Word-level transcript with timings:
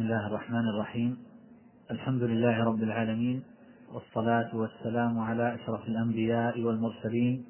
بسم 0.00 0.08
الله 0.08 0.26
الرحمن 0.26 0.68
الرحيم. 0.68 1.18
الحمد 1.90 2.22
لله 2.22 2.64
رب 2.64 2.82
العالمين 2.82 3.42
والصلاة 3.92 4.56
والسلام 4.56 5.18
على 5.18 5.54
أشرف 5.54 5.88
الأنبياء 5.88 6.60
والمرسلين 6.60 7.44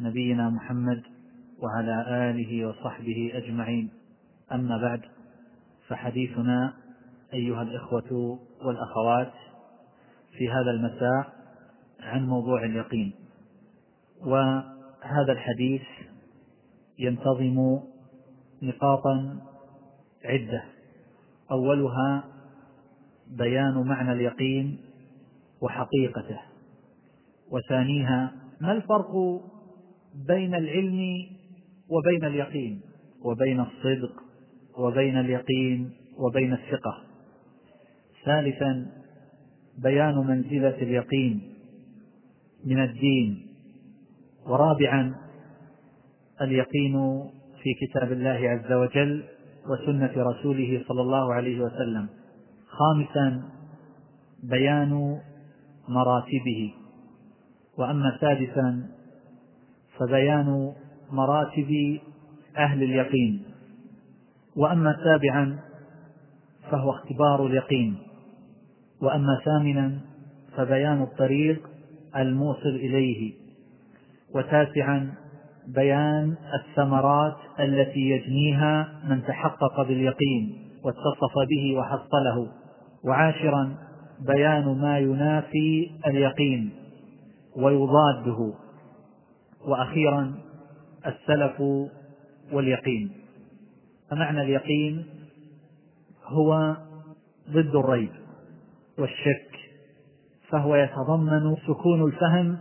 نبينا 0.00 0.50
محمد 0.50 1.02
وعلى 1.62 2.30
آله 2.30 2.68
وصحبه 2.68 3.30
أجمعين. 3.34 3.90
أما 4.52 4.78
بعد 4.78 5.00
فحديثنا 5.88 6.72
أيها 7.34 7.62
الإخوة 7.62 8.38
والأخوات 8.64 9.32
في 10.38 10.50
هذا 10.50 10.70
المساء 10.70 11.32
عن 12.00 12.26
موضوع 12.26 12.64
اليقين. 12.64 13.12
وهذا 14.20 15.32
الحديث 15.32 15.82
ينتظم 16.98 17.78
نقاطا 18.62 19.36
عدة. 20.24 20.75
أولها 21.52 22.24
بيان 23.38 23.86
معنى 23.86 24.12
اليقين 24.12 24.78
وحقيقته 25.62 26.38
وثانيها 27.50 28.32
ما 28.60 28.72
الفرق 28.72 29.12
بين 30.28 30.54
العلم 30.54 31.26
وبين 31.88 32.24
اليقين 32.24 32.80
وبين 33.24 33.60
الصدق 33.60 34.22
وبين 34.78 35.18
اليقين 35.18 35.90
وبين 36.18 36.52
الثقة؟ 36.52 37.02
ثالثا 38.24 38.86
بيان 39.78 40.14
منزلة 40.14 40.82
اليقين 40.82 41.40
من 42.64 42.82
الدين 42.82 43.46
ورابعا 44.46 45.14
اليقين 46.40 47.24
في 47.62 47.74
كتاب 47.86 48.12
الله 48.12 48.50
عز 48.50 48.72
وجل 48.72 49.24
وسنة 49.70 50.12
رسوله 50.16 50.84
صلى 50.88 51.00
الله 51.00 51.34
عليه 51.34 51.60
وسلم. 51.60 52.08
خامسا 52.68 53.42
بيان 54.42 55.20
مراتبه. 55.88 56.74
وأما 57.78 58.18
سادسا 58.20 58.86
فبيان 59.98 60.72
مراتب 61.12 61.98
أهل 62.58 62.82
اليقين. 62.82 63.42
وأما 64.56 64.96
سابعا 65.04 65.58
فهو 66.70 66.90
اختبار 66.90 67.46
اليقين. 67.46 67.98
وأما 69.02 69.40
ثامنا 69.44 69.98
فبيان 70.56 71.02
الطريق 71.02 71.70
الموصل 72.16 72.68
إليه. 72.68 73.32
وتاسعا 74.34 75.25
بيان 75.66 76.36
الثمرات 76.54 77.36
التي 77.60 78.00
يجنيها 78.00 78.88
من 79.08 79.22
تحقق 79.22 79.82
باليقين 79.82 80.70
واتصف 80.84 81.34
به 81.50 81.78
وحصله. 81.78 82.48
وعاشرا 83.04 83.76
بيان 84.26 84.78
ما 84.80 84.98
ينافي 84.98 85.90
اليقين 86.06 86.70
ويضاده. 87.56 88.52
وأخيرا 89.66 90.34
السلف 91.06 91.60
واليقين. 92.52 93.10
فمعنى 94.10 94.42
اليقين 94.42 95.04
هو 96.24 96.76
ضد 97.50 97.76
الريب 97.76 98.10
والشك 98.98 99.56
فهو 100.48 100.76
يتضمن 100.76 101.56
سكون 101.66 102.04
الفهم 102.04 102.58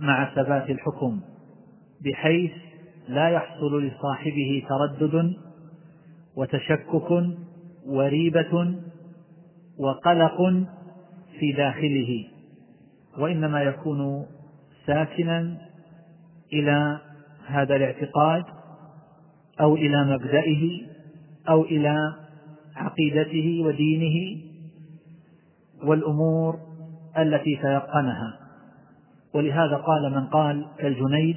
مع 0.00 0.34
ثبات 0.34 0.70
الحكم. 0.70 1.20
بحيث 2.04 2.52
لا 3.08 3.28
يحصل 3.28 3.82
لصاحبه 3.82 4.62
تردد 4.68 5.34
وتشكك 6.36 7.10
وريبة 7.86 8.74
وقلق 9.78 10.36
في 11.38 11.52
داخله 11.52 12.24
وإنما 13.18 13.62
يكون 13.62 14.26
ساكنا 14.86 15.56
إلى 16.52 17.00
هذا 17.46 17.76
الاعتقاد 17.76 18.44
أو 19.60 19.76
إلى 19.76 20.04
مبدئه 20.04 20.86
أو 21.48 21.62
إلى 21.62 22.14
عقيدته 22.76 23.62
ودينه 23.64 24.42
والأمور 25.84 26.58
التي 27.18 27.56
تيقنها. 27.56 28.38
ولهذا 29.34 29.76
قال 29.76 30.12
من 30.12 30.26
قال 30.26 30.66
كالجنيد 30.78 31.36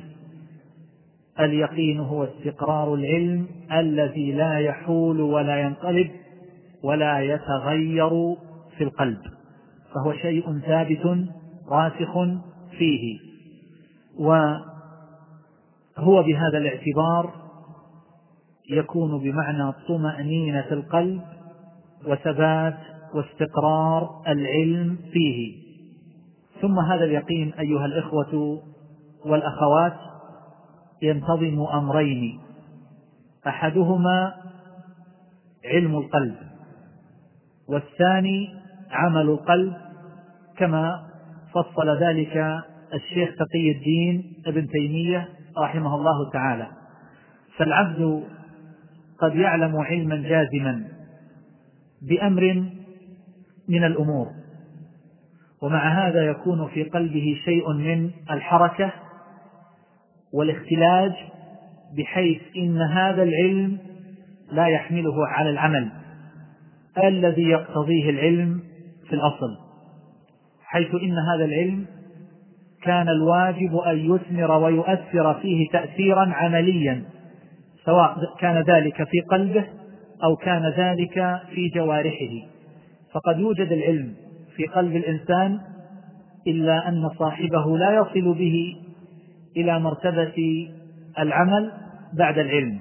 اليقين 1.42 2.00
هو 2.00 2.24
استقرار 2.24 2.94
العلم 2.94 3.48
الذي 3.72 4.32
لا 4.32 4.60
يحول 4.60 5.22
ولا 5.22 5.62
ينقلب 5.62 6.12
ولا 6.84 7.20
يتغير 7.20 8.36
في 8.78 8.84
القلب 8.84 9.20
فهو 9.94 10.14
شيء 10.14 10.60
ثابت 10.60 11.28
راسخ 11.70 12.14
فيه. 12.78 13.20
وهو 14.20 14.64
بهذا 16.24 16.58
الاعتبار 16.58 17.34
يكون 18.70 19.20
بمعنى 19.20 19.74
طمأنينة 19.88 20.68
القلب 20.72 21.22
وثبات 22.08 22.78
واستقرار 23.14 24.22
العلم 24.28 24.98
فيه. 25.14 25.62
ثم 26.62 26.80
هذا 26.80 27.04
اليقين 27.04 27.54
أيها 27.60 27.86
الإخوة 27.86 28.62
والأخوات 29.26 29.94
ينتظم 31.02 31.62
أمرين. 31.74 32.40
أحدهما 33.48 34.34
علم 35.66 35.98
القلب 35.98 36.36
والثاني 37.70 38.50
عمل 38.92 39.30
القلب 39.30 39.74
كما 40.58 41.04
فصل 41.54 41.90
ذلك 42.04 42.64
الشيخ 42.94 43.30
تقي 43.36 43.72
الدين 43.72 44.34
ابن 44.46 44.68
تيمية 44.68 45.30
رحمه 45.58 45.96
الله 45.96 46.30
تعالى. 46.34 46.68
فالعبد 47.58 48.24
قد 49.20 49.36
يعلم 49.36 49.78
علما 49.78 50.16
جازما 50.16 50.88
بأمر 52.02 52.66
من 53.70 53.84
الأمور 53.84 54.28
ومع 55.62 56.08
هذا 56.08 56.26
يكون 56.26 56.68
في 56.68 56.84
قلبه 56.84 57.38
شيء 57.46 57.74
من 57.74 58.12
الحركة 58.32 58.94
والاختلاج 60.34 61.12
بحيث 61.98 62.42
إن 62.58 62.82
هذا 62.82 63.24
العلم 63.24 63.78
لا 64.52 64.68
يحمله 64.68 65.28
على 65.28 65.50
العمل. 65.50 65.90
الذي 67.04 67.44
يقتضيه 67.44 68.10
العلم 68.10 68.60
في 69.10 69.14
الأصل 69.14 69.58
حيث 70.64 70.96
إن 70.96 71.18
هذا 71.34 71.46
العلم 71.46 71.86
كان 72.84 73.10
الواجب 73.10 73.76
أن 73.76 74.16
يثمر 74.16 74.52
ويؤثر 74.52 75.34
فيه 75.34 75.70
تأثيرا 75.70 76.34
عمليا 76.34 77.04
سواء 77.86 78.18
كان 78.40 78.64
ذلك 78.64 78.96
في 78.96 79.20
قلبه 79.32 79.66
أو 80.24 80.36
كان 80.36 80.74
ذلك 80.78 81.40
في 81.56 81.70
جوارحه. 81.76 82.48
فقد 83.14 83.40
يوجد 83.40 83.72
العلم 83.72 84.14
في 84.56 84.66
قلب 84.66 84.96
الإنسان 84.96 85.60
إلا 86.48 86.90
أن 86.90 87.10
صاحبه 87.20 87.78
لا 87.78 87.96
يصل 87.96 88.34
به 88.34 88.76
إلى 89.58 89.80
مرتبة 89.80 90.68
العمل 91.20 91.72
بعد 92.14 92.38
العلم. 92.38 92.80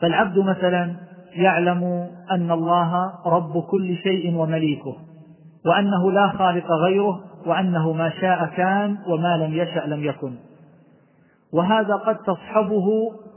فالعبد 0.00 0.38
مثلا 0.38 0.94
يعلم 1.32 2.08
أن 2.30 2.50
الله 2.50 3.12
رب 3.26 3.62
كل 3.62 3.96
شيء 3.96 4.34
ومليكه 4.34 4.96
وأنه 5.66 6.12
لا 6.12 6.28
خالق 6.28 6.72
غيره 6.72 7.20
وأنه 7.46 7.92
ما 7.92 8.10
شاء 8.10 8.46
كان 8.56 8.98
وما 9.06 9.36
لم 9.36 9.54
يشأ 9.54 9.86
لم 9.86 10.04
يكن. 10.04 10.32
وهذا 11.52 11.94
قد 11.94 12.16
تصحبه 12.16 12.86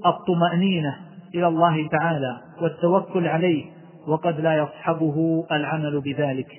الطمأنينة 0.06 0.96
إلى 1.36 1.47
الله 1.47 1.88
تعالى 1.88 2.38
والتوكل 2.62 3.28
عليه 3.28 3.66
وقد 4.08 4.40
لا 4.40 4.58
يصحبه 4.58 5.46
العمل 5.52 6.02
بذلك. 6.02 6.52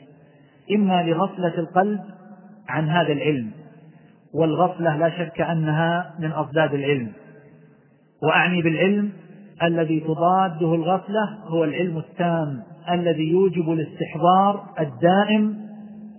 إما 0.75 1.03
لغفلة 1.03 1.59
القلب 1.59 2.01
عن 2.69 2.89
هذا 2.89 3.13
العلم 3.13 3.51
والغفلة 4.35 4.97
لا 4.97 5.11
شك 5.11 5.41
أنها 5.41 6.15
من 6.19 6.33
أضداد 6.33 6.75
العلم. 6.75 7.13
وأعني 8.23 8.63
بالعلم 8.63 9.13
الذي 9.63 10.01
تضاده 10.01 10.75
الغفلة 10.75 11.39
هو 11.45 11.65
العلم 11.65 11.99
التام 11.99 12.63
الذي 12.91 13.31
يوجب 13.31 13.73
الاستحضار 13.73 14.65
الدائم 14.81 15.57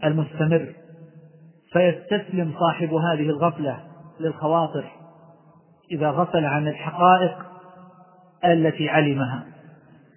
المستمر. 0.04 0.68
فيستسلم 1.74 2.54
صاحب 2.60 2.94
هذه 2.94 3.30
الغفلة 3.30 3.80
للخواطر 4.20 4.86
إذا 5.92 6.10
غفل 6.10 6.46
عن 6.46 6.68
الحقائق 6.68 7.38
التي 8.46 8.90
علمها 8.90 9.44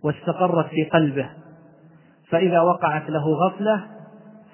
واستقرت 0.05 0.67
في 0.67 0.85
قلبه. 0.85 1.31
فإذا 2.31 2.61
وقعت 2.61 3.11
له 3.11 3.29
غفلة 3.35 3.85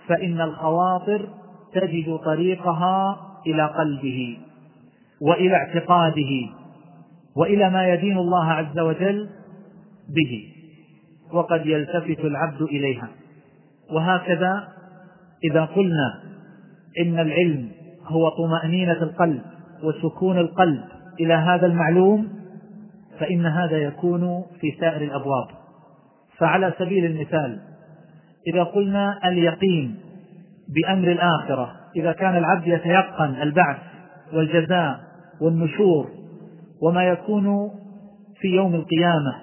فإن 0.06 0.40
الخواطر 0.40 1.28
تجد 1.74 2.18
طريقها 2.24 3.29
إلى 3.46 3.66
قلبه 3.66 4.38
وإلى 5.20 5.54
اعتقاده 5.54 6.48
وإلى 7.36 7.70
ما 7.70 7.88
يدين 7.94 8.18
الله 8.18 8.44
عز 8.44 8.78
وجل 8.78 9.28
به 10.08 10.52
وقد 11.32 11.66
يلتفت 11.66 12.24
العبد 12.24 12.62
إليها. 12.62 13.08
وهكذا 13.92 14.68
إذا 15.44 15.64
قلنا 15.64 16.22
إن 17.00 17.18
العلم 17.18 17.68
هو 18.06 18.28
طمأنينة 18.28 19.02
القلب 19.02 19.42
وسكون 19.82 20.38
القلب 20.38 20.84
إلى 21.20 21.34
هذا 21.34 21.66
المعلوم 21.66 22.28
فإن 23.18 23.46
هذا 23.46 23.76
يكون 23.76 24.44
في 24.60 24.76
سائر 24.80 25.02
الأبواب. 25.02 25.46
فعلى 26.38 26.72
سبيل 26.78 27.04
المثال 27.04 27.58
إذا 28.46 28.62
قلنا 28.62 29.28
اليقين 29.28 29.96
بأمر 30.68 31.12
الآخرة 31.12 31.79
إذا 31.96 32.12
كان 32.12 32.36
العبد 32.36 32.66
يتيقن 32.66 33.42
البعث 33.42 33.78
والجزاء 34.32 35.00
والنشور 35.40 36.08
وما 36.82 37.04
يكون 37.04 37.70
في 38.40 38.48
يوم 38.48 38.74
القيامة 38.74 39.34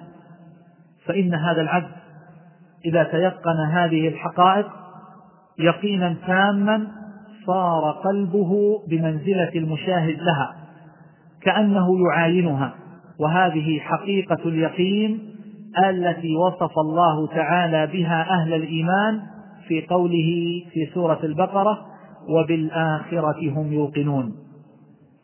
فإن 1.06 1.34
هذا 1.34 1.60
العبد 1.60 1.98
إذا 2.84 3.02
تيقن 3.02 3.60
هذه 3.72 4.08
الحقائق 4.08 4.66
يقينا 5.58 6.16
تاما 6.26 6.86
صار 7.46 7.90
قلبه 7.90 8.82
بمنزلة 8.88 9.50
المشاهد 9.54 10.18
لها 10.18 10.56
كأنه 11.42 11.86
يعاينها 12.08 12.74
وهذه 13.20 13.78
حقيقة 13.78 14.48
اليقين 14.48 15.34
التي 15.88 16.36
وصف 16.36 16.78
الله 16.78 17.26
تعالى 17.26 17.86
بها 17.86 18.30
أهل 18.30 18.54
الإيمان 18.54 19.20
في 19.68 19.86
قوله 19.86 20.62
في 20.72 20.90
سورة 20.94 21.18
البقرة 21.24 21.86
وبالآخرة 22.28 23.50
هم 23.50 23.72
يوقنون. 23.72 24.34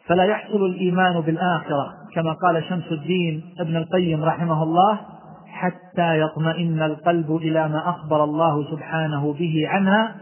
فلا 0.06 0.24
يحصل 0.24 0.66
الإيمان 0.66 1.20
بالآخرة 1.20 1.94
كما 2.14 2.32
قال 2.32 2.64
شمس 2.64 2.92
الدين 2.92 3.44
ابن 3.60 3.76
القيم 3.76 4.24
رحمه 4.24 4.62
الله 4.62 5.00
حتى 5.46 6.20
يطمئن 6.20 6.82
القلب 6.82 7.36
إلى 7.36 7.68
ما 7.68 7.88
أخبر 7.88 8.24
الله 8.24 8.70
سبحانه 8.70 9.32
به 9.32 9.62
عنها 9.68 10.16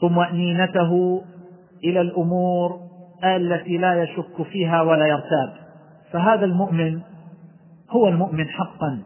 طمأنينته 0.00 1.22
إلى 1.84 2.00
الأمور 2.00 2.80
التي 3.24 3.78
لا 3.78 4.02
يشك 4.02 4.42
فيها 4.42 4.82
ولا 4.82 5.06
يرتاب. 5.06 5.52
فهذا 6.12 6.44
المؤمن 6.44 7.00
هو 7.90 8.08
المؤمن 8.08 8.48
حقا 8.48 9.02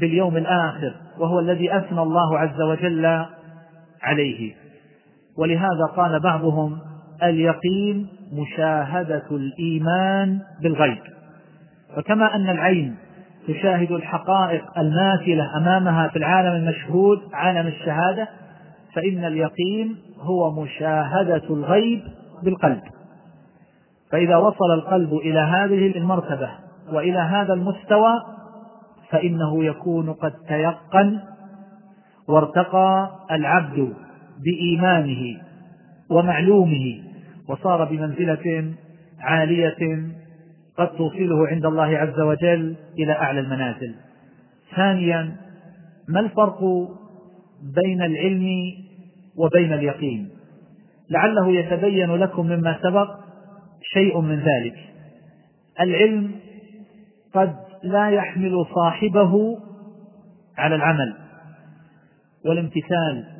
باليوم 0.00 0.36
الآخر 0.36 0.94
وهو 1.18 1.40
الذي 1.40 1.76
أثنى 1.76 2.02
الله 2.02 2.38
عز 2.38 2.60
وجل 2.60 3.24
عليه. 4.02 4.63
ولهذا 5.38 5.84
قال 5.96 6.20
بعضهم 6.20 6.78
اليقين 7.22 8.06
مشاهدة 8.32 9.24
الإيمان 9.30 10.40
بالغيب. 10.62 10.98
وكما 11.98 12.34
أن 12.34 12.50
العين 12.50 12.96
تشاهد 13.48 13.92
الحقائق 13.92 14.78
الماثلة 14.78 15.56
أمامها 15.56 16.08
في 16.08 16.16
العالم 16.16 16.52
المشهود 16.52 17.18
عالم 17.32 17.66
الشهادة 17.66 18.28
فإن 18.94 19.24
اليقين 19.24 19.96
هو 20.20 20.62
مشاهدة 20.62 21.42
الغيب 21.50 22.02
بالقلب. 22.42 22.82
فإذا 24.12 24.36
وصل 24.36 24.72
القلب 24.74 25.14
إلى 25.14 25.40
هذه 25.40 25.96
المرتبة 25.96 26.50
وإلى 26.92 27.18
هذا 27.18 27.52
المستوى 27.52 28.12
فإنه 29.10 29.64
يكون 29.64 30.12
قد 30.12 30.32
تيقن 30.48 31.20
وارتقى 32.28 33.10
العبد 33.30 33.94
بإيمانه 34.44 35.40
ومعلومه 36.10 37.00
وصار 37.48 37.84
بمنزلة 37.84 38.74
عالية 39.20 40.08
قد 40.78 40.88
توصله 40.96 41.48
عند 41.48 41.66
الله 41.66 41.98
عز 41.98 42.20
وجل 42.20 42.76
إلى 42.98 43.12
أعلى 43.12 43.40
المنازل. 43.40 43.94
ثانيا 44.76 45.36
ما 46.08 46.20
الفرق 46.20 46.60
بين 47.82 48.02
العلم 48.02 48.46
وبين 49.36 49.72
اليقين؟ 49.72 50.28
لعله 51.10 51.52
يتبين 51.52 52.10
لكم 52.14 52.46
مما 52.46 52.78
سبق 52.82 53.10
شيء 53.82 54.20
من 54.20 54.36
ذلك. 54.36 54.74
العلم 55.80 56.30
قد 57.34 57.54
لا 57.82 58.10
يحمل 58.10 58.66
صاحبه 58.74 59.58
على 60.58 60.74
العمل 60.74 61.14
والامتثال 62.46 63.33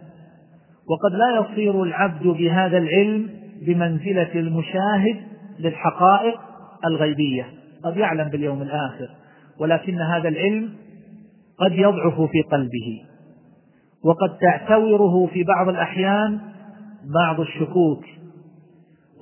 وقد 0.91 1.13
لا 1.13 1.41
يصير 1.41 1.83
العبد 1.83 2.27
بهذا 2.27 2.79
العلم 2.79 3.31
بمنزلة 3.67 4.35
المشاهد 4.35 5.17
للحقائق 5.59 6.41
الغيبية. 6.85 7.47
قد 7.85 7.97
يعلم 7.97 8.29
باليوم 8.29 8.63
الآخر 8.63 9.09
ولكن 9.61 10.01
هذا 10.01 10.29
العلم 10.29 10.71
قد 11.59 11.73
يضعف 11.73 12.21
في 12.21 12.43
قلبه 12.43 13.03
وقد 14.05 14.39
تعتوره 14.39 15.27
في 15.27 15.45
بعض 15.45 15.69
الأحيان 15.69 16.39
بعض 17.15 17.41
الشكوك 17.41 18.05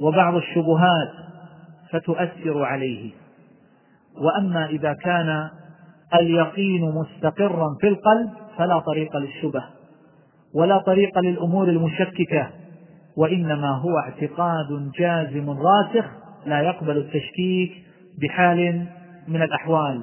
وبعض 0.01 0.35
الشبهات 0.35 1.13
فتؤثر 1.91 2.63
عليه. 2.63 3.11
وأما 4.21 4.67
إذا 4.67 4.93
كان 4.93 5.49
اليقين 6.15 6.95
مستقرا 6.95 7.77
في 7.81 7.89
القلب 7.89 8.31
فلا 8.59 8.79
طريق 8.79 9.17
للشبه. 9.17 9.65
ولا 10.55 10.79
طريق 10.79 11.19
للأمور 11.19 11.69
المشككة 11.69 12.51
وإنما 13.17 13.69
هو 13.69 13.99
اعتقاد 13.99 14.91
جازم 14.99 15.51
راسخ 15.51 16.11
لا 16.47 16.61
يقبل 16.61 16.97
التشكيك 16.97 17.73
بحال 18.23 18.87
من 19.29 19.43
الأحوال. 19.43 20.03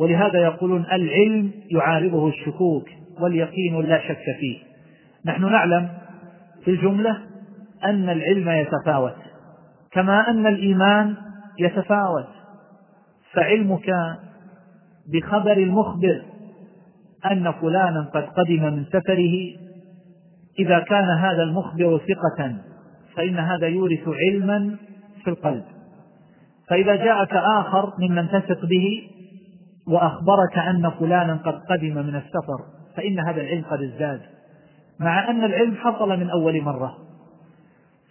ولهذا 0.00 0.38
يقولون 0.38 0.84
العلم 0.92 1.50
يعارضه 1.70 2.28
الشكوك 2.28 2.88
واليقين 3.20 3.80
لا 3.80 4.08
شك 4.08 4.24
فيه. 4.40 4.58
نحن 5.26 5.52
نعلم 5.52 5.88
في 6.64 6.70
الجملة 6.70 7.18
أن 7.84 8.08
العلم 8.08 8.48
يتفاوت 8.50 9.16
كما 9.92 10.30
أن 10.30 10.46
الإيمان 10.46 11.14
يتفاوت. 11.58 12.28
فعلمك 13.32 13.90
بخبر 15.12 15.52
المخبر 15.52 16.22
أن 17.32 17.52
فلانا 17.52 18.10
قد 18.14 18.22
قدم 18.22 18.62
من 18.62 18.84
سفره 18.84 19.56
إذا 20.58 20.78
كان 20.78 21.08
هذا 21.18 21.42
المخبر 21.42 21.98
ثقة 21.98 22.56
فإن 23.16 23.38
هذا 23.38 23.66
يورث 23.66 24.08
علما 24.08 24.76
في 25.24 25.30
القلب. 25.30 25.64
فإذا 26.68 26.96
جاءك 26.96 27.32
آخر 27.32 27.92
ممن 27.98 28.28
تثق 28.28 28.66
به 28.66 29.10
وأخبرك 29.88 30.58
أن 30.58 30.90
فلانا 30.90 31.34
قد 31.34 31.54
قدم 31.70 31.94
من 31.94 32.16
السفر 32.16 32.58
فإن 32.96 33.18
هذا 33.18 33.40
العلم 33.40 33.64
قد 33.70 33.82
ازداد. 33.82 34.20
مع 35.00 35.30
أن 35.30 35.44
العلم 35.44 35.74
حصل 35.74 36.08
من 36.08 36.30
أول 36.30 36.62
مرة. 36.62 36.96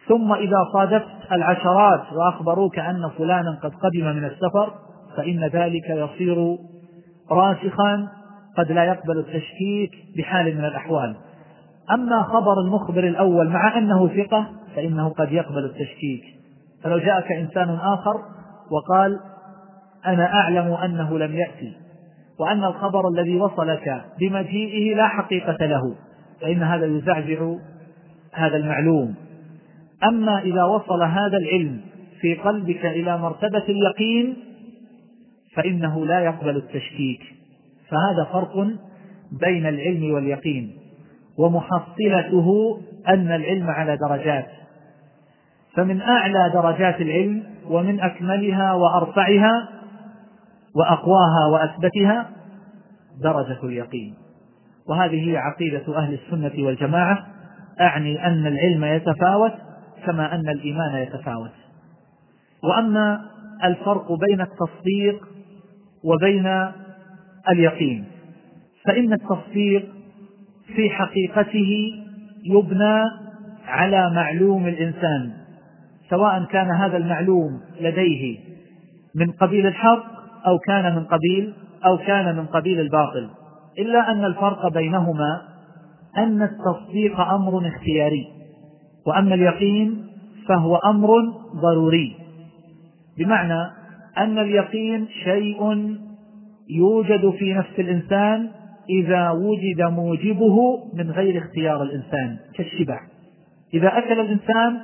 ثم 0.07 0.33
إذا 0.33 0.57
صادفت 0.73 1.31
العشرات 1.31 2.13
وأخبروك 2.13 2.79
أن 2.79 3.09
فلانا 3.17 3.59
قد 3.63 3.71
قدم 3.73 4.15
من 4.15 4.25
السفر 4.25 4.73
فإن 5.17 5.43
ذلك 5.47 5.89
يصير 5.89 6.57
راسخا 7.31 8.07
قد 8.57 8.71
لا 8.71 8.83
يقبل 8.83 9.17
التشكيك 9.17 9.91
بحال 10.17 10.57
من 10.57 10.65
الأحوال. 10.65 11.15
أما 11.91 12.23
خبر 12.23 12.59
المخبر 12.61 13.03
الأول 13.03 13.49
مع 13.49 13.77
أنه 13.77 14.07
ثقة 14.07 14.47
فإنه 14.75 15.09
قد 15.09 15.31
يقبل 15.31 15.65
التشكيك. 15.65 16.23
فلو 16.83 16.97
جاءك 16.97 17.31
إنسان 17.31 17.69
آخر 17.69 18.15
وقال 18.71 19.19
أنا 20.05 20.33
أعلم 20.33 20.73
أنه 20.73 21.19
لم 21.19 21.35
يأتي 21.35 21.73
وأن 22.39 22.63
الخبر 22.63 23.09
الذي 23.09 23.35
وصلك 23.35 24.01
بمجيئه 24.19 24.95
لا 24.95 25.07
حقيقة 25.07 25.65
له 25.65 25.95
فإن 26.41 26.63
هذا 26.63 26.85
يزعزع 26.85 27.55
هذا 28.33 28.57
المعلوم. 28.57 29.15
أما 30.03 30.39
إذا 30.41 30.63
وصل 30.63 31.03
هذا 31.03 31.37
العلم 31.37 31.81
في 32.21 32.35
قلبك 32.35 32.85
إلى 32.85 33.17
مرتبة 33.17 33.63
اليقين 33.69 34.37
فإنه 35.55 36.05
لا 36.05 36.19
يقبل 36.19 36.57
التشكيك. 36.57 37.21
فهذا 37.89 38.23
فرق 38.33 38.67
بين 39.31 39.65
العلم 39.65 40.13
واليقين 40.13 40.77
ومحصلته 41.37 42.79
أن 43.07 43.31
العلم 43.31 43.69
على 43.69 43.97
درجات. 43.97 44.47
فمن 45.75 46.01
أعلى 46.01 46.51
درجات 46.53 47.01
العلم 47.01 47.43
ومن 47.69 47.99
أكملها 47.99 48.73
وأرفعها 48.73 49.69
وأقواها 50.75 51.45
وأثبتها 51.51 52.29
درجة 53.23 53.63
اليقين. 53.63 54.13
وهذه 54.89 55.31
هي 55.31 55.37
عقيدة 55.37 55.97
أهل 55.97 56.13
السنة 56.13 56.65
والجماعة. 56.65 57.25
أعني 57.81 58.27
أن 58.27 58.47
العلم 58.47 58.85
يتفاوت 58.85 59.53
كما 60.05 60.35
أن 60.35 60.49
الإيمان 60.49 60.95
يتفاوت. 60.95 61.51
وأما 62.63 63.21
الفرق 63.63 64.11
بين 64.11 64.41
التصديق 64.41 65.27
وبين 66.03 66.71
اليقين. 67.49 68.05
فإن 68.85 69.13
التصديق 69.13 69.85
في 70.75 70.89
حقيقته 70.89 71.91
يبنى 72.43 73.03
على 73.67 74.11
معلوم 74.15 74.67
الإنسان 74.67 75.31
سواء 76.09 76.43
كان 76.43 76.71
هذا 76.71 76.97
المعلوم 76.97 77.61
لديه 77.81 78.37
من 79.15 79.31
قبيل 79.31 79.67
الحق 79.67 80.05
أو 80.47 80.59
كان 80.59 80.95
من 80.95 81.03
قبيل 81.03 81.53
أو 81.85 81.97
كان 81.97 82.35
من 82.35 82.45
قبيل 82.45 82.79
الباطل. 82.79 83.29
إلا 83.79 84.11
أن 84.11 84.25
الفرق 84.25 84.67
بينهما 84.73 85.41
أن 86.17 86.41
التصديق 86.41 87.19
أمر 87.19 87.67
اختياري 87.67 88.27
وأما 89.07 89.35
اليقين 89.35 90.07
فهو 90.47 90.75
أمر 90.75 91.09
ضروري. 91.55 92.15
بمعنى 93.17 93.71
أن 94.17 94.39
اليقين 94.39 95.07
شيء 95.23 95.95
يوجد 96.69 97.29
في 97.29 97.53
نفس 97.53 97.79
الإنسان 97.79 98.49
إذا 98.89 99.29
وجد 99.29 99.81
موجبه 99.81 100.57
من 100.93 101.11
غير 101.11 101.41
اختيار 101.41 101.83
الإنسان 101.83 102.37
كالشبع. 102.55 102.99
إذا 103.73 103.97
أكل 103.97 104.19
الإنسان 104.19 104.79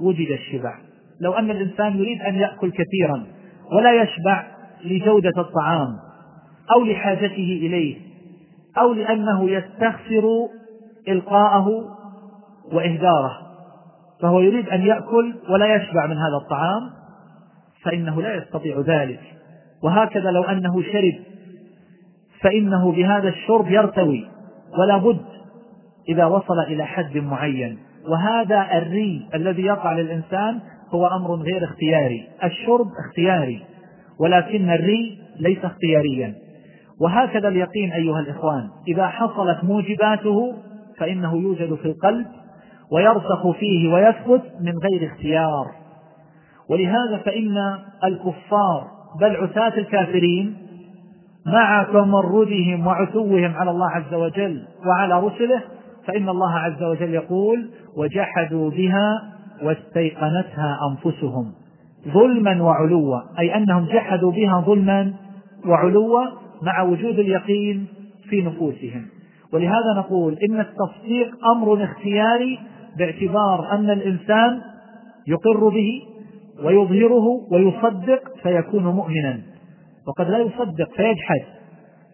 وجد 0.00 0.30
الشبع. 0.30 0.78
لو 1.20 1.32
أن 1.32 1.50
الإنسان 1.50 1.96
يريد 1.96 2.22
أن 2.22 2.34
يأكل 2.34 2.70
كثيرا 2.70 3.26
ولا 3.72 4.02
يشبع 4.02 4.46
لجودة 4.84 5.32
الطعام 5.38 5.96
أو 6.76 6.84
لحاجته 6.84 7.58
إليه 7.62 7.96
أو 8.78 8.92
لأنه 8.92 9.50
يستخسر 9.50 10.24
إلقاءه 11.08 11.68
وإهداره 12.72 13.46
فهو 14.22 14.40
يريد 14.40 14.68
أن 14.68 14.82
يأكل 14.82 15.34
ولا 15.50 15.76
يشبع 15.76 16.06
من 16.06 16.16
هذا 16.16 16.36
الطعام 16.42 16.90
فإنه 17.82 18.22
لا 18.22 18.34
يستطيع 18.34 18.80
ذلك. 18.80 19.20
وهكذا 19.82 20.30
لو 20.30 20.42
أنه 20.42 20.82
شرب 20.82 21.14
فإنه 22.40 22.92
بهذا 22.92 23.28
الشرب 23.28 23.70
يرتوي 23.70 24.26
ولا 24.78 24.96
بد 24.96 25.24
إذا 26.08 26.24
وصل 26.24 26.60
إلى 26.60 26.84
حد 26.84 27.16
معين. 27.16 27.78
وهذا 28.08 28.78
الري 28.78 29.28
الذي 29.34 29.62
يقع 29.62 29.92
للإنسان 29.92 30.60
هو 30.90 31.06
أمر 31.06 31.34
غير 31.34 31.64
اختياري. 31.64 32.28
الشرب 32.44 32.86
اختياري 33.06 33.62
ولكن 34.20 34.70
الري 34.70 35.18
ليس 35.40 35.64
اختياريا. 35.64 36.34
وهكذا 37.00 37.48
اليقين 37.48 37.92
أيها 37.92 38.20
الإخوان 38.20 38.68
إذا 38.88 39.06
حصلت 39.06 39.64
موجباته 39.64 40.54
فإنه 40.98 41.36
يوجد 41.36 41.74
في 41.74 41.86
القلب 41.86 42.26
ويرسخ 42.92 43.50
فيه 43.50 43.94
ويثبت 43.94 44.42
من 44.60 44.72
غير 44.78 45.10
اختيار. 45.12 45.66
ولهذا 46.70 47.18
فإن 47.24 47.78
الكفار 48.04 48.95
بل 49.20 49.36
عتاة 49.36 49.78
الكافرين 49.78 50.56
مع 51.46 51.82
تمردهم 51.82 52.86
وعتوهم 52.86 53.54
على 53.56 53.70
الله 53.70 53.90
عز 53.90 54.14
وجل 54.14 54.62
وعلى 54.86 55.20
رسله 55.20 55.62
فإن 56.06 56.28
الله 56.28 56.52
عز 56.52 56.82
وجل 56.82 57.14
يقول 57.14 57.70
وجحدوا 57.96 58.70
بها 58.70 59.22
واستيقنتها 59.62 60.78
أنفسهم 60.90 61.52
ظلما 62.08 62.62
وعلوا. 62.62 63.20
أي 63.38 63.56
أنهم 63.56 63.84
جحدوا 63.84 64.32
بها 64.32 64.60
ظلما 64.60 65.12
وعلوا 65.66 66.26
مع 66.62 66.82
وجود 66.82 67.18
اليقين 67.18 67.86
في 68.28 68.42
نفوسهم. 68.42 69.06
ولهذا 69.52 69.94
نقول 69.98 70.38
إن 70.50 70.60
التصديق 70.60 71.46
أمر 71.56 71.84
اختياري 71.84 72.58
باعتبار 72.98 73.72
أن 73.72 73.90
الإنسان 73.90 74.60
يقر 75.26 75.68
به 75.68 76.02
ويظهره 76.64 77.26
ويصدق 77.50 78.22
فيكون 78.42 78.84
مؤمنا. 78.84 79.40
وقد 80.08 80.30
لا 80.30 80.38
يصدق 80.38 80.90
فيجحد. 80.96 81.42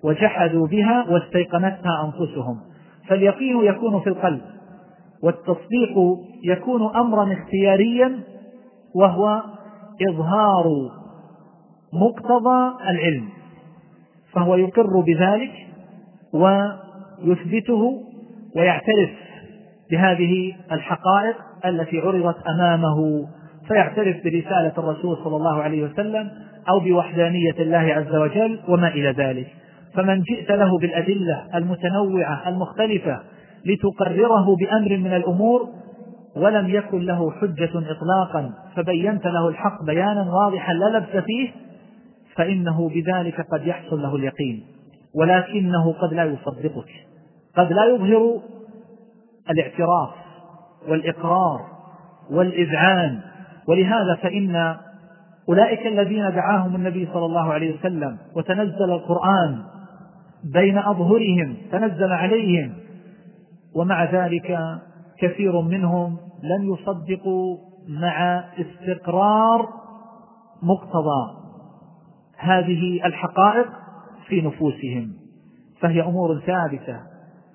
وجحدوا 0.04 0.66
بها 0.66 1.06
واستيقنتها 1.10 2.04
أنفسهم. 2.04 2.60
فاليقين 3.08 3.64
يكون 3.64 4.00
في 4.00 4.06
القلب. 4.06 4.40
والتصديق 5.22 6.18
يكون 6.44 6.96
أمرا 6.96 7.32
اختياريا 7.32 8.18
وهو 8.94 9.42
إظهار 10.10 10.64
مقتضى 11.92 12.74
العلم. 12.90 13.28
فهو 14.32 14.56
يقر 14.56 15.00
بذلك 15.00 15.52
ويثبته 16.32 18.02
ويعترف 18.56 19.10
بهذه 19.90 20.54
الحقائق 20.72 21.36
التي 21.64 21.98
عرضت 21.98 22.36
أمامه 22.56 23.28
فيعترف 23.72 24.16
برسالة 24.24 24.72
الرسول 24.78 25.16
صلى 25.24 25.36
الله 25.36 25.62
عليه 25.62 25.82
وسلم 25.82 26.30
أو 26.68 26.80
بوحدانية 26.80 27.54
الله 27.58 27.78
عز 27.78 28.14
وجل 28.14 28.60
وما 28.68 28.88
إلى 28.88 29.10
ذلك. 29.10 29.46
فمن 29.94 30.22
جئت 30.22 30.50
له 30.50 30.78
بالأدلة 30.78 31.44
المتنوعة 31.54 32.48
المختلفة 32.48 33.20
لتقرره 33.66 34.56
بأمر 34.56 34.96
من 34.96 35.16
الأمور 35.16 35.68
ولم 36.36 36.68
يكن 36.68 36.98
له 36.98 37.30
حجة 37.30 37.70
اطلاقا 37.74 38.52
فبينت 38.76 39.26
له 39.26 39.48
الحق 39.48 39.84
بيانا 39.86 40.32
واضحا 40.32 40.72
لا 40.72 40.98
لبس 40.98 41.24
فيه 41.24 41.50
فإنه 42.36 42.88
بذلك 42.88 43.46
قد 43.52 43.66
يحصل 43.66 44.02
له 44.02 44.16
اليقين. 44.16 44.64
ولكنه 45.14 45.92
قد 45.92 46.14
لا 46.14 46.24
يصدقك 46.24 46.90
قد 47.56 47.72
لا 47.72 47.84
يظهر 47.84 48.40
الاعتراف 49.50 50.10
والإقرار 50.88 51.60
والإذعان 52.30 53.20
ولهذا 53.68 54.14
فإن 54.22 54.76
أولئك 55.48 55.86
الذين 55.86 56.30
دعاهم 56.34 56.76
النبي 56.76 57.08
صلى 57.12 57.26
الله 57.26 57.52
عليه 57.52 57.78
وسلم 57.78 58.18
وتنزل 58.36 58.90
القرآن 58.90 59.62
بين 60.44 60.78
أظهرهم 60.78 61.56
تنزل 61.72 62.12
عليهم 62.12 62.72
ومع 63.74 64.04
ذلك 64.04 64.58
كثير 65.18 65.60
منهم 65.60 66.16
لم 66.42 66.72
يصدقوا 66.74 67.56
مع 67.88 68.44
استقرار 68.58 69.68
مقتضى 70.62 71.42
هذه 72.36 73.06
الحقائق 73.06 73.66
في 74.28 74.40
نفوسهم 74.40 75.12
فهي 75.80 76.02
أمور 76.02 76.40
ثابتة 76.40 77.00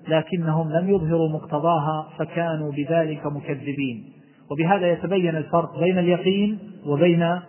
لكنهم 0.08 0.72
لم 0.72 0.88
يظهروا 0.90 1.28
مقتضاها 1.28 2.08
فكانوا 2.18 2.72
بذلك 2.72 3.26
مكذبين. 3.26 4.12
وبهذا 4.50 4.92
يتبين 4.92 5.36
الفرق 5.36 5.78
بين 5.78 5.98
اليقين 5.98 6.58
وبين 6.86 7.40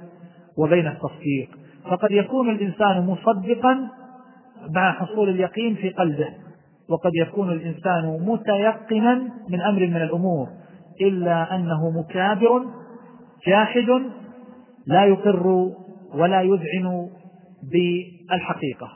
وبين 0.57 0.87
التصديق. 0.87 1.49
فقد 1.89 2.11
يكون 2.11 2.49
الإنسان 2.49 3.05
مصدقا 3.05 3.87
مع 4.75 4.91
حصول 4.91 5.29
اليقين 5.29 5.75
في 5.75 5.89
قلبه 5.89 6.29
وقد 6.89 7.11
يكون 7.15 7.49
الإنسان 7.51 8.25
متيقنا 8.27 9.13
من 9.49 9.61
أمر 9.61 9.79
من 9.79 9.95
الأمور 10.01 10.47
إلا 11.01 11.55
أنه 11.55 11.89
مكابر 11.99 12.65
جاحد 13.47 14.01
لا 14.87 15.05
يقر 15.05 15.71
ولا 16.13 16.41
يذعن 16.41 17.09
بالحقيقة. 17.71 18.89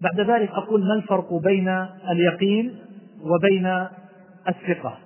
بعد 0.00 0.30
ذلك 0.30 0.50
أقول 0.50 0.88
ما 0.88 0.94
الفرق 0.94 1.34
بين 1.34 1.68
اليقين 2.10 2.74
وبين 3.20 3.86
الثقة؟ 4.48 4.98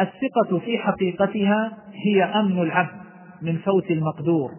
الثقة 0.00 0.58
في 0.58 0.78
حقيقتها 0.78 1.78
هي 2.06 2.24
أمن 2.24 2.62
العبد 2.62 3.02
من 3.42 3.56
فوت 3.56 3.90
المقدور 3.90 4.50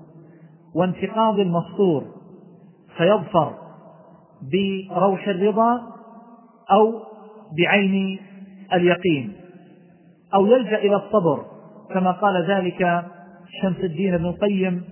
وانتقاض 0.76 1.40
المسطور 1.40 2.04
فيظفر 2.98 3.54
بروح 4.52 5.28
الرضا 5.28 5.82
أو 6.72 6.94
بعين 7.58 8.20
اليقين 8.74 9.34
أو 10.36 10.46
يلجأ 10.46 10.78
إلى 10.78 10.96
الصبر 10.96 11.46
كما 11.94 12.12
قال 12.12 12.46
ذلك 12.48 13.06
شمس 13.62 13.78
الدين 13.84 14.14
ابن 14.14 14.26
القيم 14.26 14.84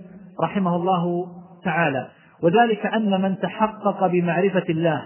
رحمه 0.42 0.76
الله 0.76 1.26
تعالى. 1.64 2.08
وذلك 2.42 2.86
أن 2.86 3.22
من 3.22 3.38
تحقق 3.38 4.06
بمعرفة 4.06 4.64
الله 4.68 5.02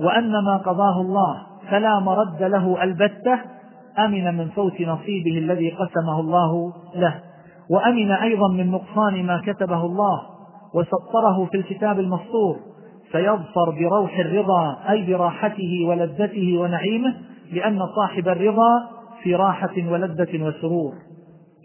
وأن 0.00 0.30
ما 0.30 0.56
قضاه 0.56 1.00
الله 1.00 1.46
فلا 1.70 2.00
مرد 2.00 2.42
له 2.42 2.82
البتة 2.82 3.40
أمن 4.04 4.36
من 4.36 4.48
فوت 4.48 4.80
نصيبه 4.80 5.38
الذي 5.38 5.70
قسمه 5.70 6.20
الله 6.20 6.72
له 6.94 7.20
وأمن 7.70 8.10
أيضا 8.10 8.48
من 8.52 8.70
نقصان 8.70 9.26
ما 9.26 9.42
كتبه 9.46 9.84
الله 9.84 10.20
وسطره 10.74 11.44
في 11.50 11.56
الكتاب 11.56 12.00
المسطور 12.00 12.56
فيظفر 13.12 13.70
بروح 13.80 14.18
الرضا 14.18 14.78
أي 14.90 15.06
براحته 15.06 15.84
ولذته 15.88 16.58
ونعيمه 16.58 17.14
لأن 17.52 17.86
صاحب 17.96 18.28
الرضا 18.28 18.88
في 19.22 19.34
راحة 19.34 19.74
ولذة 19.90 20.44
وسرور. 20.44 20.92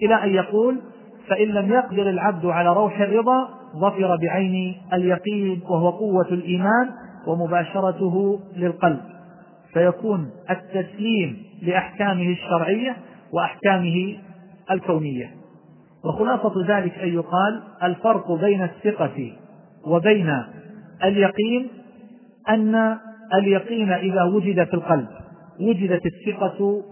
إلى 0.04 0.24
أن 0.24 0.30
يقول 0.30 0.80
فإن 1.28 1.48
لم 1.48 1.72
يقدر 1.72 2.10
العبد 2.10 2.46
على 2.46 2.74
روح 2.74 3.00
الرضا 3.02 3.50
ظفر 3.76 4.16
بعين 4.16 4.76
اليقين 4.94 5.62
وهو 5.70 5.90
قوة 5.90 6.28
الإيمان 6.32 6.90
ومباشرته 7.28 8.40
للقلب. 8.56 9.00
فيكون 9.74 10.30
التسليم 10.50 11.38
لأحكامه 11.62 12.32
الشرعية 12.32 12.96
وأحكامه 13.34 14.18
الكونية. 14.72 15.32
وخلاصة 16.06 16.78
ذلك 16.78 16.98
أن 16.98 17.14
يقال 17.14 17.64
الفرق 17.84 18.32
بين 18.32 18.64
الثقة 18.64 19.32
وبين 19.88 20.44
اليقين 21.04 21.68
أن 22.50 22.98
اليقين 23.34 23.92
إذا 23.92 24.24
وجد 24.24 24.64
في 24.64 24.74
القلب 24.74 25.08
وجدت 25.60 26.02
الثقة 26.06 26.84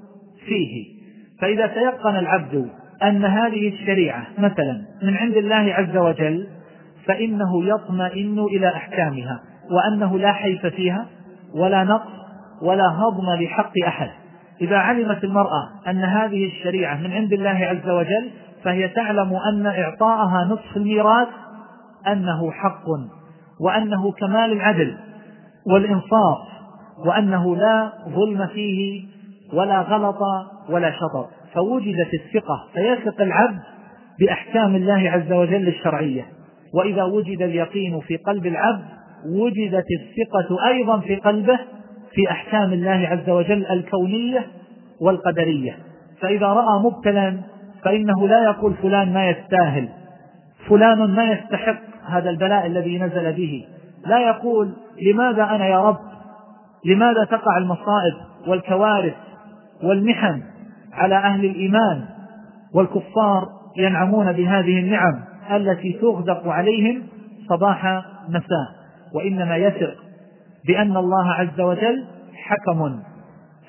فيه. 0.46 1.02
فإذا 1.42 1.68
تيقن 1.68 2.16
العبد 2.16 2.70
أن 3.04 3.26
هذه 3.26 3.68
الشريعة 3.68 4.28
مثلا 4.38 4.86
من 5.04 5.18
عند 5.18 5.38
الله 5.38 5.74
عز 5.74 5.98
وجل 5.98 6.48
فإنه 7.06 7.66
يطمئن 7.66 8.40
إلى 8.40 8.68
أحكامها 8.68 9.44
وأنه 9.72 10.20
لا 10.20 10.32
حيف 10.32 10.66
فيها 10.66 11.08
ولا 11.54 11.84
نقص 11.84 12.21
ولا 12.62 12.88
هضم 12.88 13.44
لحق 13.44 13.74
أحد. 13.88 14.10
إذا 14.62 14.78
علمت 14.78 15.24
المرأة 15.24 15.70
أن 15.88 16.04
هذه 16.04 16.46
الشريعة 16.46 16.96
من 16.96 17.12
عند 17.12 17.34
الله 17.34 17.50
عز 17.50 17.90
وجل 17.90 18.30
فهي 18.64 18.88
تعلم 18.88 19.34
أن 19.54 19.66
إعطاءها 19.68 20.46
نصف 20.46 20.78
الميراث 20.78 21.28
أنه 22.08 22.52
حق 22.52 22.86
وأنه 23.60 24.12
كمال 24.12 24.52
العدل 24.52 24.98
والإنصاف 25.66 26.38
وأنه 27.06 27.56
لا 27.56 27.92
ظلم 28.10 28.48
فيه 28.48 29.04
ولا 29.54 29.82
غلط 29.82 30.20
ولا 30.70 30.92
شطط 30.92 31.30
فوجدت 31.54 32.14
الثقة 32.14 32.68
فيثق 32.74 33.22
العبد 33.22 33.60
بأحكام 34.20 34.76
الله 34.76 35.10
عز 35.10 35.32
وجل 35.32 35.68
الشرعية. 35.68 36.26
وإذا 36.74 37.04
وجد 37.04 37.42
اليقين 37.42 38.00
في 38.00 38.18
قلب 38.18 38.46
العبد 38.46 38.86
وجدت 39.26 39.86
الثقة 40.02 40.68
أيضا 40.68 41.00
في 41.00 41.16
قلبه 41.16 41.60
في 42.14 42.32
أحكام 42.32 42.74
الله 42.74 43.08
عز 43.08 43.30
وجل 43.30 43.66
الكونية 43.66 44.48
والقدرية. 45.02 45.78
فإذا 46.22 46.48
رأى 46.48 46.80
مبتلا 46.80 47.38
فإنه 47.84 48.28
لا 48.28 48.44
يقول 48.44 48.74
فلان 48.74 49.14
ما 49.14 49.30
يستاهل 49.30 49.90
فلان 50.70 51.16
ما 51.16 51.24
يستحق 51.24 51.80
هذا 52.08 52.30
البلاء 52.30 52.66
الذي 52.66 52.98
نزل 52.98 53.34
به. 53.34 53.66
لا 54.06 54.20
يقول 54.20 54.74
لماذا 55.02 55.44
أنا 55.44 55.68
يا 55.68 55.82
رب؟ 55.82 56.00
لماذا 56.86 57.24
تقع 57.24 57.58
المصائب 57.58 58.14
والكوارث 58.48 59.14
والمحن 59.84 60.42
على 60.94 61.16
أهل 61.16 61.46
الإيمان 61.46 62.06
والكفار 62.74 63.50
ينعمون 63.78 64.32
بهذه 64.32 64.80
النعم 64.80 65.24
التي 65.52 65.94
تغدق 65.94 66.48
عليهم 66.48 67.04
صباح 67.50 68.04
مساء؟ 68.30 68.82
وإنما 69.14 69.58
يثق 69.58 69.96
بأن 70.68 70.98
الله 70.98 71.32
عز 71.32 71.62
وجل 71.62 72.06
حكم 72.34 73.00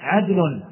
عدل 0.00 0.62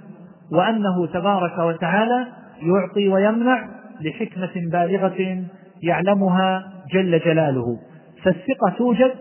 وأنه 0.53 1.07
تبارك 1.07 1.59
وتعالى 1.59 2.27
يعطي 2.63 3.09
ويمنع 3.09 3.69
لحكمة 4.01 4.71
بالغة 4.73 5.45
يعلمها 5.83 6.73
جل 6.93 7.19
جلاله. 7.19 7.79
فالثقة 8.23 8.79
توجد 8.79 9.13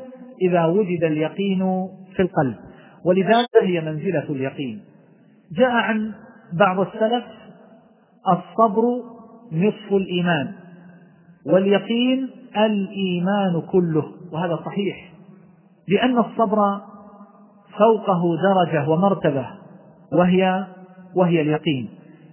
إذا 0.42 0.66
وجد 0.66 1.04
اليقين 1.04 1.88
في 2.16 2.22
القلب 2.22 2.56
ولذلك 3.06 3.64
هي 3.64 3.82
منزلة 3.82 4.26
اليقين. 4.30 4.82
جاء 5.58 5.72
عن 5.72 6.12
بعض 6.54 6.80
السلف 6.80 7.24
الصبر 8.28 8.84
نصف 9.52 9.94
الإيمان 9.94 10.52
واليقين 11.46 12.30
الإيمان 12.58 13.62
كله 13.72 14.04
وهذا 14.32 14.60
صحيح 14.66 15.14
لأن 15.88 16.18
الصبر 16.18 16.82
فوقه 17.78 18.22
درجة 18.42 18.90
ومرتبة 18.90 19.48
وهي 20.14 20.68
وهي 21.16 21.42
اليقين. 21.42 21.90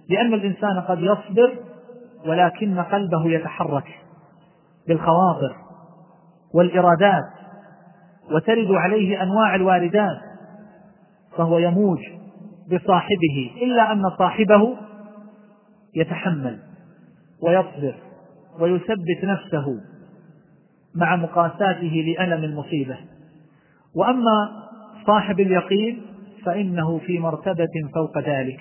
لأن 0.09 0.33
الإنسان 0.33 0.79
قد 0.79 0.99
يصبر 0.99 1.53
ولكن 2.25 2.79
قلبه 2.79 3.25
يتحرك 3.25 3.99
بالخواطر 4.87 5.55
والإرادات 6.53 7.23
وترد 8.31 8.71
عليه 8.71 9.23
أنواع 9.23 9.55
الواردات 9.55 10.17
فهو 11.37 11.57
يموج 11.57 11.99
بصاحبه 12.71 13.51
إلا 13.61 13.91
أن 13.91 14.03
صاحبه 14.17 14.77
يتحمل 15.95 16.59
ويصبر 17.43 17.95
ويثبت 18.59 19.23
نفسه 19.23 19.65
مع 20.95 21.15
مقاساته 21.15 22.03
لألم 22.07 22.43
المصيبة. 22.43 22.97
وأما 23.95 24.66
صاحب 25.07 25.39
اليقين 25.39 26.01
فإنه 26.45 26.97
في 26.97 27.19
مرتبة 27.19 27.73
فوق 27.95 28.17
ذلك 28.17 28.59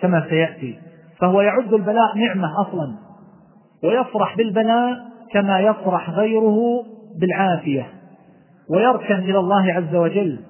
كما 0.00 0.26
سيأتي. 0.28 0.78
فهو 1.20 1.40
يعد 1.40 1.72
البلاء 1.72 2.16
نعمة 2.16 2.48
أصلا 2.60 2.94
ويفرح 3.84 4.36
بالبلاء 4.36 4.98
كما 5.32 5.60
يفرح 5.60 6.10
غيره 6.10 6.58
بالعافية 7.20 7.86
ويركن 8.70 9.14
إلى 9.14 9.38
الله 9.38 9.72
عز 9.72 9.94
وجل 9.94 10.40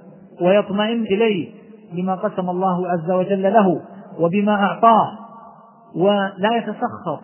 ويطمئن 0.41 1.03
إليه 1.03 1.51
بما 1.93 2.15
قسم 2.15 2.51
الله 2.51 2.89
عز 2.89 3.11
وجل 3.11 3.43
له 3.43 3.83
وبما 4.19 4.53
أعطاه 4.55 5.19
ولا 5.97 6.57
يتسخط 6.57 7.21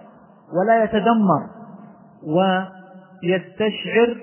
ولا 0.53 0.85
يتدمر 0.85 1.43
ويستشعر 2.27 4.17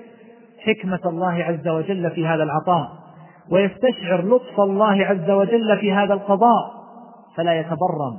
حكمة 0.66 1.00
الله 1.06 1.32
عز 1.32 1.68
وجل 1.68 2.10
في 2.10 2.26
هذا 2.26 2.42
العطاء. 2.42 3.01
ويستشعر 3.50 4.24
لطف 4.26 4.60
الله 4.60 5.04
عز 5.04 5.30
وجل 5.30 5.78
في 5.80 5.92
هذا 5.92 6.14
القضاء 6.14 6.72
فلا 7.36 7.60
يتبرم 7.60 8.18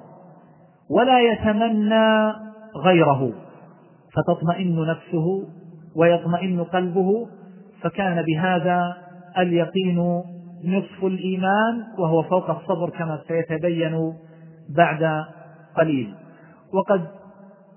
ولا 0.90 1.20
يتمنى 1.20 2.34
غيره. 2.76 3.32
فتطمئن 4.16 4.88
نفسه 4.88 5.44
ويطمئن 5.96 6.64
قلبه 6.64 7.28
فكان 7.82 8.26
بهذا 8.26 8.98
اليقين 9.38 10.24
نصف 10.66 11.04
الإيمان 11.04 11.84
وهو 12.00 12.24
فوق 12.24 12.50
الصبر 12.50 12.90
كما 12.90 13.20
سيتبين 13.28 14.14
بعد 14.78 15.24
قليل. 15.78 16.14
وقد 16.74 17.08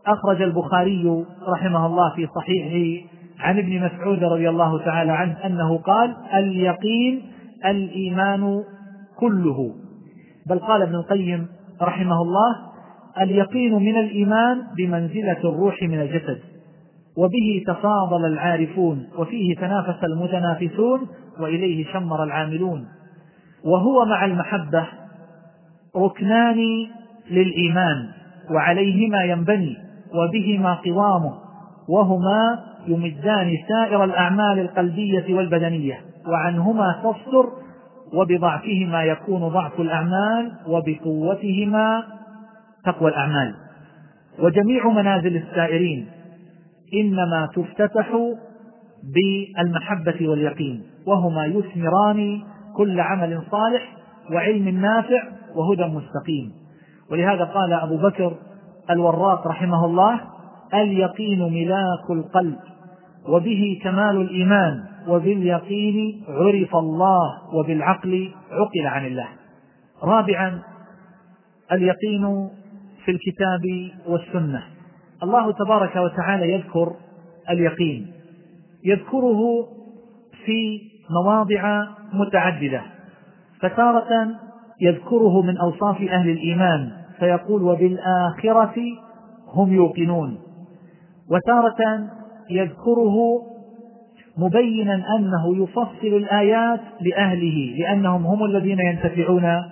أخرج 0.07 0.43
البخاري 0.43 1.25
رحمه 1.49 1.87
الله 1.87 2.15
في 2.15 2.27
صحيحه 2.37 3.07
عن 3.41 3.59
ابن 3.59 3.85
مسعود 3.85 4.25
رضي 4.25 4.49
الله 4.49 4.85
تعالى 4.85 5.13
عنه 5.13 5.47
أنه 5.47 5.79
قال 5.79 6.17
اليقين 6.35 7.23
الإيمان 7.67 8.63
كله. 9.19 9.75
بل 10.47 10.59
قال 10.59 10.83
ابن 10.83 10.95
القيم 10.95 11.47
رحمه 11.83 12.23
الله 12.23 12.57
اليقين 13.21 13.75
من 13.75 13.97
الإيمان 13.97 14.63
بمنزلة 14.77 15.39
الروح 15.45 15.83
من 15.83 16.01
الجسد 16.01 16.39
وبه 17.17 17.65
تفاضل 17.67 18.25
العارفون 18.25 19.07
وفيه 19.19 19.57
تنافس 19.57 20.05
المتنافسون 20.05 21.01
وإليه 21.41 21.93
شمر 21.93 22.25
العاملون. 22.25 22.87
وهو 23.65 24.05
مع 24.05 24.25
المحبة 24.25 24.87
ركنان 25.97 26.87
للإيمان 27.31 28.09
وعليهما 28.51 29.25
ينبني 29.25 29.77
وبهما 30.15 30.75
قوامه 30.75 31.35
وهما 31.89 32.59
يمدان 32.87 33.59
سائر 33.69 34.05
الأعمال 34.05 34.59
القلبية 34.59 35.35
والبدنية. 35.35 36.01
وعنهما 36.29 37.03
تصدر 37.03 37.49
وبضعفهما 38.13 39.05
يكون 39.05 39.49
ضعف 39.49 39.81
الأعمال 39.81 40.53
وبقوتهما 40.67 42.05
تقوى 42.85 43.11
الأعمال. 43.11 43.55
وجميع 44.39 44.89
منازل 44.89 45.37
السائرين 45.37 46.07
إنما 46.95 47.49
تفتتح 47.55 48.17
بالمحبة 49.15 50.29
واليقين 50.29 50.83
وهما 51.07 51.47
يثمران 51.47 52.43
كل 52.77 53.01
عمل 53.01 53.43
صالح 53.51 53.97
وعلم 54.33 54.69
نافع 54.81 55.23
وهدى 55.55 55.85
مستقيم. 55.85 56.53
ولهذا 57.11 57.45
قال 57.45 57.73
أبو 57.73 57.97
بكر 57.97 58.37
الوراق 58.91 59.47
رحمه 59.47 59.85
الله 59.85 60.21
اليقين 60.75 61.53
ملاك 61.53 62.11
القلب 62.11 62.57
وبه 63.29 63.81
كمال 63.83 64.21
الإيمان. 64.21 64.85
وباليقين 65.09 66.25
عرف 66.29 66.77
الله 66.77 67.55
وبالعقل 67.55 68.31
عقل 68.51 68.87
عن 68.87 69.07
الله. 69.07 69.29
رابعا 70.03 70.63
اليقين 71.73 72.49
في 73.05 73.11
الكتاب 73.11 73.91
والسنة. 74.07 74.63
الله 75.23 75.53
تبارك 75.53 75.97
وتعالى 75.97 76.53
يذكر 76.53 76.93
اليقين. 77.51 78.13
يذكره 78.85 79.69
في 80.45 80.81
مواضع 81.11 81.87
متعددة. 82.13 82.83
فتارة 83.61 84.29
يذكره 84.81 85.43
من 85.43 85.59
أوصاف 85.59 85.97
أهل 86.03 86.31
الإيمان. 86.31 86.93
فيقول 87.19 87.63
وبالآخرة 87.63 88.75
هم 89.55 89.73
يوقنون. 89.73 90.39
وتارة 91.31 92.09
يذكره 92.51 93.17
مبينا 94.39 94.95
أنه 95.19 95.63
يفصل 95.63 96.07
الآيات 96.17 96.81
لأهله 97.01 97.75
لأنهم 97.79 98.27
هم 98.27 98.45
الذين 98.45 98.79
ينتفعون 98.81 99.63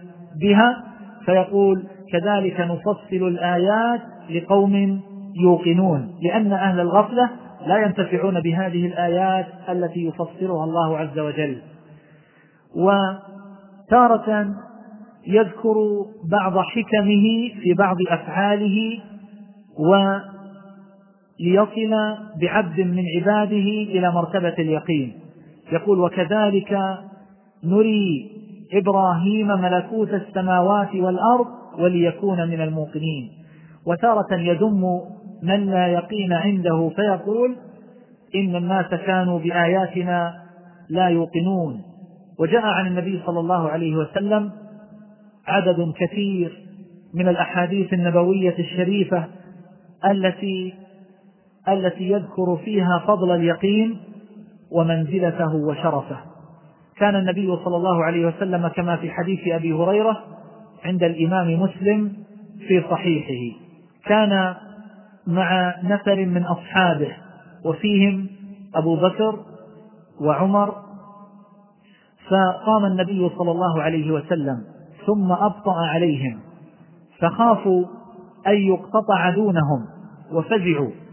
بها. 0.41 0.85
فيقول 1.25 1.85
كذلك 2.13 2.61
نفصل 2.61 3.27
الآيات 3.27 4.01
لقوم 4.31 5.01
يوقنون 5.43 6.15
لأن 6.23 6.53
أهل 6.53 6.81
الغفلة 6.81 7.31
لا 7.67 7.77
ينتفعون 7.77 8.41
بهذه 8.41 8.87
الآيات 8.87 9.47
التي 9.69 10.05
يفسرها 10.05 10.65
الله 10.65 10.99
عز 10.99 11.19
وجل. 11.19 11.59
وتارة 12.77 14.55
يذكر 15.27 15.75
بعض 16.31 16.59
حكمه 16.59 17.51
في 17.63 17.75
بعض 17.79 17.97
أفعاله 18.11 19.01
وليصل 21.41 22.17
بعبد 22.41 22.81
من 22.81 23.03
عباده 23.17 23.69
إلى 23.91 24.13
مرتبة 24.13 24.55
اليقين. 24.59 25.13
يقول 25.73 26.01
وكذلك 26.01 26.99
نري 27.65 28.31
إبراهيم 28.73 29.47
ملكوت 29.47 30.15
السماوات 30.15 30.95
والأرض 30.95 31.47
وليكون 31.79 32.49
من 32.49 32.61
الموقنين. 32.61 33.31
وتارة 33.87 34.35
يذم 34.35 35.01
من 35.43 35.67
لا 35.67 35.87
يقين 35.87 36.33
عنده 36.33 36.91
فيقول 36.97 37.57
إن 38.35 38.57
الناس 38.57 38.87
كانوا 39.07 39.39
بآياتنا 39.39 40.35
لا 40.89 41.09
يوقنون. 41.09 41.83
وجاء 42.39 42.63
عن 42.63 42.87
النبي 42.87 43.21
صلى 43.27 43.41
الله 43.41 43.69
عليه 43.69 43.97
وسلم 43.97 44.51
عدد 45.47 45.93
كثير 45.97 46.65
من 47.15 47.29
الأحاديث 47.29 47.93
النبوية 47.93 48.55
الشريفة 48.59 49.25
التي 50.11 50.75
التي 51.69 52.11
يذكر 52.11 52.57
فيها 52.65 53.03
فضل 53.07 53.31
اليقين 53.31 53.99
ومنزلته 54.71 55.55
وشرفه. 55.55 56.17
كان 56.97 57.17
النبي 57.17 57.57
صلى 57.65 57.77
الله 57.77 58.05
عليه 58.05 58.27
وسلم 58.27 58.69
كما 58.69 58.97
في 58.97 59.11
حديث 59.11 59.41
أبي 59.49 59.73
هريرة 59.73 60.21
عند 60.85 61.03
الإمام 61.03 61.63
مسلم 61.63 62.13
في 62.69 62.85
صحيحه. 62.91 63.59
كان 64.05 64.55
مع 65.27 65.75
نفر 65.83 66.27
من 66.27 66.43
أصحابه 66.45 67.13
وفيهم 67.65 68.27
أبو 68.75 68.97
بكر 68.97 69.39
وعمر. 70.21 70.75
فقام 72.31 72.85
النبي 72.85 73.31
صلى 73.39 73.51
الله 73.51 73.83
عليه 73.83 74.13
وسلم 74.13 74.65
ثم 75.07 75.33
أبطأ 75.33 75.77
عليهم 75.77 76.41
فخافوا 77.19 77.85
أن 78.47 78.57
يقتطع 78.57 79.31
دونهم 79.31 79.87
وفزعوا. 80.33 81.04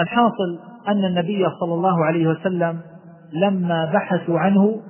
الحاصل 0.00 0.58
أن 0.88 1.04
النبي 1.04 1.46
صلى 1.60 1.74
الله 1.74 2.04
عليه 2.04 2.26
وسلم 2.26 2.80
لما 3.32 3.84
بحثوا 3.84 4.38
عنه 4.38 4.80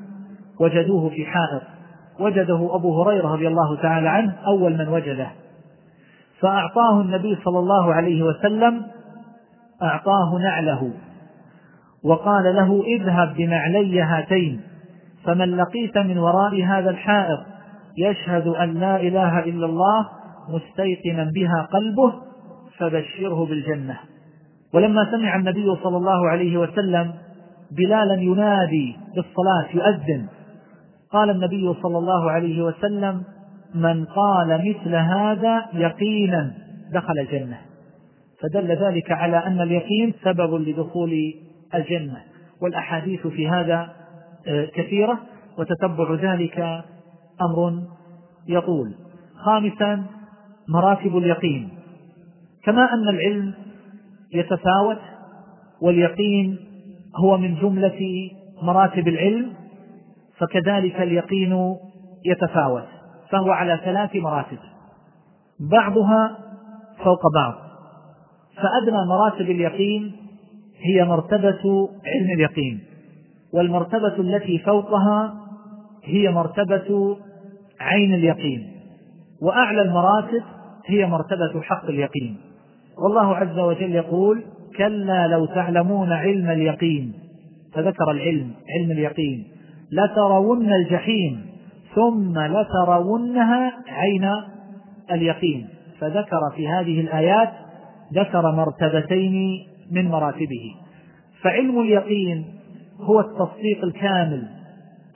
وجدوه 0.60 1.08
في 1.08 1.26
حائط. 1.26 1.62
وجده 2.20 2.74
أبو 2.74 3.02
هريرة 3.02 3.28
رضي 3.28 3.48
الله 3.48 3.76
تعالى 3.82 4.08
عنه 4.08 4.34
أول 4.46 4.78
من 4.78 4.88
وجده. 4.88 5.28
فأعطاه 6.40 7.00
النبي 7.00 7.38
صلى 7.44 7.58
الله 7.58 7.94
عليه 7.94 8.22
وسلم 8.22 8.82
أعطاه 9.82 10.38
نعله. 10.38 10.90
وقال 12.04 12.56
له 12.56 12.82
اذهب 12.82 13.34
بنعلي 13.34 14.02
هاتين 14.02 14.60
فمن 15.24 15.56
لقيت 15.56 15.98
من 15.98 16.18
وراء 16.18 16.62
هذا 16.62 16.90
الحائط 16.90 17.40
يشهد 17.98 18.46
أن 18.46 18.74
لا 18.74 18.96
إله 18.96 19.38
إلا 19.38 19.66
الله 19.66 20.08
مستيقنا 20.48 21.30
بها 21.34 21.68
قلبه 21.72 22.12
فبشره 22.78 23.46
بالجنة. 23.46 23.98
ولما 24.74 25.10
سمع 25.10 25.36
النبي 25.36 25.76
صلى 25.82 25.96
الله 25.96 26.28
عليه 26.28 26.56
وسلم 26.56 27.14
بلالا 27.76 28.14
ينادي 28.14 28.96
بالصلاة 29.16 29.66
يؤذن. 29.74 30.26
قال 31.12 31.30
النبي 31.30 31.74
صلى 31.82 31.98
الله 31.98 32.30
عليه 32.30 32.62
وسلم 32.62 33.22
من 33.74 34.04
قال 34.04 34.58
مثل 34.68 34.94
هذا 34.94 35.64
يقينا 35.72 36.54
دخل 36.92 37.18
الجنة. 37.18 37.58
فدل 38.42 38.68
ذلك 38.68 39.10
على 39.10 39.36
أن 39.36 39.60
اليقين 39.60 40.14
سبب 40.24 40.54
لدخول 40.54 41.34
الجنة. 41.74 42.16
والأحاديث 42.62 43.26
في 43.26 43.48
هذا 43.48 43.92
آه، 44.46 44.64
كثيرة 44.64 45.18
وتتبع 45.58 46.14
ذلك 46.14 46.60
أمر 47.42 47.82
يطول. 48.48 48.94
خامسا 49.44 50.04
مراتب 50.68 51.16
اليقين. 51.16 51.68
كما 52.64 52.94
أن 52.94 53.08
العلم 53.08 53.54
يتفاوت 54.34 54.98
واليقين 55.80 56.58
هو 57.16 57.36
من 57.36 57.54
جملة 57.54 58.30
مراتب 58.62 59.08
العلم 59.08 59.52
فكذلك 60.38 61.00
اليقين 61.00 61.76
يتفاوت 62.24 62.84
فهو 63.30 63.50
على 63.50 63.80
ثلاث 63.84 64.16
مراتب. 64.16 64.58
بعضها 65.60 66.38
فوق 67.04 67.32
بعض. 67.34 67.54
فأدنى 68.56 69.06
مراتب 69.08 69.50
اليقين 69.50 70.12
هي 70.76 71.04
مرتبة 71.04 71.88
علم 72.06 72.30
اليقين 72.34 72.80
والمرتبة 73.54 74.16
التي 74.18 74.58
فوقها 74.58 75.34
هي 76.04 76.30
مرتبة 76.30 77.16
عين 77.80 78.14
اليقين 78.14 78.72
وأعلى 79.42 79.82
المراتب 79.82 80.42
هي 80.86 81.06
مرتبة 81.06 81.60
حق 81.62 81.84
اليقين. 81.84 82.51
والله 83.02 83.36
عز 83.36 83.58
وجل 83.58 83.94
يقول 83.94 84.42
كلا 84.76 85.26
لو 85.26 85.46
تعلمون 85.46 86.12
علم 86.12 86.50
اليقين. 86.50 87.12
فذكر 87.74 88.10
العلم 88.10 88.50
علم 88.78 88.90
اليقين. 88.90 89.44
لترون 89.92 90.72
الجحيم 90.72 91.46
ثم 91.94 92.38
لترونها 92.38 93.72
عين 93.88 94.30
اليقين. 95.10 95.68
فذكر 96.00 96.40
في 96.56 96.68
هذه 96.68 97.00
الآيات 97.00 97.48
ذكر 98.14 98.52
مرتبتين 98.52 99.58
من 99.90 100.08
مراتبه. 100.08 100.74
فعلم 101.42 101.80
اليقين 101.80 102.44
هو 103.00 103.20
التصديق 103.20 103.84
الكامل 103.84 104.42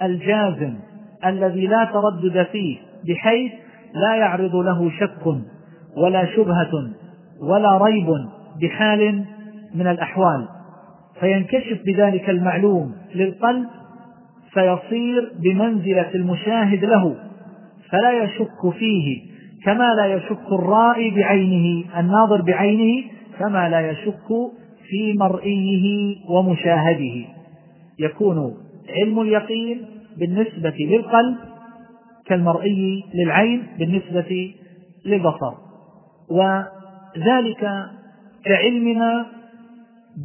الجازم 0.02 0.74
الذي 1.26 1.66
لا 1.66 1.84
تردد 1.84 2.46
فيه 2.52 2.76
بحيث 3.08 3.52
لا 3.94 4.16
يعرض 4.16 4.56
له 4.56 4.90
شك 4.90 5.26
ولا 5.96 6.36
شبهة. 6.36 7.05
ولا 7.40 7.78
ريب 7.78 8.06
بحال 8.62 9.24
من 9.74 9.86
الأحوال. 9.86 10.48
فينكشف 11.20 11.80
بذلك 11.86 12.30
المعلوم 12.30 12.94
للقلب 13.14 13.66
فيصير 14.52 15.32
بمنزلة 15.44 16.14
المشاهد 16.14 16.84
له 16.84 17.16
فلا 17.90 18.24
يشك 18.24 18.70
فيه 18.78 19.22
كما 19.64 19.94
لا 19.94 20.06
يشك 20.06 20.52
الرائي 20.52 21.10
بعينه 21.10 21.84
الناظر 22.00 22.42
بعينه 22.42 23.04
كما 23.38 23.68
لا 23.68 23.90
يشك 23.90 24.28
في 24.88 25.14
مرئيه 25.18 26.16
ومشاهده. 26.28 27.26
يكون 27.98 28.54
علم 28.88 29.20
اليقين 29.20 29.80
بالنسبة 30.18 30.74
للقلب 30.78 31.36
كالمرئي 32.26 33.04
للعين 33.14 33.62
بالنسبة 33.78 34.54
للبصر. 35.06 35.54
وذلك 37.16 37.70
كعلمنا 38.44 39.26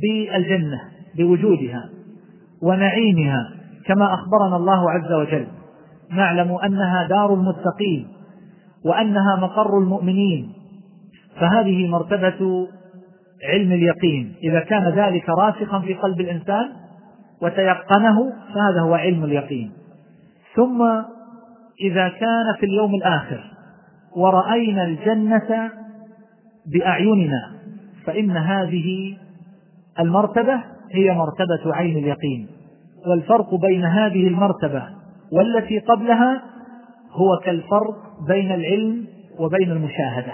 بالجنة 0.02 0.82
بوجودها 1.18 1.90
ونعيمها 2.64 3.50
كما 3.86 4.14
أخبرنا 4.14 4.56
الله 4.56 4.92
عز 4.92 5.12
وجل. 5.12 5.48
نعلم 6.12 6.52
أنها 6.52 7.08
دار 7.08 7.34
المتقين 7.34 8.08
وأنها 8.86 9.36
مقر 9.36 9.78
المؤمنين. 9.78 10.54
فهذه 11.40 11.88
مرتبة 11.88 12.68
علم 13.44 13.72
اليقين. 13.72 14.36
إذا 14.44 14.60
كان 14.60 14.90
ذلك 14.90 15.30
راسخا 15.30 15.80
في 15.80 15.94
قلب 15.94 16.22
الإنسان 16.22 16.70
وتيقنه 17.42 18.34
فهذا 18.54 18.82
هو 18.82 18.94
علم 18.94 19.24
اليقين. 19.24 19.72
ثم 20.56 20.82
إذا 21.82 22.08
كان 22.10 22.56
في 22.60 22.66
اليوم 22.66 22.96
الآخر 22.96 23.44
ورأينا 24.16 24.84
الجنة 24.84 25.72
بأعيننا 26.66 27.52
فإن 28.06 28.38
هذه 28.38 29.18
المرتبة 30.00 30.64
هي 30.92 31.12
مرتبة 31.12 31.76
عين 31.76 31.98
اليقين 31.98 32.48
والفرق 33.08 33.56
بين 33.56 33.86
هذه 33.86 34.28
المرتبة 34.28 34.84
والتي 35.32 35.80
قبلها 35.80 36.42
هو 37.12 37.38
كالفرق 37.38 37.96
بين 38.28 38.52
العلم 38.52 39.06
وبين 39.40 39.72
المشاهدة. 39.72 40.34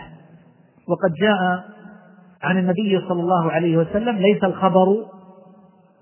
وقد 0.88 1.13
جاء 1.22 1.63
عن 2.44 2.58
النبي 2.58 3.00
صلى 3.10 3.22
الله 3.22 3.52
عليه 3.52 3.78
وسلم 3.78 4.18
ليس 4.18 4.44
الخبر 4.44 4.96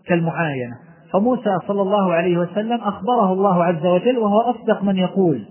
كالمعاينة. 0.07 0.75
فموسى 1.13 1.57
صلى 1.67 1.81
الله 1.81 2.13
عليه 2.13 2.38
وسلم 2.38 2.81
أخبره 2.81 3.33
الله 3.33 3.63
عز 3.63 3.85
وجل 3.85 4.17
وهو 4.17 4.41
أصدق 4.41 4.83
من 4.83 4.97
يقول 4.97 5.45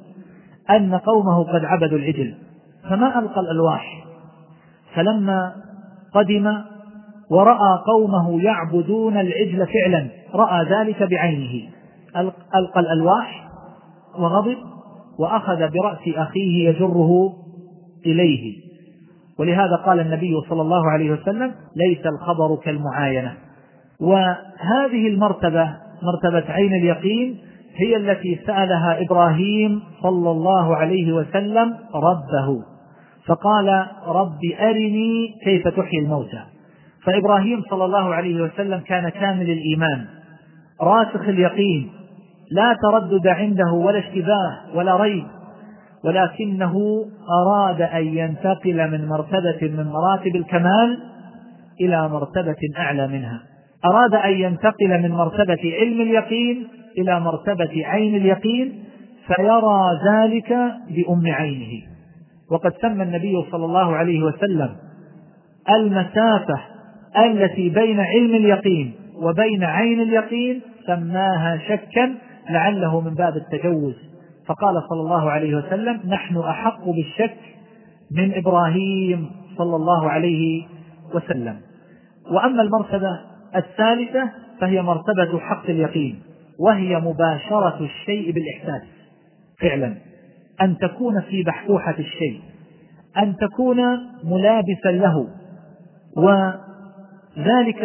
أن 0.70 0.94
قومه 0.94 1.44
قد 1.44 1.64
عبدوا 1.64 1.98
العجل 1.98 2.34
فما 2.90 3.18
ألقى 3.18 3.40
الألواح؟ 3.40 4.03
فلما 4.94 5.52
قدم 6.14 6.46
ورأى 7.30 7.78
قومه 7.86 8.42
يعبدون 8.42 9.16
العجل 9.16 9.66
فعلا 9.66 10.06
رأى 10.34 10.64
ذلك 10.64 11.02
بعينه. 11.02 11.68
ألقى 12.54 12.80
الألواح 12.80 13.48
وغضب 14.18 14.56
وأخذ 15.18 15.56
برأس 15.56 16.16
أخيه 16.16 16.68
يجره 16.68 17.32
إليه. 18.06 18.64
ولهذا 19.38 19.76
قال 19.86 20.00
النبي 20.00 20.40
صلى 20.48 20.62
الله 20.62 20.90
عليه 20.90 21.10
وسلم 21.10 21.52
ليس 21.76 22.06
الخبر 22.06 22.56
كالمعاينة. 22.56 23.34
وهذه 24.00 25.08
المرتبة 25.08 25.76
مرتبة 26.02 26.52
عين 26.52 26.74
اليقين 26.74 27.38
هي 27.76 27.96
التي 27.96 28.40
سألها 28.46 29.02
إبراهيم 29.02 29.82
صلى 30.02 30.30
الله 30.30 30.76
عليه 30.76 31.12
وسلم 31.12 31.74
ربه. 31.94 32.73
فقال 33.28 33.86
رب 34.06 34.38
أرني 34.60 35.34
كيف 35.44 35.68
تحيي 35.68 36.00
الموتى. 36.00 36.42
فإبراهيم 37.04 37.62
صلى 37.70 37.84
الله 37.84 38.14
عليه 38.14 38.42
وسلم 38.42 38.80
كان 38.80 39.08
كامل 39.08 39.50
الإيمان 39.50 40.04
راسخ 40.80 41.28
اليقين 41.28 41.90
لا 42.50 42.76
تردد 42.82 43.26
عنده 43.26 43.72
ولا 43.72 43.98
اشتباه 43.98 44.58
ولا 44.74 44.96
ريب 44.96 45.24
ولكنه 46.04 47.04
أراد 47.30 47.82
أن 47.82 48.06
ينتقل 48.06 48.90
من 48.90 49.08
مرتبة 49.08 49.58
من 49.62 49.86
مراتب 49.86 50.36
الكمال 50.36 50.98
إلى 51.80 52.08
مرتبة 52.08 52.56
أعلى 52.78 53.08
منها. 53.08 53.40
أراد 53.84 54.14
أن 54.14 54.32
ينتقل 54.32 55.02
من 55.02 55.10
مرتبة 55.10 55.74
علم 55.80 56.00
اليقين 56.00 56.66
إلى 56.98 57.20
مرتبة 57.20 57.86
عين 57.86 58.14
اليقين 58.14 58.84
فيرى 59.26 60.00
ذلك 60.08 60.48
بأم 60.90 61.26
عينه. 61.26 61.93
وقد 62.50 62.72
سمى 62.82 63.02
النبي 63.02 63.44
صلى 63.52 63.64
الله 63.64 63.96
عليه 63.96 64.22
وسلم 64.22 64.76
المسافة 65.70 66.60
التي 67.18 67.68
بين 67.68 68.00
علم 68.00 68.34
اليقين 68.34 68.92
وبين 69.22 69.64
عين 69.64 70.00
اليقين 70.00 70.60
سماها 70.86 71.58
شكا 71.68 72.14
لعله 72.50 73.00
من 73.00 73.14
باب 73.14 73.36
التجوز. 73.36 73.94
فقال 74.46 74.82
صلى 74.90 75.00
الله 75.00 75.30
عليه 75.30 75.54
وسلم 75.56 76.00
نحن 76.08 76.38
أحق 76.38 76.84
بالشك 76.84 77.36
من 78.16 78.34
إبراهيم 78.34 79.30
صلى 79.58 79.76
الله 79.76 80.10
عليه 80.10 80.66
وسلم. 81.14 81.56
وأما 82.30 82.62
المرتبة 82.62 83.20
الثالثة 83.56 84.30
فهي 84.60 84.82
مرتبة 84.82 85.38
حق 85.38 85.70
اليقين 85.70 86.22
وهي 86.60 86.96
مباشرة 86.96 87.80
الشيء 87.80 88.32
بالإحساس 88.32 88.82
فعلا. 89.60 89.94
أن 90.60 90.78
تكون 90.78 91.20
في 91.20 91.42
بحبوحة 91.42 91.94
الشيء 91.98 92.40
أن 93.18 93.36
تكون 93.36 93.78
ملابسا 94.24 94.88
له. 94.88 95.28
وذلك 96.16 97.84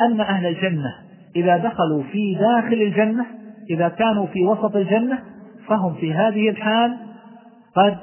أن 0.00 0.20
أهل 0.20 0.46
الجنة 0.46 0.94
إذا 1.36 1.56
دخلوا 1.56 2.02
في 2.12 2.34
داخل 2.34 2.82
الجنة 2.82 3.26
إذا 3.70 3.88
كانوا 3.88 4.26
في 4.26 4.44
وسط 4.44 4.76
الجنة 4.76 5.22
فهم 5.68 5.94
في 5.94 6.14
هذه 6.14 6.48
الحال 6.50 6.96
قد 7.76 7.96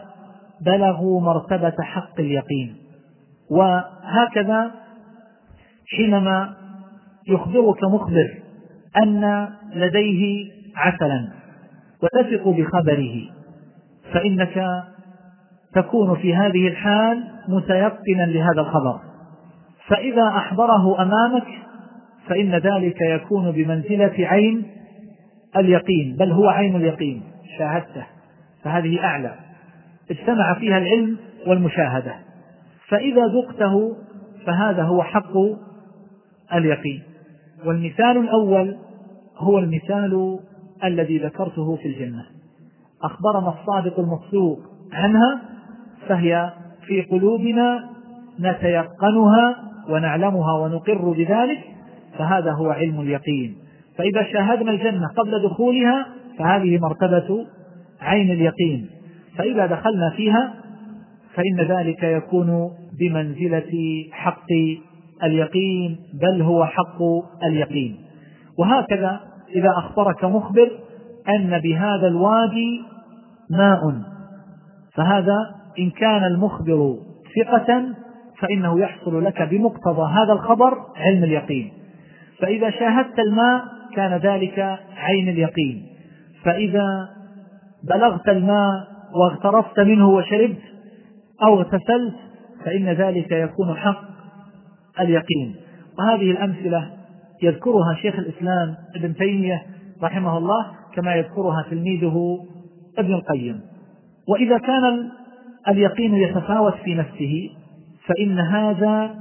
بلغوا 0.65 1.21
مرتبة 1.21 1.75
حق 1.81 2.19
اليقين. 2.19 2.75
وهكذا 3.51 4.71
حينما 5.97 6.55
يخبرك 7.27 7.84
مخبر 7.84 8.38
أن 8.97 9.47
لديه 9.73 10.51
عسلا 10.75 11.27
وتثق 12.03 12.47
بخبره 12.47 13.36
فإنك 14.13 14.84
تكون 15.74 16.15
في 16.15 16.36
هذه 16.36 16.68
الحال 16.68 17.24
متيقنا 17.48 18.24
لهذا 18.24 18.62
الخبر. 18.62 19.00
فإذا 19.88 20.28
أحضره 20.28 21.02
أمامك 21.02 21.48
فإن 22.28 22.56
ذلك 22.56 23.02
يكون 23.02 23.52
بمنزلة 23.52 24.13
عين 24.18 24.63
اليقين 25.58 26.15
بل 26.20 26.32
هو 26.32 26.50
عين 26.50 26.76
اليقين. 26.76 27.24
شاهدته. 27.58 28.06
فهذه 28.63 29.04
أعلى. 29.04 29.36
اجتمع 30.12 30.54
فيها 30.60 30.78
العلم 30.78 31.18
والمشاهدة. 31.48 32.15
فإذا 32.88 33.22
ذقته 33.28 33.96
فهذا 34.46 34.84
هو 34.84 35.04
حق 35.04 35.38
اليقين. 36.54 37.04
والمثال 37.65 38.18
الأول 38.18 38.78
هو 39.38 39.60
المثال 39.60 40.39
الذي 40.84 41.18
ذكرته 41.18 41.76
في 41.76 41.88
الجنة. 41.88 42.35
أخبرنا 43.06 43.54
الصادق 43.60 44.00
المصدوق 44.00 44.60
عنها 44.94 45.41
فهي 46.08 46.54
في 46.88 47.02
قلوبنا 47.02 47.89
نتيقنها 48.39 49.56
ونعلمها 49.89 50.54
ونقر 50.54 51.12
بذلك 51.12 51.60
فهذا 52.18 52.52
هو 52.52 52.70
علم 52.70 53.02
اليقين. 53.02 53.56
فإذا 53.98 54.24
شاهدنا 54.34 54.72
الجنة 54.72 55.08
قبل 55.18 55.44
دخولها 55.44 56.06
فهذه 56.39 56.80
مرتبة 56.80 57.46
عين 58.02 58.32
اليقين. 58.32 58.89
فإذا 59.38 59.65
دخلنا 59.65 60.10
فيها 60.10 60.54
فإن 61.34 61.78
ذلك 61.78 62.04
يكون 62.04 62.72
بمنزلة 63.00 64.06
حق 64.12 64.52
اليقين 65.24 65.98
بل 66.22 66.41
هو 66.41 66.65
حق 66.65 67.02
اليقين. 67.44 67.98
وهكذا 68.60 69.20
إذا 69.56 69.70
أخبرك 69.78 70.26
مخبر 70.26 70.72
أن 71.30 71.60
بهذا 71.60 72.08
الوادي 72.08 72.82
ماء. 73.49 73.79
فهذا 74.93 75.55
إن 75.79 75.89
كان 75.89 76.23
المخبر 76.23 76.95
ثقة 77.36 77.86
فإنه 78.39 78.79
يحصل 78.79 79.23
لك 79.23 79.41
بمقتضى 79.41 80.12
هذا 80.12 80.34
الخبر 80.34 80.73
علم 80.95 81.23
اليقين. 81.23 81.73
فإذا 82.39 82.69
شاهدت 82.69 83.19
الماء 83.19 83.62
كان 83.95 84.13
ذلك 84.13 84.79
عين 84.97 85.29
اليقين. 85.29 85.86
فإذا 86.43 87.10
بلغت 87.89 88.29
الماء 88.29 88.88
واغترفت 89.15 89.79
منه 89.79 90.10
وشربت 90.10 90.62
أو 91.43 91.60
اغتسلت 91.60 92.15
فإن 92.65 92.89
ذلك 92.89 93.31
يكون 93.31 93.75
حق 93.75 94.05
اليقين. 94.99 95.55
وهذه 95.99 96.31
الأمثلة 96.31 96.91
يذكرها 97.43 97.95
شيخ 98.01 98.15
الإسلام 98.15 98.75
ابن 98.95 99.15
تيمية 99.15 99.65
رحمه 100.03 100.38
الله 100.38 100.65
كما 100.95 101.15
يذكرها 101.15 101.65
تلميذه 101.69 102.38
ابن 102.97 103.13
القيم. 103.13 103.62
وإذا 104.27 104.58
كان 104.58 105.10
اليقين 105.67 106.15
يتفاوت 106.15 106.73
في 106.73 106.95
نفسه 106.95 107.49
فإن 108.05 108.39
هذا 108.39 109.15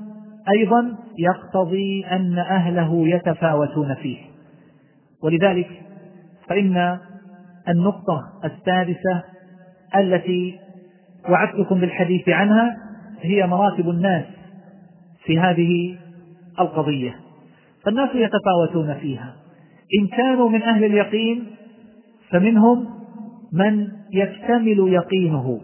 أيضا 0.57 0.97
يقتضي 1.19 2.05
أن 2.07 2.39
أهله 2.39 3.09
يتفاوتون 3.09 3.95
فيه. 3.95 4.19
ولذلك 5.23 5.71
فإن 6.49 6.99
النقطة 7.69 8.23
السادسة 8.45 9.23
التي 9.97 10.59
وعدتكم 11.29 11.81
بالحديث 11.81 12.29
عنها 12.29 12.77
هي 13.21 13.47
مراتب 13.47 13.89
الناس 13.89 14.25
في 15.25 15.39
هذه 15.39 15.97
القضية. 16.61 17.17
فالناس 17.85 18.11
يتفاوتون 18.15 18.95
فيها. 18.95 19.35
إن 20.01 20.07
كانوا 20.07 20.49
من 20.49 20.63
أهل 20.63 20.85
اليقين 20.85 21.47
فمنهم 22.31 23.04
من 23.53 23.89
يكتمل 24.13 24.93
يقينه 24.93 25.61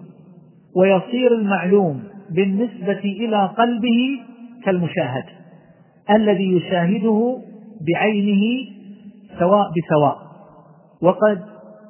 ويصير 0.77 1.35
المعلوم 1.35 2.03
بالنسبة 2.31 3.01
إلى 3.05 3.47
قلبه 3.47 4.21
كالمشاهد 4.65 5.25
الذي 6.11 6.53
يشاهده 6.57 7.39
بعينه 7.95 8.71
سواء 9.39 9.67
بسواء. 9.71 10.17
وقد 11.03 11.41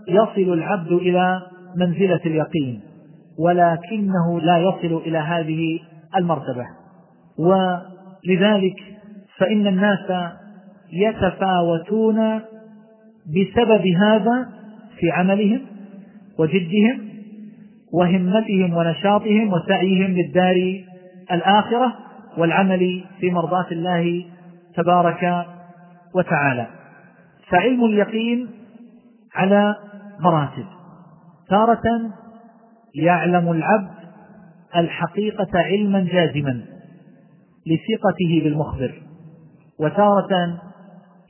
يصل 0.09 0.53
العبد 0.53 0.93
إلى 0.93 1.43
منزلة 1.77 2.21
اليقين 2.27 2.81
ولكنه 3.39 4.41
لا 4.41 4.59
يصل 4.59 4.97
إلى 5.07 5.19
هذه 5.19 5.79
المرتبة. 6.17 6.67
ولذلك 7.39 8.77
فإن 9.39 9.67
الناس 9.67 10.33
يتفاوتون 10.93 12.41
بسبب 13.27 13.87
هذا 13.87 14.49
في 14.99 15.11
عملهم 15.11 15.61
وجدهم 16.41 17.11
وهمتهم 17.93 18.75
ونشاطهم 18.75 19.53
وسعيهم 19.53 20.11
للدار 20.11 20.85
الآخرة 21.33 21.97
والعمل 22.39 23.05
في 23.21 23.31
مرضاة 23.31 23.67
الله 23.73 24.25
تبارك 24.77 25.47
وتعالى. 26.15 26.67
فعلم 27.49 27.85
اليقين 27.85 28.49
على 29.35 29.75
مراتب. 30.21 30.67
تارة 31.49 31.83
يعلم 32.95 33.53
العبد 33.53 34.01
الحقيقة 34.77 35.49
علما 35.55 36.01
جازما 36.01 36.65
لثقته 37.67 38.41
بالمخبر. 38.45 38.93
وتارة 39.81 40.61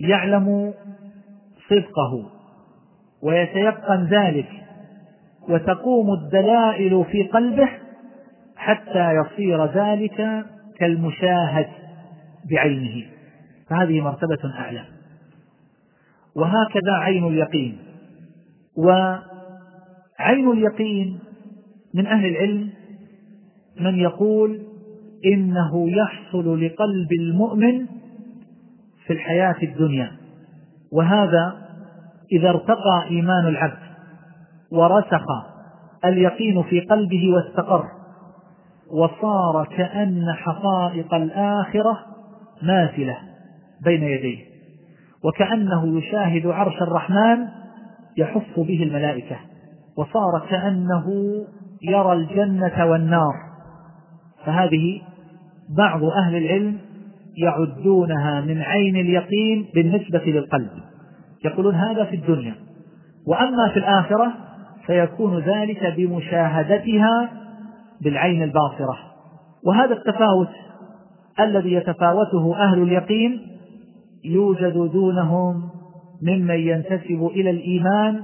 يعلم 0.01 0.75
صدقه. 1.69 2.31
ويتيقن 3.23 4.05
ذلك 4.05 4.70
وتقوم 5.49 6.13
الدلائل 6.13 7.05
في 7.05 7.23
قلبه 7.23 7.69
حتى 8.57 9.13
يصير 9.15 9.65
ذلك 9.65 10.45
كالمشاهد 10.79 11.67
بعينه. 12.51 13.07
فهذه 13.71 14.01
مرتبة 14.01 14.55
أعلى. 14.59 14.85
وهكذا 16.37 16.93
عين 16.93 17.27
اليقين. 17.27 17.79
وعين 18.77 20.51
اليقين 20.53 21.19
من 21.95 22.07
أهل 22.07 22.27
العلم 22.27 22.71
من 23.81 23.95
يقول 23.95 24.61
إنه 25.25 25.91
يحصل 25.91 26.65
لقلب 26.65 27.13
المؤمن 27.21 27.87
في 29.07 29.13
الحياة 29.13 29.57
الدنيا. 29.63 30.13
وهذا 30.93 31.71
إذا 32.33 32.49
ارتقى 32.49 33.05
إيمان 33.11 33.47
العبد 33.47 33.90
ورسخ 34.73 35.25
اليقين 36.05 36.63
في 36.63 36.81
قلبه 36.81 37.35
واستقر. 37.35 37.85
وصار 38.91 39.69
كأن 39.77 40.27
حقائق 40.33 41.15
الآخرة 41.15 41.99
ماثلة 42.63 43.17
بين 43.85 44.03
يديه 44.03 44.39
وكأنه 45.25 45.99
يشاهد 45.99 46.47
عرش 46.47 46.83
الرحمن 46.83 47.47
يحف 48.17 48.61
به 48.61 48.83
الملائكة 48.83 49.37
وصار 49.97 50.47
كأنه 50.51 51.07
يرى 51.83 52.13
الجنة 52.13 52.87
والنار. 52.87 53.35
فهذه 54.45 55.01
بعض 55.77 56.05
أهل 56.05 56.37
العلم 56.37 56.79
يعدونها 57.37 58.41
من 58.41 58.63
عين 58.63 58.97
اليقين 58.97 59.67
بالنسبة 59.75 60.23
للقلب 60.27 60.71
يقولون 61.45 61.75
هذا 61.75 62.05
في 62.05 62.17
الدنيا 62.17 62.55
وأما 63.27 63.69
في 63.73 63.79
الآخرة 63.79 64.33
فيكون 64.87 65.39
ذلك 65.39 65.95
بمشاهدتها 65.97 67.31
بالعين 68.01 68.43
الباصرة. 68.43 68.99
وهذا 69.67 69.93
التفاوت 69.95 70.49
الذي 71.41 71.73
يتفاوته 71.73 72.57
أهل 72.57 72.83
اليقين 72.83 73.47
يوجد 74.25 74.91
دونهم 74.93 75.71
ممن 76.23 76.55
ينتسب 76.55 77.31
إلى 77.35 77.51
الإيمان 77.51 78.23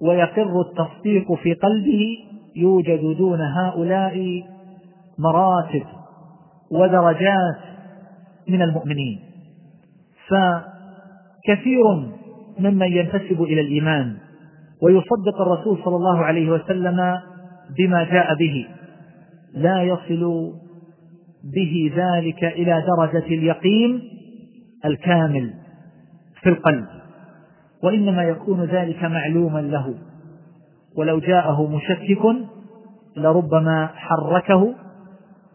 ويقر 0.00 0.60
التصديق 0.60 1.32
في 1.32 1.54
قلبه 1.54 2.18
يوجد 2.56 3.16
دون 3.16 3.40
هؤلاء 3.40 4.42
مراتب 5.18 5.82
ودرجات 6.70 7.60
من 8.48 8.62
المؤمنين. 8.62 9.20
فكثير 10.28 11.84
ممن 12.58 12.92
ينتسب 12.92 13.42
إلى 13.42 13.60
الإيمان. 13.60 14.16
ويصدق 14.82 15.40
الرسول 15.40 15.78
صلى 15.84 15.96
الله 15.96 16.24
عليه 16.24 16.50
وسلم 16.50 17.20
بما 17.78 18.04
جاء 18.04 18.34
به. 18.34 18.66
لا 19.54 19.82
يصل 19.82 20.52
به 21.54 21.92
ذلك 21.96 22.44
إلى 22.44 22.84
درجة 22.86 23.26
اليقين 23.26 24.02
الكامل 24.84 25.54
في 26.42 26.48
القلب 26.48 26.86
وإنما 27.82 28.22
يكون 28.22 28.64
ذلك 28.64 29.04
معلوما 29.04 29.60
له. 29.60 29.94
ولو 30.96 31.18
جاءه 31.18 31.66
مشكك 31.66 32.36
لربما 33.16 33.86
حركه 33.86 34.74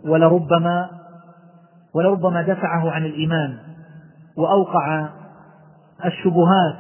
ولربما 0.05 0.89
ولربما 1.95 2.41
دفعه 2.41 2.91
عن 2.91 3.05
الإيمان 3.05 3.57
وأوقع 4.37 5.09
الشبهات 6.05 6.79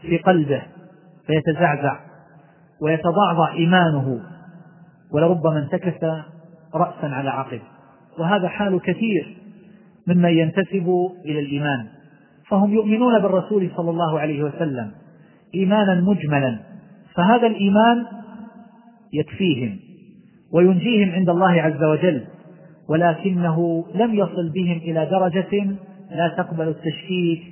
في 0.00 0.18
قلبه. 0.18 0.62
فيتزعزع 1.30 1.96
ويتضعضع 2.82 3.52
إيمانه 3.52 4.20
ولربما 5.12 5.58
انتكس 5.58 6.04
رأسا 6.74 7.06
على 7.06 7.30
عقب. 7.30 7.60
وهذا 8.18 8.48
حال 8.48 8.80
كثير 8.80 9.36
ممن 10.06 10.30
ينتسب 10.30 11.10
إلى 11.24 11.40
الإيمان. 11.40 11.86
فهم 12.48 12.74
يؤمنون 12.74 13.22
بالرسول 13.22 13.70
صلى 13.76 13.90
الله 13.90 14.20
عليه 14.20 14.42
وسلم 14.42 14.90
إيمانا 15.54 16.00
مجملا 16.00 16.58
فهذا 17.14 17.46
الإيمان 17.46 18.06
يكفيهم 19.12 19.78
وينجيهم 20.52 21.10
عند 21.10 21.28
الله 21.28 21.62
عز 21.62 21.84
وجل 21.84 22.24
ولكنه 22.88 23.84
لم 23.94 24.14
يصل 24.14 24.52
بهم 24.54 24.78
إلى 24.78 25.06
درجة 25.10 25.76
لا 26.10 26.34
تقبل 26.36 26.68
التشكيك 26.68 27.42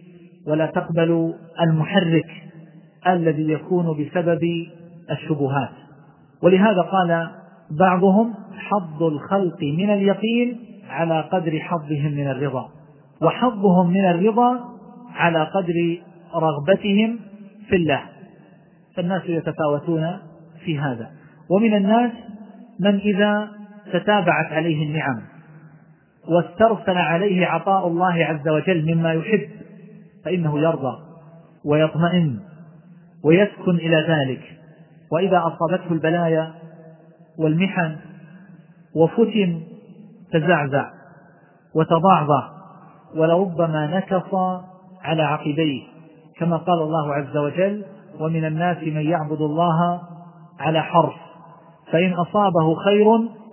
ولا 0.46 0.66
تقبل 0.66 1.34
المحرك. 1.60 2.47
الذي 3.06 3.52
يكون 3.52 3.86
بسبب 3.86 4.40
الشبهات. 5.10 5.70
ولهذا 6.42 6.80
قال 6.82 7.30
بعضهم 7.70 8.34
حظ 8.58 9.02
الخلق 9.02 9.62
من 9.62 9.90
اليقين 9.90 10.60
على 10.88 11.20
قدر 11.20 11.58
حظهم 11.58 12.12
من 12.12 12.30
الرضا 12.30 12.68
وحظهم 13.22 13.90
من 13.90 14.04
الرضا 14.10 14.60
على 15.14 15.44
قدر 15.44 15.98
رغبتهم 16.34 17.18
في 17.68 17.76
الله. 17.76 18.02
فالناس 18.96 19.22
يتفاوتون 19.26 20.18
في 20.64 20.78
هذا. 20.78 21.10
ومن 21.50 21.74
الناس 21.74 22.12
من 22.80 22.94
إذا 22.94 23.48
تتابعت 23.92 24.52
عليه 24.52 24.86
النعم 24.86 25.22
واسترسل 26.28 26.98
عليه 26.98 27.46
عطاء 27.46 27.88
الله 27.88 28.24
عز 28.24 28.48
وجل 28.48 28.94
مما 28.94 29.12
يحب 29.12 29.48
فإنه 30.24 30.58
يرضى 30.58 30.98
ويطمئن. 31.64 32.47
ويسكن 33.28 33.74
إلى 33.74 34.06
ذلك. 34.08 34.58
وإذا 35.12 35.38
أصابته 35.38 35.92
البلايا 35.92 36.54
والمحن 37.38 37.96
وفتن 38.96 39.60
تزعزع 40.32 40.90
وتضعضع 41.74 42.48
ولربما 43.16 43.86
نكص 43.86 44.34
على 45.02 45.22
عقبيه 45.22 45.82
كما 46.38 46.56
قال 46.56 46.82
الله 46.82 47.14
عز 47.14 47.36
وجل 47.36 47.84
ومن 48.20 48.44
الناس 48.44 48.76
من 48.76 49.10
يعبد 49.10 49.40
الله 49.40 50.00
على 50.60 50.82
حرف 50.82 51.14
فإن 51.92 52.12
أصابه 52.12 52.74
خير 52.74 53.06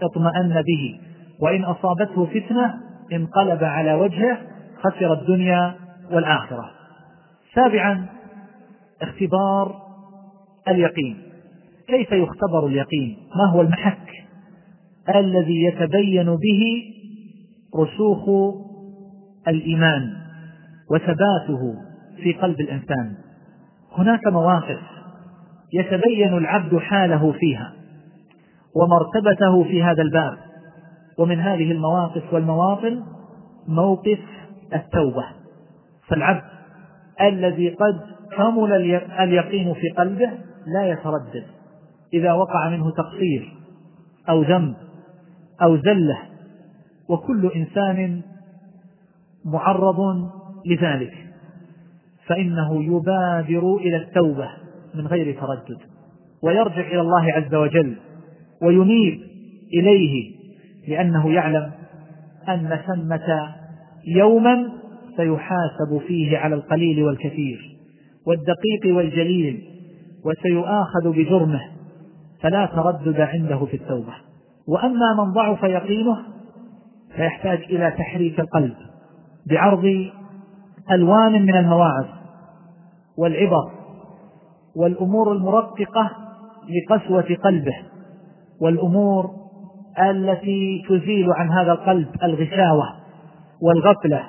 اطمأن 0.03 0.61
به 0.61 0.99
وإن 1.41 1.63
أصابته 1.63 2.25
فتنة 2.25 2.75
انقلب 3.13 3.63
على 3.63 3.93
وجهه 3.93 4.37
خسر 4.83 5.13
الدنيا 5.13 5.75
والآخرة. 6.11 6.71
سابعا 7.53 8.05
اختبار 9.01 9.75
اليقين. 10.67 11.17
كيف 11.87 12.11
يختبر 12.11 12.67
اليقين؟ 12.67 13.17
ما 13.35 13.51
هو 13.51 13.61
المحك 13.61 14.09
الذي 15.15 15.63
يتبين 15.63 16.25
به 16.25 16.83
رسوخ 17.75 18.53
الإيمان 19.47 20.13
وثباته 20.91 21.75
في 22.23 22.33
قلب 22.33 22.59
الإنسان؟ 22.59 23.15
هناك 23.97 24.27
مواقف 24.27 24.79
يتبين 25.73 26.37
العبد 26.37 26.77
حاله 26.77 27.31
فيها 27.31 27.73
ومرتبته 28.75 29.63
في 29.63 29.83
هذا 29.83 30.01
الباب 30.01 30.37
ومن 31.19 31.39
هذه 31.39 31.71
المواقف 31.71 32.33
والمواطن 32.33 33.03
موقف 33.67 34.19
التوبة. 34.73 35.25
فالعبد 36.07 36.41
الذي 37.21 37.69
قد 37.69 38.01
كمل 38.37 38.73
اليقين 39.19 39.73
في 39.73 39.89
قلبه 39.89 40.31
لا 40.67 40.89
يتردد. 40.89 41.43
إذا 42.13 42.33
وقع 42.33 42.69
منه 42.69 42.91
تقصير 42.91 43.53
أو 44.29 44.41
ذنب 44.41 44.75
أو 45.61 45.77
زلة 45.77 46.17
وكل 47.09 47.51
إنسان 47.55 48.21
معرض 49.45 50.29
لذلك 50.65 51.13
فإنه 52.27 52.83
يبادر 52.83 53.75
إلى 53.75 53.97
التوبة 53.97 54.49
من 54.95 55.07
غير 55.07 55.39
تردد 55.39 55.77
ويرجع 56.43 56.87
إلى 56.87 57.01
الله 57.01 57.31
عز 57.31 57.55
وجل 57.55 57.95
وينيب 58.61 59.21
إليه 59.73 60.35
لأنه 60.87 61.31
يعلم 61.33 61.71
أن 62.49 62.79
ثمة 62.87 63.55
يوما 64.07 64.69
سيحاسب 65.17 66.01
فيه 66.07 66.37
على 66.37 66.55
القليل 66.55 67.03
والكثير 67.03 67.77
والدقيق 68.27 68.97
والجليل 68.97 69.63
وسيؤاخذ 70.25 71.09
بجرمه 71.11 71.61
فلا 72.41 72.65
تردد 72.65 73.21
عنده 73.21 73.65
في 73.65 73.73
التوبة. 73.73 74.13
وأما 74.67 75.13
من 75.17 75.33
ضعف 75.33 75.63
يقينه 75.63 76.17
فيحتاج 77.15 77.59
إلى 77.69 77.91
تحريك 77.91 78.39
القلب 78.39 78.75
بعرض 79.49 79.85
ألوان 80.91 81.31
من 81.31 81.55
المواعظ 81.55 82.05
والعبر 83.17 83.71
والأمور 84.75 85.31
المرققة 85.31 86.11
لقسوة 86.69 87.35
قلبه 87.43 87.75
والأمور 88.61 89.31
التي 89.99 90.83
تزيل 90.89 91.31
عن 91.31 91.51
هذا 91.51 91.71
القلب 91.71 92.07
الغشاوة 92.23 92.89
والغفلة. 93.61 94.23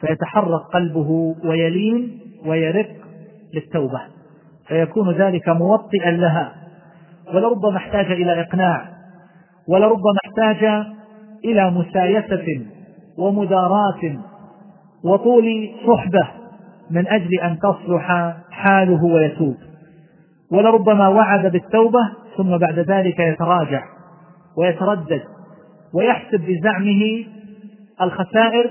فيتحرك 0.00 0.60
قلبه 0.72 1.34
ويلين 1.44 2.20
ويرق 2.46 2.90
للتوبة 3.54 4.00
فيكون 4.68 5.12
ذلك 5.12 5.48
موطئا 5.48 6.10
لها. 6.10 6.54
ولربما 7.34 7.76
احتاج 7.76 8.12
إلى 8.12 8.40
إقناع 8.40 8.88
ولربما 9.68 10.18
احتاج 10.26 10.84
إلى 11.44 11.70
مسايسة 11.70 12.66
ومداراة 13.18 14.18
وطول 15.04 15.70
صحبة 15.86 16.28
من 16.90 17.08
أجل 17.08 17.40
أن 17.42 17.58
تصلح 17.58 18.34
حاله 18.50 19.04
ويتوب. 19.04 19.56
ولربما 20.52 21.08
وعد 21.08 21.46
بالتوبة 21.46 22.00
ثم 22.36 22.58
بعد 22.58 22.78
ذلك 22.78 23.18
يتراجع 23.18 23.82
ويتردد 24.58 25.22
ويحسب 25.94 26.40
بزعمه 26.40 27.24
الخسائر 28.00 28.70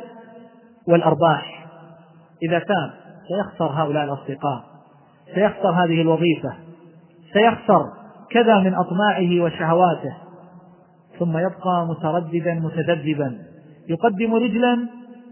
والأرباح. 0.87 1.65
إذا 2.43 2.59
تاب 2.59 2.91
سيخسر 3.27 3.65
هؤلاء 3.65 4.03
الأصدقاء 4.03 4.63
سيخسر 5.35 5.69
هذه 5.69 6.01
الوظيفة 6.01 6.53
سيخسر 7.33 7.85
كذا 8.31 8.59
من 8.59 8.73
أطماعه 8.75 9.43
وشهواته 9.43 10.13
ثم 11.19 11.37
يبقى 11.37 11.87
مترددا 11.87 12.53
متذبذبا 12.53 13.37
يقدم 13.89 14.33
رجلا 14.33 14.87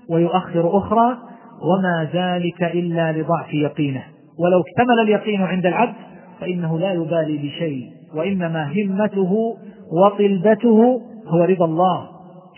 ويؤخر 0.09 0.77
أخرى 0.77 1.17
وما 1.61 2.09
ذلك 2.13 2.63
إلا 2.63 3.11
لضعف 3.11 3.53
يقينه. 3.53 4.03
ولو 4.39 4.61
اكتمل 4.61 4.99
اليقين 5.03 5.41
عند 5.41 5.65
العبد 5.65 5.95
فإنه 6.39 6.79
لا 6.79 6.93
يبالي 6.93 7.37
بشيء 7.37 7.91
وإنما 8.15 8.63
همته 8.63 9.57
وطلبته 9.91 11.01
هو 11.27 11.43
رضا 11.43 11.65
الله 11.65 12.09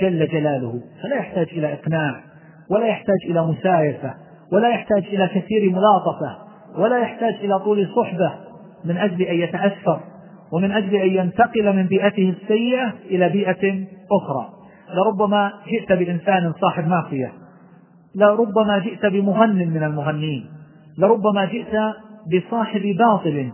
جل 0.02 0.28
جلاله 0.28 0.82
فلا 1.04 1.16
يحتاج 1.16 1.48
إلى 1.52 1.74
إقناع. 1.74 2.33
ولا 2.70 2.86
يحتاج 2.86 3.18
إلى 3.30 3.48
مسايسة 3.48 4.14
ولا 4.54 4.70
يحتاج 4.70 5.06
إلى 5.06 5.28
كثير 5.28 5.72
ملاطفة 5.72 6.38
ولا 6.78 6.98
يحتاج 6.98 7.34
إلى 7.34 7.60
طول 7.60 7.88
صحبة 7.96 8.34
من 8.86 8.98
أجل 8.98 9.22
أن 9.22 9.36
يتأثر 9.36 10.00
ومن 10.54 10.72
أجل 10.72 10.96
أن 10.96 11.10
ينتقل 11.10 11.76
من 11.76 11.88
بيئته 11.88 12.34
السيئة 12.42 12.94
إلى 13.10 13.30
بيئة 13.30 13.86
أخرى. 14.12 14.50
لربما 14.94 15.54
جئت 15.68 15.92
بإنسان 15.92 16.54
صاحب 16.62 16.88
معصية 16.88 17.32
لربما 18.16 18.80
جئت 18.80 19.06
بمغن 19.06 19.56
من 19.56 19.84
المغنين 19.84 20.46
لربما 20.98 21.46
جئت 21.46 21.76
بصاحب 22.34 22.96
باطل 22.98 23.52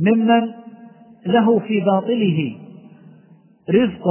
ممن 0.00 0.50
له 1.26 1.58
في 1.58 1.80
باطله 1.80 2.56
رزق 3.70 4.04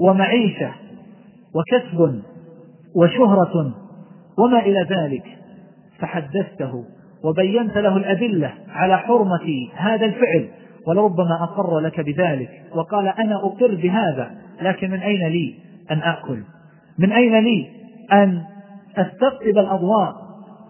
ومعيشة 0.00 0.70
وكسب 1.54 2.22
وشهرة 2.98 3.74
وما 4.38 4.58
إلى 4.58 4.86
ذلك 4.90 5.24
فحدثته 5.98 6.84
وبينت 7.24 7.78
له 7.78 7.96
الأدلة 7.96 8.54
على 8.68 8.98
حرمة 8.98 9.68
هذا 9.74 10.06
الفعل 10.06 10.48
ولربما 10.86 11.42
أقر 11.42 11.78
لك 11.78 12.00
بذلك 12.00 12.50
وقال 12.74 13.08
أنا 13.08 13.36
أقر 13.36 13.74
بهذا 13.74 14.30
لكن 14.62 14.90
من 14.90 14.98
أين 14.98 15.28
لي 15.28 15.54
أن 15.90 15.98
آكل؟ 15.98 16.42
من 16.98 17.12
أين 17.12 17.44
لي 17.44 17.68
أن 18.12 18.42
أستقطب 18.96 19.58
الأضواء 19.58 20.14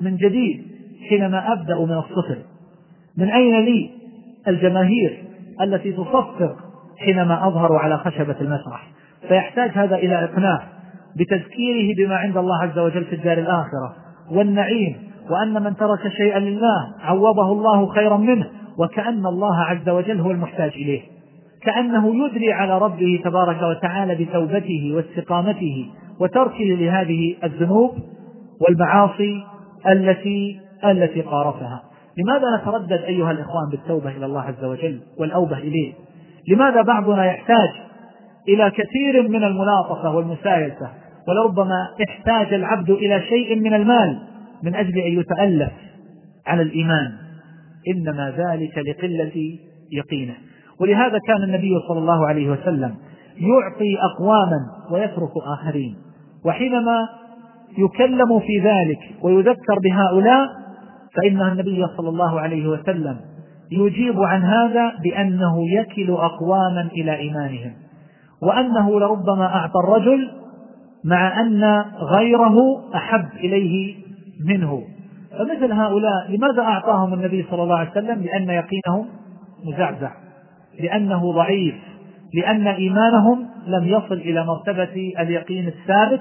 من 0.01 0.16
جديد 0.16 0.66
حينما 1.09 1.53
أبدأ 1.53 1.74
من 1.74 1.99
الصفر؟ 1.99 2.39
من 3.16 3.31
أين 3.31 3.64
لي 3.64 3.91
الجماهير 4.49 5.24
التي 5.61 5.93
تصفق 5.93 6.57
حينما 6.99 7.49
أظهر 7.49 7.76
على 7.76 7.99
خشبة 7.99 8.37
المسرح؟ 8.41 8.89
فيحتاج 9.29 9.70
هذا 9.70 9.97
إلى 9.97 10.24
إقناع 10.24 10.78
بتذكيره 11.16 11.94
بما 11.96 12.16
عند 12.16 12.36
الله 12.36 12.62
عز 12.62 12.78
وجل 12.78 13.04
في 13.04 13.14
الدار 13.14 13.38
الآخرة 13.38 13.94
والنعيم 14.30 14.96
وأن 15.30 15.62
من 15.62 15.76
ترك 15.76 16.09
شيئا 16.09 16.38
لله 16.38 16.94
عوضه 17.00 17.52
الله 17.52 17.86
خيرا 17.86 18.16
منه 18.16 18.46
وكأن 18.78 19.26
الله 19.26 19.56
عز 19.56 19.88
وجل 19.88 20.20
هو 20.20 20.30
المحتاج 20.30 20.70
إليه. 20.70 21.00
كأنه 21.62 22.26
يدري 22.26 22.52
على 22.52 22.78
ربه 22.78 23.20
تبارك 23.24 23.62
وتعالى 23.62 24.24
بتوبته 24.24 24.92
واستقامته 24.94 25.86
وتركه 26.20 26.64
لهذه 26.64 27.36
الذنوب 27.44 27.90
والمعاصي 28.61 29.44
التي 29.86 30.61
التي 30.84 31.20
قارفها. 31.20 31.82
لماذا 32.18 32.56
نتردد 32.62 33.02
أيها 33.02 33.30
الإخوان 33.30 33.68
بالتوبة 33.70 34.11
إلى 34.11 34.26
الله 34.26 34.40
عز 34.40 34.64
وجل 34.64 35.00
والأوبة 35.20 35.59
إليه؟ 35.59 35.92
لماذا 36.48 36.82
بعضنا 36.82 37.26
يحتاج 37.26 37.68
إلى 38.49 38.70
كثير 38.70 39.28
من 39.28 39.44
الملاطفة 39.44 40.16
والمسايسة 40.16 40.90
ولربما 41.28 41.88
احتاج 42.09 42.55
العبد 42.55 42.90
إلى 42.90 43.22
شيء 43.22 43.61
من 43.61 43.74
المال 43.74 44.18
من 44.62 44.74
أجل 44.74 44.99
أن 44.99 45.20
يتألف 45.20 45.72
على 46.46 46.62
الإيمان. 46.62 47.12
إنما 47.94 48.30
ذلك 48.30 48.78
لقلة 48.78 49.59
يقينه. 49.92 50.34
ولهذا 50.80 51.18
كان 51.26 51.42
النبي 51.42 51.74
صلى 51.88 51.99
الله 51.99 52.26
عليه 52.26 52.51
وسلم 52.51 52.94
يعطي 53.36 53.96
أقواما 53.99 54.61
ويترك 54.90 55.30
آخرين. 55.46 55.96
وحينما 56.44 57.09
يكلم 57.78 58.40
في 58.40 58.61
ذلك 58.61 58.99
ويذكر 59.22 59.78
بهؤلاء 59.84 60.49
فإن 61.16 61.42
النبي 61.42 61.86
صلى 61.96 62.09
الله 62.09 62.40
عليه 62.40 62.68
وسلم 62.68 63.16
يجيب 63.72 64.20
عن 64.20 64.42
هذا 64.42 64.92
بأنه 65.05 65.70
يكل 65.70 66.11
أقواما 66.11 66.88
إلى 66.92 67.16
إيمانهم. 67.16 67.72
وأنه 68.43 69.01
لربما 69.01 69.47
أعطى 69.47 69.80
الرجل 69.84 70.30
مع 71.05 71.41
أن 71.41 71.84
غيره 72.16 72.57
أحب 72.95 73.26
إليه 73.36 73.95
منه. 74.45 74.82
فمثل 75.39 75.72
هؤلاء 75.72 76.30
لماذا 76.30 76.62
أعطاهم 76.62 77.14
النبي 77.14 77.47
صلى 77.51 77.62
الله 77.62 77.76
عليه 77.76 77.91
وسلم؟ 77.91 78.22
لأن 78.22 78.51
يقينهم 78.51 79.07
مزعزع 79.64 80.11
لأنه 80.80 81.32
ضعيف 81.32 81.74
لأن 82.34 82.66
إيمانهم 82.66 83.47
لم 83.66 83.84
يصل 83.84 84.14
إلى 84.14 84.45
مرتبة 84.45 85.12
اليقين 85.18 85.68
الثابت 85.68 86.20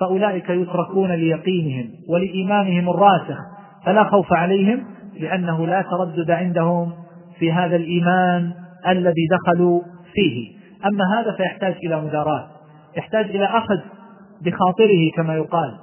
فأولئك 0.00 0.50
يتركون 0.50 1.12
ليقينهم 1.12 1.90
ولإيمانهم 2.08 2.90
الراسخ 2.90 3.38
فلا 3.86 4.04
خوف 4.04 4.32
عليهم 4.32 4.84
لأنه 5.20 5.66
لا 5.66 5.82
تردد 5.82 6.30
عندهم 6.30 6.92
في 7.38 7.52
هذا 7.52 7.76
الإيمان 7.76 8.52
الذي 8.88 9.28
دخلوا 9.30 9.80
فيه. 10.14 10.63
أما 10.86 11.20
هذا 11.20 11.36
فيحتاج 11.36 11.74
إلى 11.84 12.00
مداراة 12.00 12.46
يحتاج 12.96 13.24
إلى 13.24 13.44
أخذ 13.44 13.78
بخاطره 14.42 15.10
كما 15.16 15.34
يقال. 15.34 15.74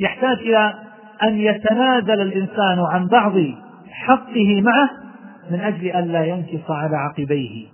يحتاج 0.00 0.38
إلى 0.38 0.74
أن 1.22 1.38
يتنازل 1.40 2.20
الإنسان 2.20 2.80
عن 2.92 3.06
بعض 3.06 3.32
حقه 3.90 4.60
معه 4.60 4.90
من 5.50 5.60
أجل 5.60 5.86
أن 5.86 6.04
لا 6.04 6.24
ينكص 6.24 6.70
على 6.70 6.96
عقبيه. 6.96 7.66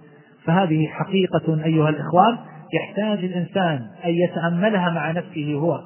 فهذه 0.45 0.87
حقيقة 0.87 1.65
أيها 1.65 1.89
الإخوان 1.89 2.39
يحتاج 2.75 3.25
الإنسان 3.25 3.87
أن 4.05 4.11
يتأملها 4.11 4.91
مع 4.91 5.11
نفسه 5.11 5.55
هو 5.55 5.81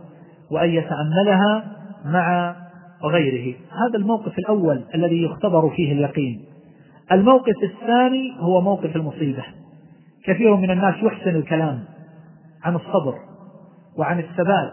وأن 0.50 0.70
يتأملها 0.70 1.64
مع 2.04 2.56
غيره. 3.04 3.54
هذا 3.70 3.98
الموقف 3.98 4.38
الأول 4.38 4.84
الذي 4.94 5.22
يختبر 5.22 5.70
فيه 5.76 5.92
اليقين. 5.92 6.44
الموقف 7.12 7.56
الثاني 7.62 8.32
هو 8.38 8.60
موقف 8.60 8.96
المصيبة. 8.96 9.44
كثير 10.24 10.56
من 10.56 10.70
الناس 10.70 10.94
يحسن 11.02 11.30
الكلام 11.30 11.84
عن 12.64 12.74
الصبر 12.74 13.14
وعن 13.98 14.18
الثبات 14.18 14.72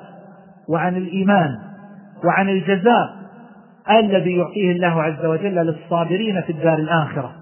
وعن 0.69 0.97
الإيمان 0.97 1.57
وعن 2.25 2.49
الجزاء 2.49 3.19
الذي 3.89 4.37
يعطيه 4.37 4.71
الله 4.71 5.01
عز 5.03 5.25
وجل 5.25 5.55
للصابرين 5.55 6.41
في 6.41 6.51
الدار 6.51 6.77
الآخرة. 6.77 7.35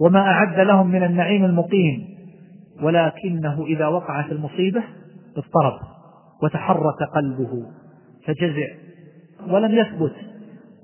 وما 0.00 0.20
أعد 0.20 0.60
لهم 0.60 0.86
من 0.86 1.02
النعيم 1.02 1.44
المقيم 1.44 2.08
ولكنه 2.82 3.64
إذا 3.66 3.86
وقعت 3.86 4.32
المصيبة 4.32 4.82
اضطرب 5.36 5.80
وتحرك 6.42 7.02
قلبه 7.14 7.66
فجزع 8.26 8.68
ولم 9.50 9.72
يثبت 9.72 10.14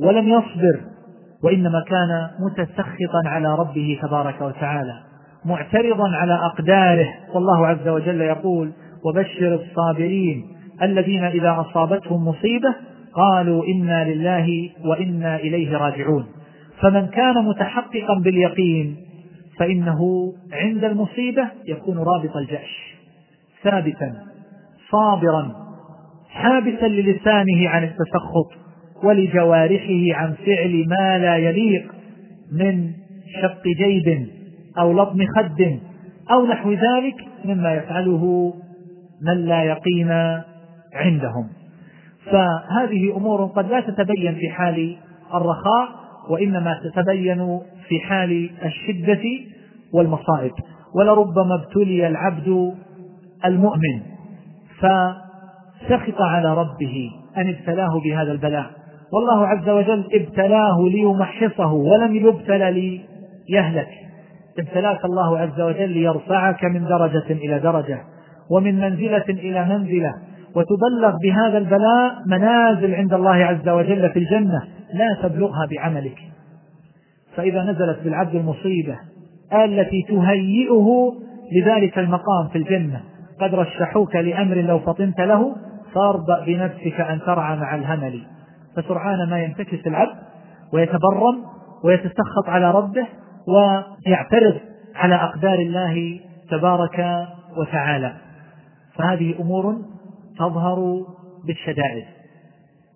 ولم 0.00 0.28
يصبر 0.28 0.80
وإنما 1.44 1.84
كان 1.86 2.30
متسخطا 2.40 3.22
على 3.26 3.54
ربه 3.54 3.98
تبارك 4.02 4.40
وتعالى. 4.40 5.03
معترضا 5.45 6.09
على 6.09 6.34
أقداره. 6.34 7.09
والله 7.34 7.66
عز 7.66 7.88
وجل 7.88 8.20
يقول 8.20 8.72
وبشر 9.05 9.55
الصابرين 9.55 10.45
الذين 10.82 11.24
إذا 11.24 11.57
أصابتهم 11.61 12.28
مصيبة 12.28 12.74
قالوا 13.14 13.64
إنا 13.66 14.12
لله 14.12 14.70
وإنا 14.84 15.36
إليه 15.36 15.76
راجعون. 15.76 16.26
فمن 16.80 17.07
كان 17.07 17.45
متحققا 17.45 18.20
باليقين 18.24 18.97
فإنه 19.59 20.32
عند 20.53 20.84
المصيبة 20.84 21.49
يكون 21.68 21.99
رابط 21.99 22.36
الجأش. 22.36 22.95
ثابتا 23.62 24.14
صابرا 24.90 25.53
حابسا 26.28 26.88
للسانه 26.88 27.68
عن 27.68 27.84
التسخط 27.84 28.51
ولجوارحه 29.05 30.18
عن 30.18 30.34
فعل 30.47 30.84
ما 30.88 31.18
لا 31.18 31.36
يليق 31.36 31.92
من 32.53 32.90
شق 33.42 33.62
جيب. 33.78 34.26
أو 34.78 34.92
لطم 34.92 35.18
خد 35.36 35.78
أو 36.30 36.46
نحو 36.46 36.72
ذلك 36.72 37.16
مما 37.44 37.74
يفعله 37.74 38.54
من 39.22 39.44
لا 39.46 39.64
يقين 39.64 40.10
عندهم. 40.94 41.48
فهذه 42.24 43.16
أمور 43.16 43.44
قد 43.44 43.70
لا 43.70 43.80
تتبين 43.80 44.34
في 44.34 44.50
حال 44.50 44.96
الرخاء 45.34 45.88
وإنما 46.30 46.80
تتبين 46.84 47.60
في 47.88 48.00
حال 48.00 48.50
الشدة 48.64 49.22
والمصائب. 49.92 50.52
ولربما 50.94 51.54
ابتلي 51.54 52.06
العبد 52.06 52.74
المؤمن 53.44 54.00
فسخط 54.78 56.20
على 56.20 56.54
ربه 56.54 57.10
أن 57.36 57.48
ابتلاه 57.48 58.00
بهذا 58.04 58.32
البلاء. 58.32 58.70
والله 59.12 59.46
عز 59.46 59.68
وجل 59.68 60.04
ابتلاه 60.12 60.88
ليمحصه 60.92 61.72
ولم 61.72 62.16
يبتلى 62.16 63.00
ليهلك. 63.48 63.88
ابتلاك 64.59 65.05
الله 65.05 65.38
عز 65.38 65.61
وجل 65.61 65.90
ليرفعك 65.90 66.64
من 66.64 66.84
درجة 66.84 67.30
إلى 67.30 67.59
درجة 67.59 67.98
ومن 68.50 68.80
منزلة 68.80 69.24
إلى 69.28 69.64
منزلة 69.64 70.12
وتبلغ 70.55 71.16
بهذا 71.22 71.59
البلاء 71.59 72.14
منازل 72.26 72.94
عند 72.94 73.14
الله 73.14 73.34
عز 73.34 73.68
وجل 73.68 74.11
في 74.11 74.18
الجنة 74.18 74.62
لا 74.94 75.28
تبلغها 75.28 75.66
بعملك. 75.70 76.18
فإذا 77.36 77.62
نزلت 77.62 77.98
بالعبد 78.05 78.34
المصيبة 78.34 78.98
التي 79.52 80.02
تهيئه 80.09 81.12
لذلك 81.52 81.98
المقام 81.98 82.48
في 82.52 82.59
الجنة 82.59 83.00
قد 83.40 83.55
رشحوك 83.55 84.16
لأمر 84.16 84.57
لو 84.57 84.78
فطنت 84.78 85.20
له 85.20 85.57
فارضأ 85.94 86.44
بنفسك 86.46 87.00
أن 87.00 87.20
ترعى 87.20 87.57
مع 87.57 87.74
الهمل. 87.74 88.20
فسرعان 88.76 89.30
ما 89.30 89.38
ينتكس 89.38 89.86
العبد 89.86 90.16
ويتبرم 90.72 91.44
ويتسخط 91.84 92.48
على 92.48 92.70
ربه 92.70 93.07
ويعترض 93.49 94.61
على 94.95 95.14
أقدار 95.14 95.59
الله 95.59 96.20
تبارك 96.51 97.26
وتعالى. 97.57 98.12
فهذه 98.95 99.34
أمور 99.40 99.76
تظهر 100.38 101.05
بالشدائد 101.47 102.05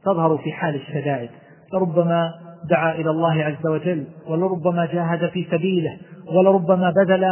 تظهر 0.04 0.38
في 0.38 0.52
حال 0.52 0.74
الشدائد. 0.74 1.30
فربما 1.72 2.34
دعا 2.70 2.92
إلى 2.94 3.10
الله 3.10 3.44
عز 3.44 3.66
وجل 3.66 4.04
ولربما 4.28 4.86
جاهد 4.86 5.28
في 5.28 5.46
سبيله 5.50 5.96
ولربما 6.36 6.90
بذل 6.90 7.26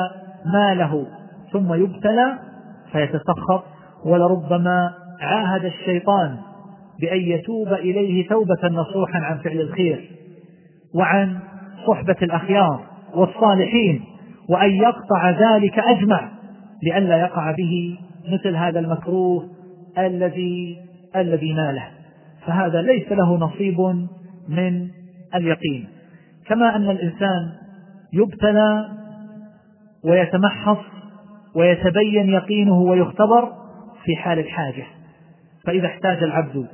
ماله 0.53 1.07
ثم 1.53 1.75
يبتلى 1.75 2.39
فيتسخط 2.93 3.65
ولربما 4.05 4.95
عاهد 5.21 5.65
الشيطان 5.65 6.37
بأن 7.01 7.19
يتوب 7.19 7.69
إليه 7.69 8.29
توبة 8.29 8.69
نصوحا 8.69 9.19
عن 9.19 9.39
فعل 9.39 9.61
الخير. 9.61 10.11
وعن 10.95 11.39
صحبة 11.87 12.17
الأخيار 12.23 12.81
والصالحين 13.17 14.05
وأن 14.49 14.71
يقطع 14.71 15.31
ذلك 15.31 15.79
أجمع 15.79 16.29
لئلا 16.83 17.17
يقع 17.21 17.51
به 17.51 17.99
مثل 18.33 18.57
هذا 18.57 18.81
المكروه 18.81 19.49
الذي 19.99 20.79
الذي 21.17 21.53
ناله. 21.53 21.89
فهذا 22.47 22.83
ليس 22.83 23.13
له 23.13 23.37
نصيب 23.37 23.81
من 24.49 24.89
اليقين. 25.35 25.89
كما 26.47 26.77
أن 26.77 26.91
الإنسان 26.91 27.53
يبتلى 28.13 28.89
ويتمحص 30.05 30.79
ويتبين 31.55 32.29
يقينه 32.29 32.79
ويختبر 32.79 33.53
في 34.05 34.17
حال 34.17 34.39
الحاجة. 34.39 34.85
فإذا 35.65 35.87
احتاج 35.87 36.23
العبد 36.23 36.67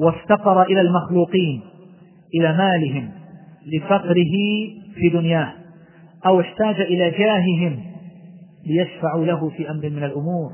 وافتقر 0.00 0.62
إلى 0.62 0.80
المخلوقين 0.80 1.60
إلى 2.34 2.52
مالهم 2.52 3.10
لفقره 3.66 4.34
في 5.00 5.08
دنياه 5.08 5.52
أو 6.26 6.40
احتاج 6.40 6.80
إلى 6.80 7.10
جاههم 7.10 7.80
ليشفعوا 8.66 9.26
له 9.26 9.48
في 9.48 9.70
أمر 9.70 9.90
من 9.90 10.04
الأمور 10.04 10.50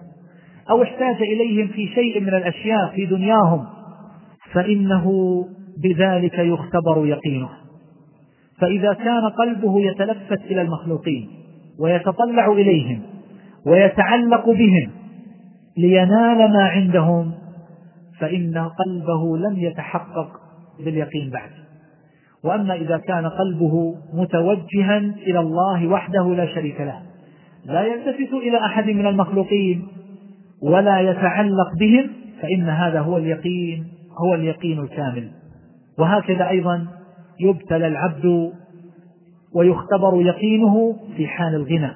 أو 0.70 0.82
احتاج 0.82 1.16
إليهم 1.22 1.68
في 1.68 1.88
شيء 1.88 2.20
من 2.20 2.28
الأشياء 2.28 2.92
في 2.94 3.06
دنياهم 3.06 3.66
فإنه 4.52 5.06
بذلك 5.82 6.38
يختبر 6.38 7.06
يقينه. 7.06 7.48
فإذا 8.60 8.92
كان 8.92 9.28
قلبه 9.28 9.80
يتلفت 9.80 10.40
إلى 10.40 10.62
المخلوقين 10.62 11.28
ويتطلع 11.80 12.52
إليهم 12.52 13.02
ويتعلق 13.66 14.50
بهم 14.50 14.90
لينال 15.76 16.52
ما 16.52 16.64
عندهم 16.64 17.32
فإن 18.18 18.58
قلبه 18.58 19.36
لم 19.36 19.56
يتحقق 19.56 20.28
باليقين 20.84 21.30
بعد. 21.30 21.65
وأما 22.46 22.74
إذا 22.74 22.98
كان 22.98 23.26
قلبه 23.26 23.94
متوجها 24.14 24.98
إلى 24.98 25.38
الله 25.38 25.86
وحده 25.86 26.34
لا 26.34 26.54
شريك 26.54 26.80
له 26.80 27.02
لا 27.66 27.82
يلتفت 27.82 28.32
إلى 28.32 28.58
أحد 28.66 28.86
من 28.86 29.06
المخلوقين 29.06 29.88
ولا 30.62 31.00
يتعلق 31.00 31.76
بهم 31.80 32.10
فإن 32.42 32.68
هذا 32.68 33.00
هو 33.00 33.16
اليقين 33.16 33.86
هو 34.24 34.34
اليقين 34.34 34.80
الكامل. 34.80 35.30
وهكذا 35.98 36.48
أيضا 36.48 36.86
يبتلى 37.40 37.86
العبد 37.86 38.52
ويختبر 39.54 40.20
يقينه 40.20 40.96
في 41.16 41.26
حال 41.26 41.54
الغنى. 41.54 41.90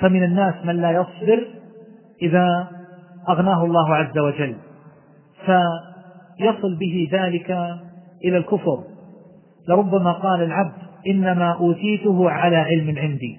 فمن 0.00 0.22
الناس 0.24 0.54
من 0.64 0.76
لا 0.76 0.90
يصبر 0.90 1.46
إذا 2.22 2.68
أغناه 3.28 3.64
الله 3.64 3.94
عز 3.94 4.18
وجل 4.18 4.56
فيصل 5.46 6.76
به 6.80 7.08
ذلك 7.12 7.50
إلى 8.24 8.36
الكفر. 8.36 8.95
لربما 9.68 10.12
قال 10.12 10.42
العبد 10.42 10.72
إنما 11.06 11.52
أوتيته 11.52 12.30
على 12.30 12.56
علم 12.56 12.98
عندي. 12.98 13.36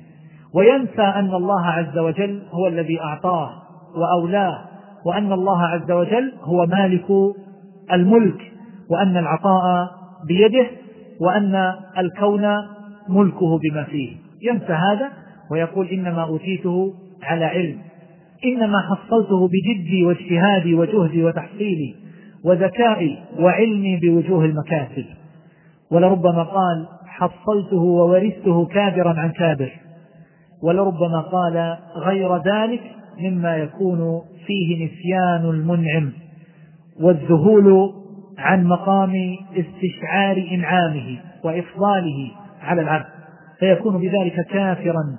وينسى 0.53 1.01
أن 1.01 1.33
الله 1.33 1.65
عز 1.65 1.97
وجل 1.97 2.41
هو 2.51 2.67
الذي 2.67 3.01
أعطاه 3.01 3.49
وأولاه 3.95 4.57
وأن 5.05 5.31
الله 5.31 5.63
عز 5.63 5.91
وجل 5.91 6.33
هو 6.41 6.65
مالك 6.65 7.05
الملك 7.93 8.51
وأن 8.89 9.17
العطاء 9.17 9.91
بيده 10.27 10.67
وأن 11.21 11.73
الكون 11.97 12.47
ملكه 13.09 13.59
بما 13.59 13.83
فيه. 13.83 14.15
ينسى 14.41 14.73
هذا 14.73 15.09
ويقول 15.51 15.87
إنما 15.87 16.23
أوتيته 16.23 16.93
على 17.23 17.45
علم. 17.45 17.77
إنما 18.45 18.79
حصلته 18.79 19.47
بجدي 19.47 20.05
واجتهادي 20.05 20.75
وجهدي 20.75 21.23
وتحصيلي 21.23 21.95
وذكائي 22.45 23.17
وعلمي 23.39 23.99
بوجوه 23.99 24.45
المكاسب. 24.45 25.05
ولربما 25.91 26.43
قال 26.43 26.87
حصلته 27.05 27.77
وورثته 27.77 28.65
كابرا 28.65 29.19
عن 29.19 29.31
كابر. 29.31 29.71
ولربما 30.63 31.21
قال 31.21 31.77
غير 31.95 32.37
ذلك 32.37 32.81
مما 33.19 33.57
يكون 33.57 34.21
فيه 34.45 34.85
نسيان 34.85 35.49
المنعم 35.49 36.11
والذهول 37.01 37.93
عن 38.37 38.63
مقام 38.63 39.13
استشعار 39.51 40.47
إنعامه 40.51 41.19
وإفضاله 41.43 42.31
على 42.61 42.81
العبد. 42.81 43.05
فيكون 43.59 43.97
بذلك 43.97 44.45
كافرا 44.49 45.17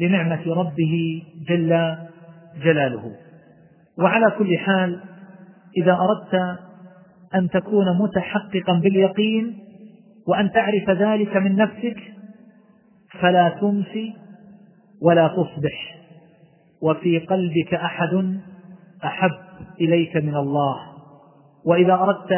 لنعمة 0.00 0.54
ربه 0.54 1.22
جل 1.48 1.96
جلاله. 2.64 3.12
وعلى 3.98 4.30
كل 4.38 4.58
حال 4.58 5.00
إذا 5.76 5.92
أردت 5.92 6.58
أن 7.34 7.48
تكون 7.48 7.98
متحققا 7.98 8.80
باليقين 8.82 9.63
وأن 10.28 10.50
تعرف 10.52 10.90
ذلك 10.90 11.36
من 11.36 11.56
نفسك 11.56 11.96
فلا 13.20 13.48
تمسي 13.48 14.14
ولا 15.02 15.28
تصبح. 15.28 15.94
وفي 16.82 17.18
قلبك 17.18 17.74
أحد 17.74 18.38
أحب 19.04 19.30
إليك 19.80 20.16
من 20.16 20.36
الله. 20.36 20.76
وإذا 21.66 21.94
أردت 21.94 22.32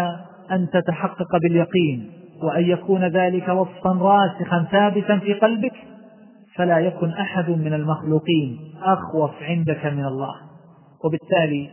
أن 0.50 0.68
تتحقق 0.72 1.36
باليقين 1.42 2.10
وأن 2.42 2.64
يكون 2.64 3.04
ذلك 3.04 3.48
وصفا 3.48 3.90
راسخا 3.90 4.68
ثابتا 4.70 5.18
في 5.18 5.34
قلبك 5.34 5.74
فلا 6.54 6.78
يكن 6.78 7.10
أحد 7.10 7.50
من 7.50 7.72
المخلوقين 7.72 8.58
أخوف 8.82 9.42
عندك 9.42 9.86
من 9.86 10.04
الله. 10.04 10.34
وبالتالي 11.04 11.70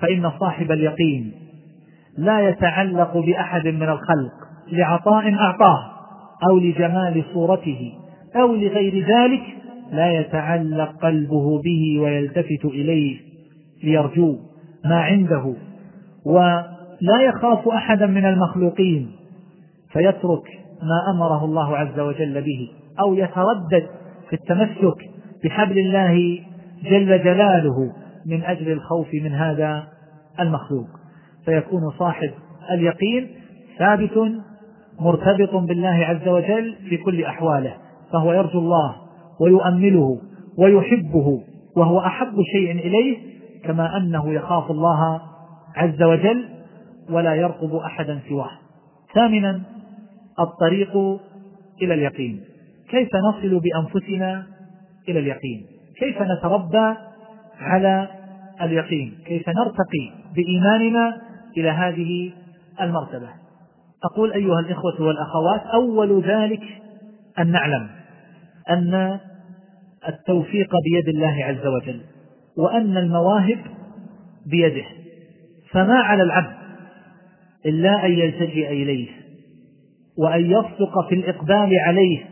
فإن 0.00 0.30
صاحب 0.40 0.72
اليقين 0.72 1.32
لا 2.18 2.48
يتعلق 2.48 3.16
بأحد 3.16 3.66
من 3.66 3.88
الخلق. 3.88 4.47
لعطاء 4.72 5.34
أعطاه 5.34 5.98
أو 6.50 6.58
لجمال 6.58 7.24
صورته 7.34 7.92
أو 8.36 8.54
لغير 8.54 9.06
ذلك 9.06 9.42
لا 9.92 10.12
يتعلق 10.12 10.96
قلبه 11.02 11.62
به 11.62 12.00
ويلتفت 12.00 12.64
إليه 12.64 13.16
ليرجو 13.84 14.36
ما 14.84 15.00
عنده. 15.00 15.54
ولا 16.26 17.20
يخاف 17.20 17.68
أحدا 17.68 18.06
من 18.06 18.24
المخلوقين 18.24 19.10
فيترك 19.92 20.44
ما 20.82 21.14
أمره 21.14 21.44
الله 21.44 21.76
عز 21.76 22.00
وجل 22.00 22.42
به 22.42 22.68
أو 23.00 23.14
يتردد 23.14 23.86
في 24.28 24.32
التمسك 24.32 25.10
بحبل 25.44 25.78
الله 25.78 26.40
جل 26.84 27.24
جلاله 27.24 27.92
من 28.26 28.42
أجل 28.44 28.72
الخوف 28.72 29.14
من 29.14 29.32
هذا 29.32 29.84
المخلوق. 30.40 30.88
فيكون 31.44 31.90
صاحب 31.98 32.30
اليقين 32.70 33.28
ثابت 33.78 34.32
مرتبط 35.00 35.54
بالله 35.54 36.04
عز 36.04 36.28
وجل 36.28 36.76
في 36.88 36.96
كل 36.96 37.24
أحواله 37.24 37.74
فهو 38.12 38.32
يرجو 38.32 38.58
الله 38.58 38.96
ويؤمله 39.40 40.20
ويحبه 40.58 41.40
وهو 41.76 42.00
أحب 42.00 42.34
شيء 42.52 42.70
إليه 42.70 43.18
كما 43.64 43.96
أنه 43.96 44.32
يخاف 44.32 44.70
الله 44.70 45.20
عز 45.76 46.02
وجل 46.02 46.48
ولا 47.10 47.34
يرقب 47.34 47.74
أحدا 47.74 48.20
سواه. 48.28 48.50
ثامنا 49.14 49.60
الطريق 50.40 50.96
إلى 51.82 51.94
اليقين. 51.94 52.40
كيف 52.90 53.08
نصل 53.16 53.60
بأنفسنا 53.60 54.46
إلى 55.08 55.18
اليقين؟ 55.18 55.66
كيف 55.98 56.22
نتربى 56.22 56.94
على 57.60 58.08
اليقين؟ 58.62 59.18
كيف 59.26 59.48
نرتقي 59.48 60.12
بإيماننا 60.34 61.20
إلى 61.56 61.68
هذه 61.70 62.32
المرتبة؟ 62.80 63.28
أقول 64.04 64.32
أيها 64.32 64.60
الإخوة 64.60 65.02
والأخوات 65.02 65.60
أول 65.60 66.22
ذلك 66.22 66.62
أن 67.38 67.50
نعلم 67.50 67.88
أن 68.70 69.18
التوفيق 70.08 70.70
بيد 70.84 71.08
الله 71.08 71.44
عز 71.44 71.66
وجل 71.66 72.00
وأن 72.56 72.96
المواهب 72.96 73.58
بيده. 74.46 74.84
فما 75.70 75.94
على 75.94 76.22
العبد 76.22 76.56
إلا 77.66 78.06
أن 78.06 78.10
يلتجئ 78.10 78.68
إليه 78.72 79.08
وأن 80.18 80.50
يصدق 80.50 81.08
في 81.08 81.14
الإقبال 81.14 81.78
عليه 81.86 82.24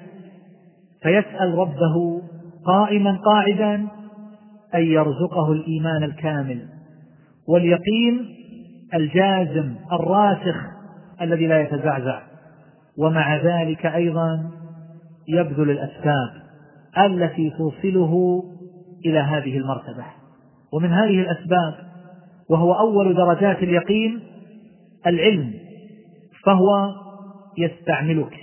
فيسأل 1.03 1.55
ربه 1.55 2.23
قائما 2.67 3.17
قاعدا 3.17 3.75
أن 4.75 4.83
يرزقه 4.83 5.53
الإيمان 5.53 6.03
الكامل 6.03 6.69
واليقين 7.49 8.37
الجازم 8.95 9.75
الراسخ 9.93 10.76
الذي 11.21 11.47
لا 11.47 11.61
يتزعزع. 11.61 12.23
ومع 12.99 13.37
ذلك 13.37 13.87
أيضا 13.87 14.51
يبذل 15.29 15.71
الأسباب 15.71 16.31
التي 16.99 17.51
توصله 17.51 18.43
إلى 19.07 19.19
هذه 19.19 19.59
المرتبة. 19.59 20.05
ومن 20.73 20.93
هذه 20.93 21.21
الأسباب 21.21 21.75
وهو 22.51 22.73
أول 22.73 23.15
درجات 23.15 23.63
اليقين 23.63 24.21
العلم 25.07 25.55
فهو 26.45 26.95
يستعملك. 27.59 28.35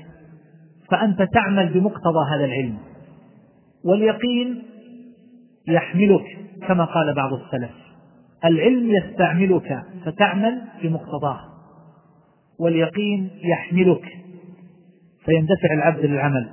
فأنت 0.91 1.21
تعمل 1.33 1.73
بمقتضى 1.73 2.29
هذا 2.29 2.45
العلم. 2.45 2.77
واليقين 3.85 4.63
يحملك 5.67 6.25
كما 6.67 6.85
قال 6.85 7.13
بعض 7.13 7.33
السلف. 7.33 7.71
العلم 8.45 8.89
يستعملك 8.89 9.83
فتعمل 10.05 10.61
بمقتضاه. 10.83 11.52
واليقين 12.63 13.29
يحملك 13.43 14.05
فيندفع 15.25 15.73
العبد 15.73 16.05
للعمل 16.05 16.49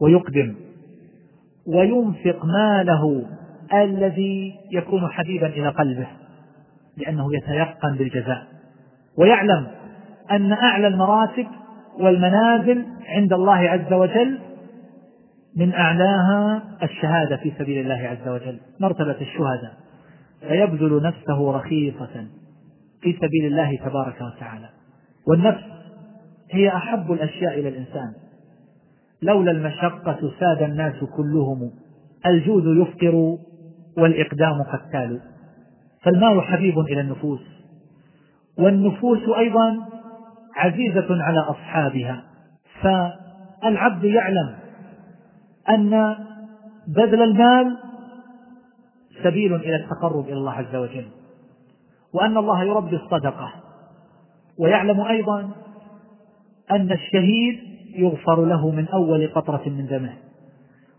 ويقدم 0.00 0.54
وينفق 1.66 2.44
ماله 2.44 3.26
الذي 3.74 4.54
يكون 4.72 5.08
حبيبا 5.08 5.46
إلى 5.46 5.68
قلبه 5.68 6.06
لأنه 6.96 7.36
يتيقن 7.36 7.96
بالجزاء. 7.96 8.46
ويعلم 9.18 9.66
أن 10.30 10.52
أعلى 10.52 10.86
المراتب 10.86 11.46
والمنازل 11.98 12.84
عند 13.06 13.32
الله 13.32 13.56
عز 13.56 13.92
وجل 13.92 14.38
من 15.56 15.72
أعلاها 15.72 16.62
الشهادة 16.82 17.36
في 17.36 17.52
سبيل 17.58 17.78
الله 17.78 18.08
عز 18.08 18.28
وجل. 18.28 18.58
مرتبة 18.80 19.16
الشهداء. 19.20 19.72
فيبذل 20.40 21.02
نفسه 21.02 21.52
رخيصة 21.52 22.26
في 23.02 23.12
سبيل 23.12 23.46
الله 23.46 23.76
تبارك 23.76 24.16
وتعالى. 24.20 24.75
والنفس 25.28 25.64
هي 26.50 26.68
أحب 26.68 27.12
الأشياء 27.12 27.60
إلى 27.60 27.68
الإنسان. 27.68 28.12
لولا 29.22 29.50
المشقة 29.50 30.32
ساد 30.40 30.62
الناس 30.62 31.04
كلهم 31.16 31.70
الجود 32.26 32.86
يفقر 32.86 33.38
والإقدام 33.98 34.62
قتال 34.62 35.20
فالمال 36.02 36.42
حبيب 36.42 36.78
إلى 36.78 37.00
النفوس 37.00 37.40
والنفوس 38.58 39.28
أيضا 39.38 39.88
عزيزة 40.56 41.22
على 41.22 41.38
أصحابها. 41.40 42.22
فالعبد 42.82 44.04
يعلم 44.04 44.56
أن 45.68 46.16
بذل 46.88 47.22
المال 47.22 47.78
سبيل 49.24 49.54
إلى 49.54 49.76
التقرب 49.76 50.24
إلى 50.24 50.34
الله 50.34 50.52
عز 50.52 50.76
وجل 50.76 51.06
وأن 52.14 52.36
الله 52.36 52.62
يربي 52.64 52.96
الصدقة. 52.96 53.52
ويعلم 54.58 55.00
أيضا 55.00 55.50
أن 56.70 56.92
الشهيد 56.92 57.58
يغفر 57.96 58.44
له 58.44 58.70
من 58.70 58.88
أول 58.88 59.28
قطرة 59.28 59.62
من 59.66 59.86
دمه 59.86 60.12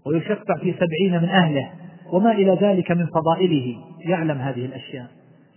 ويشفع 0.06 0.58
في 0.62 0.74
سبعين 0.74 1.22
من 1.22 1.30
أهله 1.30 1.70
وما 2.12 2.32
إلى 2.32 2.58
ذلك 2.62 2.92
من 2.92 3.06
فضائله. 3.06 3.76
يعلم 4.06 4.38
هذه 4.38 4.66
الأشياء 4.66 5.08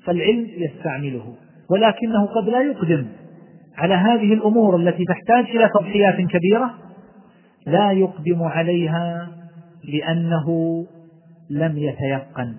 فالعلم 0.05 0.46
يستعمله 0.57 1.34
ولكنه 1.70 2.26
قد 2.26 2.48
لا 2.48 2.62
يقدم 2.62 3.07
على 3.76 3.94
هذه 3.94 4.34
الأمور 4.34 4.76
التي 4.76 5.05
تحتاج 5.05 5.44
إلى 5.57 5.68
تضحيات 5.74 6.14
كبيرة 6.14 6.74
لا 7.66 7.90
يقدم 7.90 8.42
عليها 8.42 9.28
لأنه 9.84 10.46
لم 11.51 11.78
يتيقن 11.78 12.55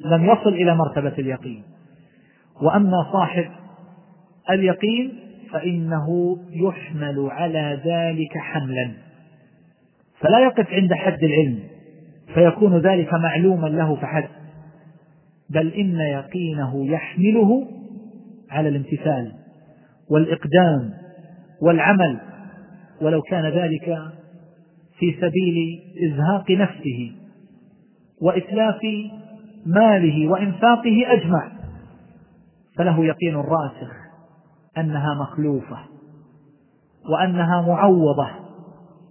لم 0.00 0.24
يصل 0.24 0.48
إلى 0.48 0.74
مرتبة 0.74 1.14
اليقين. 1.18 1.62
وأما 2.62 3.06
صاحب 3.12 3.44
اليقين 4.50 5.12
فإنه 5.52 6.38
يحمل 6.50 7.28
على 7.30 7.80
ذلك 7.84 8.38
حملا. 8.38 8.92
فلا 10.20 10.38
يقف 10.38 10.72
عند 10.72 10.94
حد 10.94 11.24
العلم 11.24 11.58
فيكون 12.34 12.78
ذلك 12.78 13.14
معلوما 13.14 13.66
له 13.66 13.96
فحسب 13.96 14.28
بل 15.50 15.72
إن 15.72 16.00
يقينه 16.00 16.86
يحمله 16.86 17.68
على 18.50 18.68
الامتثال 18.68 19.32
والإقدام 20.10 20.90
والعمل. 21.62 22.20
ولو 23.00 23.22
كان 23.22 23.44
ذلك 23.44 23.98
في 24.98 25.12
سبيل 25.20 25.82
إزهاق 26.08 26.50
نفسه 26.50 27.12
وإتلاف 28.22 28.80
ماله 29.66 30.28
وإنفاقه 30.30 31.04
أجمع 31.06 31.52
فله 32.78 33.04
يقين 33.04 33.36
راسخ. 33.36 34.01
أنها 34.78 35.14
مخلوفة 35.14 35.78
وأنها 37.08 37.62
معوضة 37.62 38.28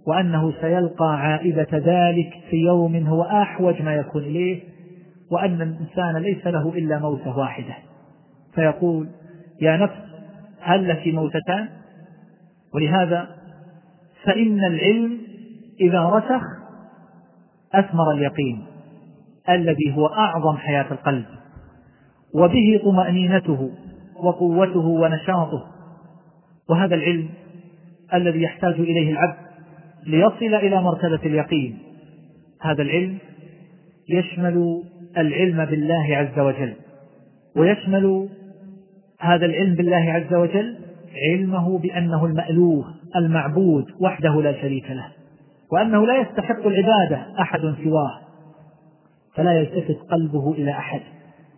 وأنه 0.06 0.52
سيلقى 0.60 1.20
عائدة 1.20 1.68
ذلك 1.72 2.32
في 2.50 2.56
يوم 2.56 3.06
هو 3.06 3.22
أحوج 3.22 3.82
ما 3.82 3.94
يكون 3.94 4.22
إليه 4.22 4.62
وأن 5.30 5.62
الإنسان 5.62 6.16
ليس 6.16 6.46
له 6.46 6.68
إلا 6.68 6.98
موتة 6.98 7.38
واحدة. 7.38 7.74
فيقول 8.54 9.08
يا 9.60 9.76
نفس 9.76 9.94
هل 10.60 10.88
لك 10.88 11.06
موتتان؟ 11.06 11.68
ولهذا 12.74 13.28
فإن 14.24 14.64
العلم 14.64 15.18
إذا 15.80 16.00
رسخ 16.00 16.42
أثمر 17.74 18.10
اليقين 18.10 18.64
الذي 19.48 19.96
هو 19.96 20.06
أعظم 20.06 20.56
حياة 20.56 20.92
القلب 20.92 21.24
وبه 22.34 22.80
طمأنينته 22.84 23.70
وقوته 24.22 24.86
ونشاطه. 24.86 25.66
وهذا 26.70 26.94
العلم 26.94 27.28
الذي 28.14 28.42
يحتاج 28.42 28.74
إليه 28.74 29.10
العبد 29.10 29.36
ليصل 30.06 30.54
إلى 30.54 30.82
مرتبة 30.82 31.20
اليقين. 31.26 31.78
هذا 32.62 32.82
العلم 32.82 33.18
يشمل 34.08 34.82
العلم 35.16 35.64
بالله 35.64 36.16
عز 36.16 36.38
وجل. 36.38 36.74
ويشمل 37.56 38.28
هذا 39.20 39.46
العلم 39.46 39.74
بالله 39.74 40.12
عز 40.12 40.34
وجل 40.34 40.78
علمه 41.32 41.78
بأنه 41.78 42.26
المألوه 42.26 42.84
المعبود 43.16 43.84
وحده 44.00 44.42
لا 44.42 44.52
شريك 44.52 44.90
له. 44.90 45.06
وأنه 45.72 46.06
لا 46.06 46.20
يستحق 46.20 46.66
العبادة 46.66 47.26
أحد 47.40 47.60
سواه. 47.60 48.20
فلا 49.34 49.52
يلتفت 49.52 49.98
قلبه 50.10 50.52
إلى 50.52 50.70
أحد 50.70 51.00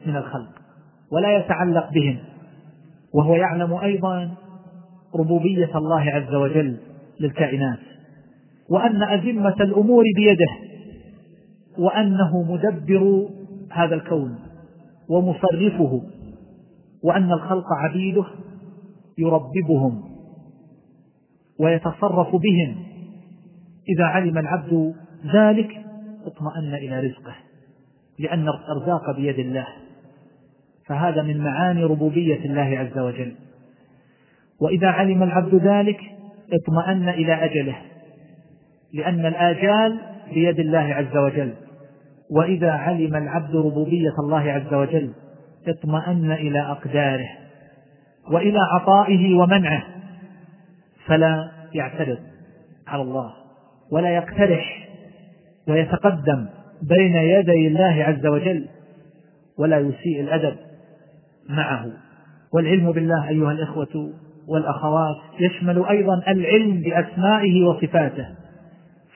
من 0.06 0.16
الخلق. 0.16 0.50
ولا 1.12 1.36
يتعلق 1.36 1.90
بهم. 1.92 2.18
وهو 3.14 3.34
يعلم 3.34 3.74
أيضا 3.74 4.30
ربوبية 5.14 5.78
الله 5.78 6.00
عز 6.00 6.34
وجل 6.34 6.76
للكائنات 7.20 7.78
وأن 8.70 9.02
أزمة 9.02 9.56
الأمور 9.60 10.04
بيده 10.16 10.74
وأنه 11.78 12.42
مدبر 12.52 13.28
هذا 13.72 13.94
الكون 13.94 14.38
ومصرفه 15.08 16.02
وأن 17.04 17.32
الخلق 17.32 17.66
عبيده 17.72 18.24
يرببهم 19.18 20.02
ويتصرف 21.60 22.28
بهم. 22.28 22.76
إذا 23.88 24.04
علم 24.04 24.38
العبد 24.38 24.94
ذلك 25.34 25.70
اطمأن 26.26 26.74
إلى 26.74 27.00
رزقه 27.00 27.34
لأن 28.18 28.48
الأرزاق 28.48 29.16
بيد 29.16 29.38
الله. 29.38 29.66
فهذا 30.88 31.22
من 31.22 31.38
معاني 31.38 31.82
ربوبية 31.84 32.44
الله 32.44 32.78
عز 32.78 32.98
وجل. 32.98 33.34
وإذا 34.60 34.88
علم 34.88 35.22
العبد 35.22 35.54
ذلك 35.54 36.00
اطمأن 36.52 37.08
إلى 37.08 37.44
أجله 37.44 37.76
لأن 38.92 39.26
الآجال 39.26 39.98
بيد 40.34 40.60
الله 40.60 40.94
عز 40.94 41.16
وجل. 41.16 41.52
وإذا 42.30 42.70
علم 42.70 43.16
العبد 43.16 43.56
ربوبية 43.56 44.14
الله 44.18 44.52
عز 44.52 44.74
وجل 44.74 45.12
اطمأن 45.68 46.32
إلى 46.32 46.60
أقداره 46.60 47.28
وإلى 48.30 48.58
عطائه 48.74 49.34
ومنعه. 49.34 49.84
فلا 51.06 51.50
يعترض 51.74 52.18
على 52.86 53.02
الله 53.02 53.32
ولا 53.92 54.08
يقترح 54.08 54.88
ويتقدم 55.68 56.46
بين 56.82 57.16
يدي 57.16 57.66
الله 57.66 58.04
عز 58.04 58.26
وجل 58.26 58.68
ولا 59.58 59.78
يسيء 59.78 60.20
الأدب. 60.20 60.56
معه. 61.48 61.86
والعلم 62.54 62.92
بالله 62.92 63.28
أيها 63.28 63.52
الإخوة 63.52 64.12
والأخوات 64.48 65.16
يشمل 65.40 65.84
أيضا 65.84 66.22
العلم 66.28 66.80
بأسمائه 66.80 67.64
وصفاته 67.64 68.26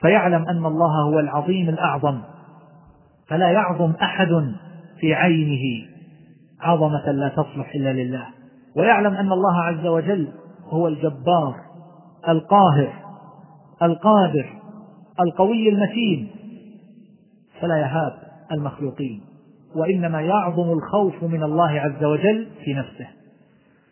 فيعلم 0.01 0.47
أن 0.49 0.65
الله 0.65 1.03
هو 1.03 1.19
العظيم 1.19 1.69
الأعظم 1.69 2.21
فلا 3.27 3.51
يعظم 3.51 3.93
أحد 4.01 4.53
في 4.99 5.13
عينه 5.13 5.87
عظمة 6.61 7.11
لا 7.11 7.29
تصلح 7.29 7.75
إلا 7.75 7.93
لله 7.93 8.25
ويعلم 8.75 9.13
أن 9.13 9.31
الله 9.31 9.61
عز 9.61 9.85
وجل 9.85 10.27
هو 10.69 10.87
الجبار 10.87 11.55
القاهر 12.29 12.93
القادر 13.83 14.45
القوي 15.19 15.69
المتين 15.69 16.29
فلا 17.61 17.77
يهاب 17.77 18.13
المخلوقين. 18.51 19.21
وإنما 19.75 20.21
يعظم 20.21 20.71
الخوف 20.71 21.23
من 21.23 21.43
الله 21.43 21.69
عز 21.69 22.03
وجل 22.03 22.47
في 22.63 22.73
نفسه. 22.73 23.07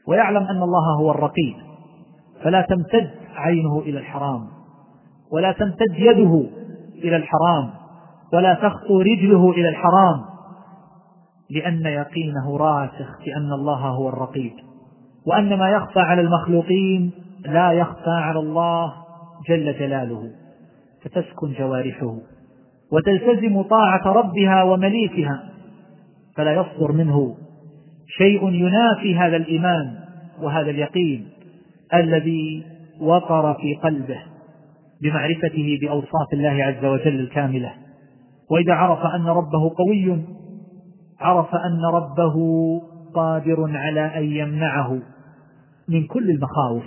ويعلم 0.08 0.44
أن 0.44 0.64
الله 0.64 0.96
هو 1.00 1.12
الرقيب. 1.12 1.56
فلا 2.44 2.62
تمتد 2.62 3.10
عينه 3.36 3.80
إلى 3.80 4.00
الحرام. 4.00 4.48
ولا 5.32 5.52
تمتد 5.52 5.96
يده 5.96 6.44
إلى 6.96 7.16
الحرام. 7.16 7.70
ولا 8.34 8.54
تخطو 8.54 9.02
رجله 9.02 9.52
إلى 9.52 9.70
الحرام. 9.70 10.22
لأن 11.50 11.86
يقينه 11.86 12.58
راسخ 12.58 13.20
بأن 13.26 13.54
الله 13.54 13.80
هو 13.80 14.10
الرقيب. 14.10 14.54
وأن 15.28 15.58
ما 15.60 15.70
يخفى 15.70 16.00
على 16.00 16.22
المخلوقين 16.22 17.12
لا 17.46 17.72
يخفى 17.72 18.10
على 18.10 18.40
الله 18.40 18.94
جل 19.50 19.80
جلاله. 19.80 20.32
فتسكن 21.04 21.54
جوارحه. 21.60 22.16
وتلتزم 22.92 23.62
طاعة 23.62 24.08
ربها 24.08 24.64
ومليكها. 24.64 25.57
فلا 26.38 26.52
يصدر 26.52 26.92
منه 26.92 27.36
شيء 28.18 28.50
ينافي 28.50 29.16
هذا 29.16 29.36
الإيمان 29.36 29.96
وهذا 30.42 30.70
اليقين 30.70 31.28
الذي 31.94 32.64
وقر 33.02 33.54
في 33.54 33.76
قلبه 33.76 34.20
بمعرفته 35.02 35.78
بأوصاف 35.82 36.34
الله 36.34 36.64
عز 36.64 36.86
وجل 36.86 37.20
الكاملة. 37.20 37.74
وإذا 38.52 38.74
عرف 38.74 39.00
أن 39.16 39.28
ربه 39.28 39.72
قوي 39.78 40.18
عرف 41.20 41.56
أن 41.56 41.86
ربه 41.94 42.36
قادر 43.16 43.78
على 43.78 44.02
أن 44.02 44.24
يمنعه 44.24 45.00
من 45.90 46.08
كل 46.08 46.30
المخاوف 46.30 46.84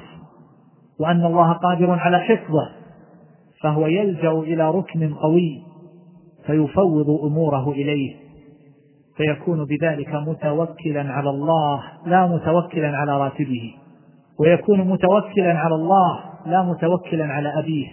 وأن 1.01 1.24
الله 1.24 1.53
قادر 1.53 1.90
على 1.90 2.18
حفظه 2.18 2.70
فهو 3.62 3.86
يلجأ 3.86 4.32
إلى 4.32 4.70
ركن 4.70 5.14
قوي 5.14 5.62
فيفوض 6.46 7.11
أموره 7.24 7.70
إليه. 7.70 8.29
فيكون 9.20 9.64
بذلك 9.64 10.14
متوكلا 10.14 11.12
على 11.12 11.30
الله 11.30 11.82
لا 12.06 12.26
متوكلا 12.26 12.96
على 12.96 13.18
راتبه. 13.18 13.74
ويكون 14.40 14.80
متوكلا 14.80 15.58
على 15.58 15.74
الله 15.74 16.20
لا 16.46 16.62
متوكلا 16.62 17.24
على 17.24 17.58
أبيه. 17.58 17.88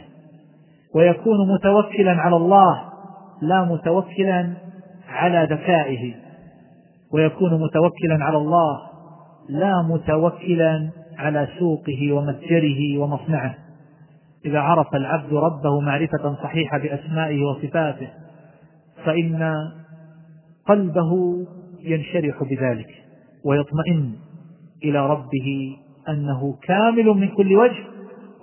ويكون 0.95 1.53
متوكلا 1.53 2.11
على 2.11 2.35
الله 2.35 2.81
لا 3.41 3.63
متوكلا 3.63 4.53
على 5.09 5.47
ذكائه. 5.51 6.13
ويكون 7.13 7.53
متوكلا 7.53 8.25
على 8.25 8.37
الله 8.37 8.79
لا 9.49 9.81
متوكلا 9.81 10.89
على 11.17 11.47
سوقه 11.59 12.11
ومتجره 12.11 12.97
ومصنعه. 12.97 13.55
إذا 14.45 14.59
عرف 14.59 14.95
العبد 14.95 15.33
ربه 15.33 15.79
معرفة 15.79 16.35
صحيحة 16.43 16.77
بأسمائه 16.77 17.43
وصفاته 17.43 18.07
فإن 19.05 19.53
قلبه 20.67 21.45
ينشرح 21.83 22.43
بذلك 22.43 22.89
ويطمئن 23.45 24.13
إلى 24.83 25.09
ربه 25.09 25.77
أنه 26.09 26.57
كامل 26.61 27.05
من 27.05 27.27
كل 27.27 27.55
وجه 27.55 27.83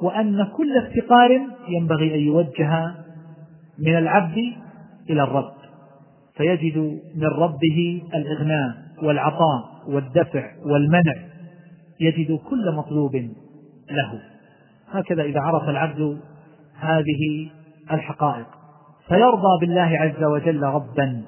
وأن 0.03 0.47
كل 0.57 0.79
افتقار 0.79 1.41
ينبغي 1.69 2.15
أن 2.15 2.21
يوجه 2.21 2.95
من 3.79 3.99
العبد 3.99 4.39
إلى 5.11 5.23
الرب 5.23 5.55
فيجد 6.37 6.79
من 7.15 7.27
ربه 7.27 8.03
الإغناء 8.15 8.75
والعطاء 9.03 9.65
والدفع 9.89 10.51
والمنع 10.67 11.15
يجد 12.01 12.39
كل 12.39 12.75
مطلوب 12.77 13.17
له. 13.91 14.21
هكذا 14.91 15.23
إذا 15.23 15.41
عرف 15.41 15.69
العبد 15.69 16.21
هذه 16.81 17.51
الحقائق 17.91 18.47
فيرضى 19.09 19.61
بالله 19.61 19.99
عز 19.99 20.25
وجل 20.25 20.63
ربا 20.63 21.23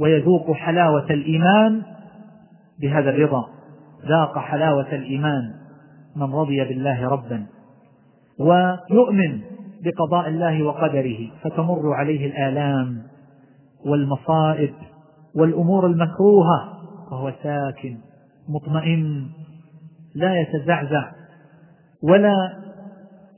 ويذوق 0.00 0.52
حلاوة 0.52 1.06
الإيمان 1.10 1.82
بهذا 2.80 3.10
الرضا. 3.10 3.48
ذاق 4.08 4.38
حلاوة 4.38 4.94
الإيمان 4.94 5.54
من 6.16 6.34
رضي 6.34 6.64
بالله 6.64 7.08
ربا. 7.08 7.46
ويؤمن 8.38 9.40
بقضاء 9.84 10.28
الله 10.28 10.62
وقدره 10.62 11.18
فتمر 11.42 11.92
عليه 11.92 12.26
الآلام 12.26 13.02
والمصائب 13.86 14.74
والأمور 15.34 15.86
المكروهة 15.86 16.78
وهو 17.10 17.32
ساكن 17.42 17.96
مطمئن 18.48 19.26
لا 20.14 20.40
يتزعزع 20.40 21.10
ولا 22.02 22.52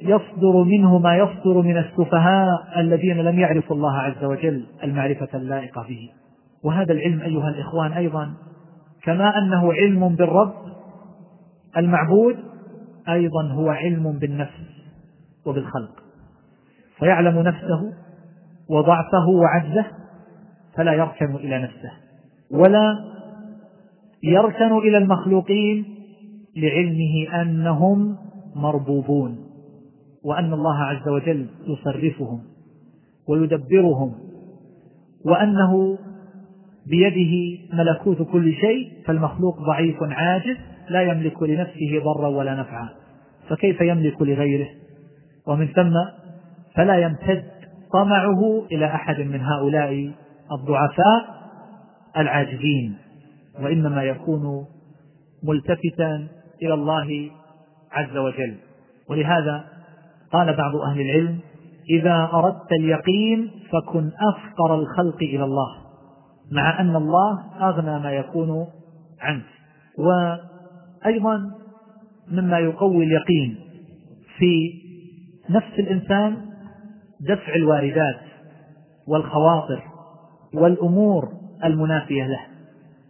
يصدر 0.00 0.64
منه 0.64 0.98
ما 0.98 1.16
يصدر 1.16 1.62
من 1.62 1.78
السفهاء 1.78 2.80
الذين 2.80 3.16
لم 3.16 3.38
يعرفوا 3.38 3.76
الله 3.76 3.96
عز 3.96 4.24
وجل 4.24 4.66
المعرفة 4.84 5.28
اللائقة 5.34 5.82
به. 5.88 6.10
وهذا 6.64 6.92
العلم 6.92 7.20
أيها 7.20 7.48
الإخوان 7.48 7.92
أيضا 7.92 8.34
كما 9.02 9.38
أنه 9.38 9.72
علم 9.72 10.14
بالرب 10.16 10.54
المعبود 11.76 12.36
أيضا 13.08 13.52
هو 13.52 13.68
علم 13.68 14.18
بالنفس 14.18 14.70
وبالخلق. 15.46 16.02
فيعلم 16.98 17.38
نفسه 17.38 17.92
وضعفه 18.68 19.28
وعجزه 19.28 19.86
فلا 20.76 20.92
يركن 20.92 21.34
إلى 21.34 21.62
نفسه 21.62 21.92
ولا 22.50 23.04
يركن 24.22 24.78
إلى 24.78 24.98
المخلوقين 24.98 25.84
لعلمه 26.56 27.42
أنهم 27.42 28.16
مربوبون 28.54 29.38
وأن 30.24 30.52
الله 30.52 30.76
عز 30.76 31.08
وجل 31.08 31.46
يصرفهم 31.66 32.42
ويدبرهم 33.28 34.14
وأنه 35.24 35.98
بيده 36.86 37.58
ملكوت 37.72 38.22
كل 38.22 38.52
شيء 38.54 38.92
فالمخلوق 39.06 39.58
ضعيف 39.60 39.96
عاجز 40.02 40.56
لا 40.90 41.02
يملك 41.02 41.42
لنفسه 41.42 42.02
ضرا 42.04 42.28
ولا 42.28 42.54
نفعا. 42.54 42.88
فكيف 43.48 43.80
يملك 43.80 44.22
لغيره؟ 44.22 44.68
ومن 45.46 45.66
ثم 45.66 45.92
فلا 46.76 46.98
يمتد 46.98 47.44
طمعه 47.92 48.64
إلى 48.72 48.86
أحد 48.86 49.20
من 49.20 49.40
هؤلاء 49.40 50.12
الضعفاء 50.52 51.40
العاجزين 52.16 52.96
وإنما 53.62 54.02
يكون 54.02 54.66
ملتفتا 55.44 56.28
إلى 56.62 56.74
الله 56.74 57.30
عز 57.92 58.16
وجل. 58.16 58.56
ولهذا 59.10 59.64
قال 60.32 60.56
بعض 60.56 60.76
أهل 60.76 61.00
العلم 61.00 61.38
إذا 61.90 62.30
أردت 62.32 62.72
اليقين 62.72 63.50
فكن 63.72 64.10
أفقر 64.34 64.74
الخلق 64.74 65.16
إلى 65.22 65.44
الله. 65.44 65.79
مع 66.50 66.80
أن 66.80 66.96
الله 66.96 67.40
أغنى 67.60 67.98
ما 67.98 68.12
يكون 68.12 68.66
عنك 69.20 69.42
وأيضا 69.98 71.50
مما 72.30 72.58
يقوي 72.58 73.04
اليقين 73.04 73.56
في 74.38 74.72
نفس 75.50 75.78
الإنسان 75.78 76.36
دفع 77.20 77.54
الواردات 77.54 78.20
والخواطر 79.08 79.82
والأمور 80.54 81.28
المنافية 81.64 82.26
له. 82.26 82.40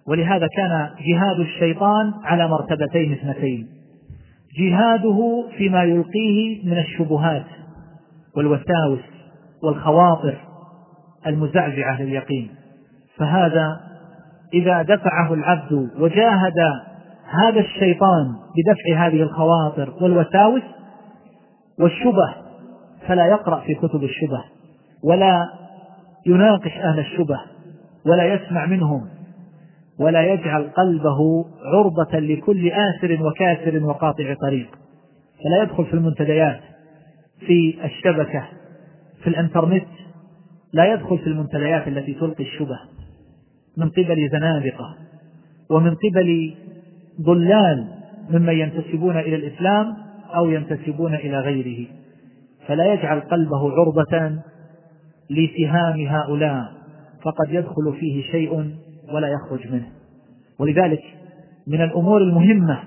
ولهذا 0.07 0.47
كان 0.57 0.91
جهاد 1.01 1.41
الشيطان 1.41 2.13
على 2.25 2.49
مرتبتين 2.49 3.13
اثنتين. 3.13 3.69
جهاده 4.59 5.45
فيما 5.57 5.83
يلقيه 5.83 6.65
من 6.65 6.79
الشبهات 6.79 7.47
والوساوس 8.37 9.01
والخواطر 9.63 10.37
المزعزعة 11.27 12.03
لليقين. 12.03 12.51
فهذا 13.21 13.81
إذا 14.55 14.83
دفعه 14.83 15.35
العبد 15.35 15.91
وجاهد 15.99 16.59
هذا 17.31 17.61
الشيطان 17.61 18.35
بدفع 18.57 19.07
هذه 19.07 19.23
الخواطر 19.23 19.95
والوساوس 20.01 20.63
والشبه 21.81 22.35
فلا 23.07 23.27
يقرأ 23.27 23.61
في 23.61 23.75
كتب 23.75 24.05
الشبه 24.05 24.45
ولا 25.05 25.49
يناقش 26.27 26.77
أهل 26.77 26.99
الشبه 26.99 27.41
ولا 28.07 28.35
يسمع 28.35 28.67
منهم 28.67 29.09
ولا 29.99 30.23
يجعل 30.23 30.71
قلبه 30.77 31.45
عرضة 31.65 32.19
لكل 32.19 32.71
آسر 32.71 33.19
وكاسر 33.23 33.85
وقاطع 33.85 34.35
طريق 34.35 34.69
فلا 35.45 35.63
يدخل 35.63 35.85
في 35.85 35.95
المنتديات 35.95 36.61
في 37.47 37.79
الشبكة 37.85 38.45
في 39.23 39.27
الإنترنت 39.27 39.87
لا 40.73 40.93
يدخل 40.93 41.19
في 41.19 41.27
المنتديات 41.27 41.89
التي 41.89 42.15
تلقي 42.15 42.45
الشبه. 42.45 42.79
من 43.81 43.89
قبل 43.89 44.29
زنادقة 44.33 44.97
ومن 45.71 45.95
قبل 45.95 46.55
ضلال 47.21 47.87
ممن 48.31 48.53
ينتسبون 48.53 49.17
إلى 49.17 49.37
الإسلام 49.37 49.97
أو 50.35 50.51
ينتسبون 50.51 51.15
إلى 51.15 51.41
غيره. 51.41 51.87
فلا 52.67 52.93
يجعل 52.93 53.21
قلبه 53.21 53.73
عرضة 53.73 54.41
لسهام 55.31 56.07
هؤلاء 56.07 56.73
فقد 57.23 57.51
يدخل 57.51 57.95
فيه 58.01 58.23
شيء 58.23 58.71
ولا 59.13 59.29
يخرج 59.29 59.73
منه. 59.73 59.87
ولذلك 60.59 61.03
من 61.67 61.83
الأمور 61.83 62.23
المهمة 62.23 62.79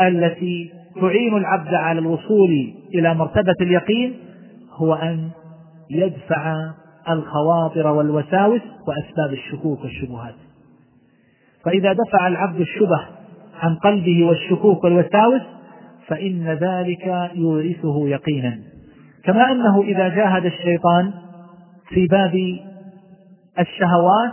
التي 0.00 0.72
تعين 1.00 1.36
العبد 1.36 1.74
على 1.74 1.98
الوصول 1.98 2.74
إلى 2.94 3.14
مرتبة 3.14 3.54
اليقين 3.60 4.14
هو 4.72 4.94
أن 4.94 5.30
يدفع 5.90 6.70
الخواطر 7.10 7.86
والوساوس 7.86 8.60
وأسباب 8.88 9.32
الشكوك 9.32 9.84
والشبهات. 9.84 10.34
فإذا 11.64 11.92
دفع 11.92 12.26
العبد 12.28 12.60
الشبه 12.60 13.06
عن 13.60 13.74
قلبه 13.74 14.26
والشكوك 14.26 14.84
والوساوس 14.84 15.42
فإن 16.06 16.48
ذلك 16.48 17.30
يورثه 17.34 18.08
يقينا. 18.08 18.58
كما 19.24 19.52
أنه 19.52 19.82
إذا 19.82 20.08
جاهد 20.08 20.44
الشيطان 20.44 21.12
في 21.88 22.06
باب 22.06 22.58
الشهوات 23.58 24.32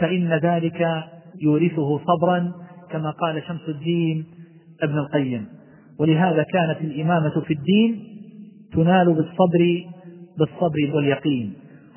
فإن 0.00 0.32
ذلك 0.32 1.04
يورثه 1.42 1.98
صبرا 1.98 2.52
كما 2.90 3.10
قال 3.10 3.42
شمس 3.42 3.68
الدين 3.68 4.24
ابن 4.82 4.98
القيم. 4.98 5.46
ولهذا 5.98 6.42
كانت 6.42 6.80
الإمامة 6.80 7.40
في 7.40 7.54
الدين 7.54 8.04
تنال 8.72 9.14
بالصبر 9.14 9.84
بالصبر 10.38 10.96
واليقين. 10.96 11.54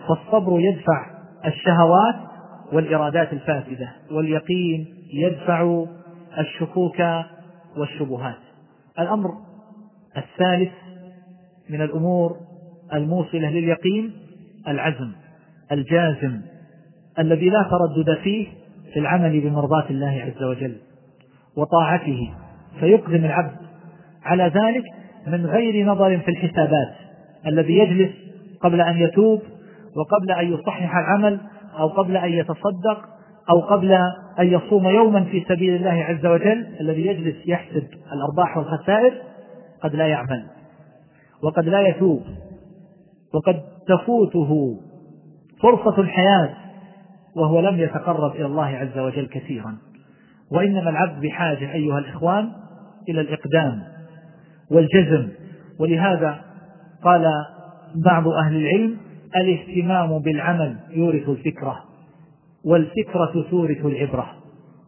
فالصبر 0.07 0.59
يدفع 0.59 1.05
الشهوات 1.45 2.15
والإرادات 2.73 3.33
الفاسدة 3.33 3.89
واليقين 4.11 4.87
يدفع 5.13 5.85
الشكوك 6.39 7.03
والشبهات. 7.77 8.37
الأمر 8.99 9.29
الثالث 10.17 10.71
من 11.69 11.81
الأمور 11.81 12.37
الموصلة 12.93 13.49
لليقين 13.49 14.13
العزم 14.67 15.11
الجازم 15.71 16.41
الذي 17.19 17.49
لا 17.49 17.63
تردد 17.63 18.17
فيه 18.23 18.47
في 18.93 18.99
العمل 18.99 19.41
بمرضاة 19.41 19.85
الله 19.89 20.21
عز 20.21 20.43
وجل 20.43 20.75
وطاعته. 21.57 22.33
فيقدم 22.79 23.25
العبد 23.25 23.57
على 24.23 24.43
ذلك 24.43 24.83
من 25.27 25.45
غير 25.45 25.85
نظر 25.85 26.19
في 26.19 26.31
الحسابات 26.31 26.93
الذي 27.47 27.77
يجلس 27.77 28.11
قبل 28.61 28.81
أن 28.81 28.97
يتوب 28.97 29.41
وقبل 29.97 30.31
أن 30.31 30.53
يصحح 30.53 30.95
العمل 30.97 31.39
أو 31.79 31.87
قبل 31.87 32.17
أن 32.17 32.31
يتصدق 32.31 33.05
أو 33.49 33.59
قبل 33.59 33.91
أن 34.39 34.47
يصوم 34.47 34.87
يوما 34.87 35.23
في 35.23 35.45
سبيل 35.49 35.75
الله 35.75 36.03
عز 36.03 36.25
وجل 36.25 36.67
الذي 36.81 37.05
يجلس 37.07 37.35
يحسب 37.47 37.87
الأرباح 38.13 38.57
والخسائر 38.57 39.13
قد 39.83 39.95
لا 39.95 40.07
يعمل 40.07 40.45
وقد 41.43 41.65
لا 41.65 41.81
يتوب 41.87 42.23
وقد 43.33 43.61
تفوته 43.87 44.79
فرصة 45.61 46.01
الحياة 46.01 46.49
وهو 47.35 47.59
لم 47.59 47.79
يتقرب 47.79 48.35
إلى 48.35 48.45
الله 48.45 48.65
عز 48.65 48.97
وجل 48.97 49.27
كثيرا. 49.27 49.77
وإنما 50.51 50.89
العبد 50.89 51.21
بحاجة 51.21 51.73
أيها 51.73 51.99
الإخوان 51.99 52.51
إلى 53.09 53.21
الإقدام 53.21 53.83
والجزم. 54.71 55.29
ولهذا 55.79 56.39
قال 57.03 57.25
بعض 58.05 58.27
أهل 58.27 58.55
العلم 58.55 58.97
الاهتمام 59.35 60.19
بالعمل 60.19 60.79
يورث 60.89 61.29
الفكرة 61.29 61.83
والفكرة 62.65 63.45
تورث 63.51 63.85
العبرة 63.85 64.33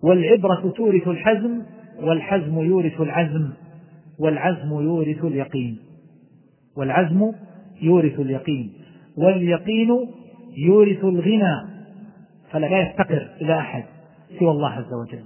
والعبرة 0.03 0.73
تورث 0.77 1.07
الحزم 1.07 1.61
والحزم 2.03 2.59
يورث 2.59 3.01
العزم 3.01 3.49
والعزم 4.19 4.69
يورث 4.81 5.25
اليقين 5.25 5.79
والعزم 6.77 7.31
يورث 7.81 8.19
اليقين 8.19 8.73
واليقين 9.17 10.07
يورث 10.57 11.03
الغنى 11.03 11.75
فلا 12.51 12.79
يفتقر 12.81 13.29
إلى 13.41 13.59
أحد 13.59 13.83
سوى 14.39 14.51
الله 14.51 14.69
عز 14.69 14.93
وجل. 14.93 15.23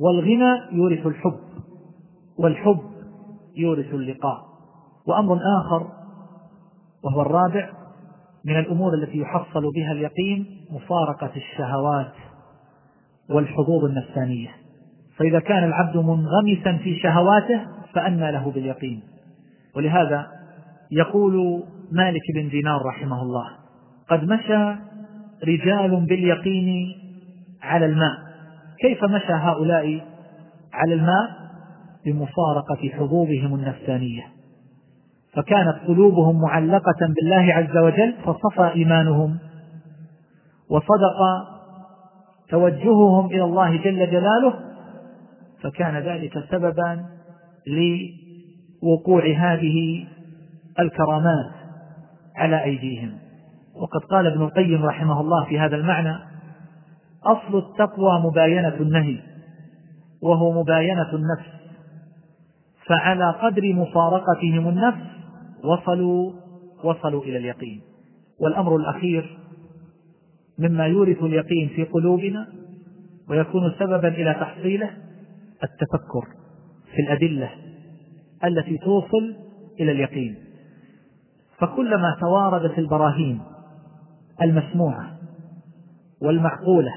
والغنى 0.00 0.60
يورث 0.72 1.06
الحب 1.06 1.40
والحب 2.38 2.80
يورث 3.56 3.94
اللقاء. 3.94 4.50
وأمر 5.06 5.38
آخر 5.60 5.86
وهو 7.04 7.22
الرابع 7.22 7.79
من 8.44 8.58
الأمور 8.58 8.94
التي 8.94 9.18
يحصل 9.18 9.62
بها 9.74 9.92
اليقين 9.92 10.46
مفارقة 10.70 11.30
الشهوات 11.36 12.12
والحظوظ 13.30 13.84
النفسانية. 13.84 14.48
فإذا 15.16 15.40
كان 15.40 15.64
العبد 15.64 15.96
منغمسا 15.96 16.76
في 16.84 16.98
شهواته 16.98 17.66
فأنى 17.94 18.32
له 18.32 18.50
باليقين. 18.50 19.02
ولهذا 19.76 20.26
يقول 20.90 21.62
مالك 21.92 22.22
بن 22.34 22.48
دينار 22.48 22.86
رحمه 22.86 23.22
الله 23.22 23.46
قد 24.08 24.24
مشى 24.24 24.80
رجال 25.44 26.06
باليقين 26.06 26.94
على 27.62 27.86
الماء. 27.86 28.18
كيف 28.80 29.04
مشى 29.04 29.32
هؤلاء 29.32 30.00
على 30.72 30.94
الماء؟ 30.94 31.40
بمفارقة 32.06 32.88
حظوظهم 32.92 33.54
النفسانية. 33.54 34.39
فكانت 35.34 35.76
قلوبهم 35.88 36.40
معلقة 36.40 36.98
بالله 37.00 37.54
عز 37.54 37.76
وجل 37.76 38.14
فصفى 38.24 38.70
إيمانهم 38.74 39.38
وصدق 40.70 41.18
توجههم 42.48 43.26
إلى 43.26 43.44
الله 43.44 43.76
جل 43.76 44.10
جلاله 44.10 44.54
فكان 45.62 45.96
ذلك 45.96 46.44
سببا 46.50 47.04
لوقوع 48.82 49.22
هذه 49.36 50.06
الكرامات 50.80 51.50
على 52.36 52.64
أيديهم. 52.64 53.12
وقد 53.74 54.00
قال 54.10 54.26
ابن 54.26 54.42
القيم 54.42 54.84
رحمه 54.84 55.20
الله 55.20 55.44
في 55.44 55.58
هذا 55.58 55.76
المعنى 55.76 56.16
أصل 57.24 57.58
التقوى 57.58 58.20
مباينة 58.20 58.74
النهي 58.80 59.18
وهو 60.22 60.62
مباينة 60.62 61.14
النفس 61.14 61.50
فعلى 62.86 63.30
قدر 63.30 63.72
مفارقتهم 63.74 64.68
النفس 64.68 65.19
وصلوا 65.64 66.32
وصلوا 66.84 67.22
إلى 67.22 67.36
اليقين. 67.36 67.80
والأمر 68.40 68.76
الأخير 68.76 69.38
مما 70.58 70.86
يورث 70.86 71.22
اليقين 71.22 71.68
في 71.68 71.84
قلوبنا 71.84 72.48
ويكون 73.28 73.72
سببا 73.78 74.08
إلى 74.08 74.34
تحصيله 74.34 74.90
التفكر 75.64 76.26
في 76.94 77.02
الأدلة 77.02 77.50
التي 78.44 78.78
توصل 78.78 79.36
إلى 79.80 79.92
اليقين. 79.92 80.34
فكلما 81.58 82.16
تواردت 82.20 82.78
البراهين 82.78 83.40
المسموعة 84.42 85.16
والمعقولة 86.22 86.94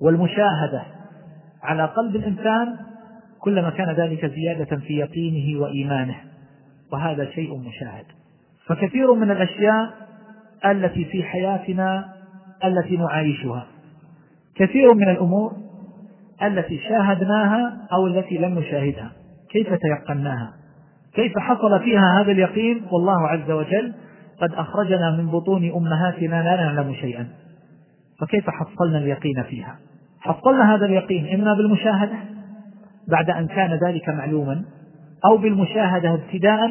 والمشاهدة 0.00 0.82
على 1.62 1.84
قلب 1.84 2.16
الإنسان 2.16 2.76
كلما 3.40 3.70
كان 3.70 3.94
ذلك 3.96 4.26
زيادة 4.26 4.76
في 4.76 4.94
يقينه 4.94 5.60
وإيمانه. 5.60 6.31
وهذا 6.92 7.30
شيء 7.30 7.56
مشاهد. 7.56 8.04
فكثير 8.66 9.14
من 9.14 9.30
الأشياء 9.30 9.90
التي 10.64 11.04
في 11.04 11.22
حياتنا 11.22 12.08
التي 12.64 12.96
نعايشها. 12.96 13.66
كثير 14.54 14.94
من 14.94 15.08
الأمور 15.08 15.52
التي 16.42 16.78
شاهدناها 16.78 17.88
أو 17.92 18.06
التي 18.06 18.38
لم 18.38 18.58
نشاهدها. 18.58 19.12
كيف 19.50 19.68
تيقناها؟ 19.74 20.52
كيف 21.14 21.38
حصل 21.38 21.80
فيها 21.80 22.20
هذا 22.20 22.32
اليقين؟ 22.32 22.82
والله 22.92 23.28
عز 23.28 23.50
وجل 23.50 23.92
قد 24.40 24.54
أخرجنا 24.54 25.16
من 25.18 25.26
بطون 25.26 25.72
أمهاتنا 25.72 26.42
لا 26.42 26.56
نعلم 26.56 26.94
شيئا. 26.94 27.28
فكيف 28.20 28.50
حصلنا 28.50 28.98
اليقين 28.98 29.42
فيها؟ 29.42 29.78
حصلنا 30.20 30.74
هذا 30.74 30.86
اليقين 30.86 31.40
إما 31.40 31.54
بالمشاهدة 31.54 32.16
بعد 33.08 33.30
أن 33.30 33.46
كان 33.46 33.78
ذلك 33.86 34.08
معلوما 34.08 34.64
أو 35.24 35.36
بالمشاهدة 35.36 36.14
ابتداء 36.14 36.70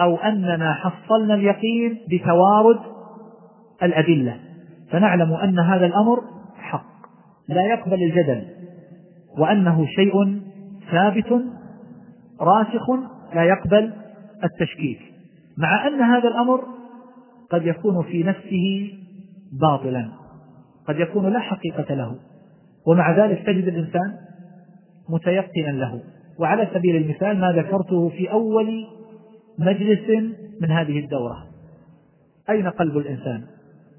أو 0.00 0.16
أننا 0.16 0.72
حصلنا 0.74 1.34
اليقين 1.34 1.98
بتوارد 2.10 2.80
الأدلة. 3.82 4.40
فنعلم 4.90 5.32
أن 5.32 5.58
هذا 5.58 5.86
الأمر 5.86 6.20
حق 6.56 6.86
لا 7.48 7.62
يقبل 7.62 8.02
الجدل 8.02 8.44
وأنه 9.38 9.86
شيء 9.86 10.40
ثابت 10.90 11.44
راسخ 12.40 12.90
لا 13.34 13.44
يقبل 13.44 13.92
التشكيك. 14.44 15.00
مع 15.58 15.86
أن 15.86 16.00
هذا 16.00 16.28
الأمر 16.28 16.60
قد 17.50 17.66
يكون 17.66 18.02
في 18.02 18.22
نفسه 18.22 18.92
باطلا 19.60 20.08
قد 20.88 20.98
يكون 20.98 21.32
لا 21.32 21.38
حقيقة 21.38 21.94
له 21.94 22.16
ومع 22.86 23.16
ذلك 23.24 23.46
تجد 23.46 23.68
الإنسان 23.68 24.14
متيقنا 25.08 25.70
له. 25.70 26.00
وعلى 26.38 26.68
سبيل 26.74 26.96
المثال 26.96 27.40
ما 27.40 27.52
ذكرته 27.52 28.08
في 28.08 28.32
أول 28.32 28.86
مجلس 29.58 30.10
من 30.60 30.70
هذه 30.70 30.98
الدورة. 30.98 31.36
أين 32.50 32.68
قلب 32.68 32.96
الإنسان؟ 32.96 33.42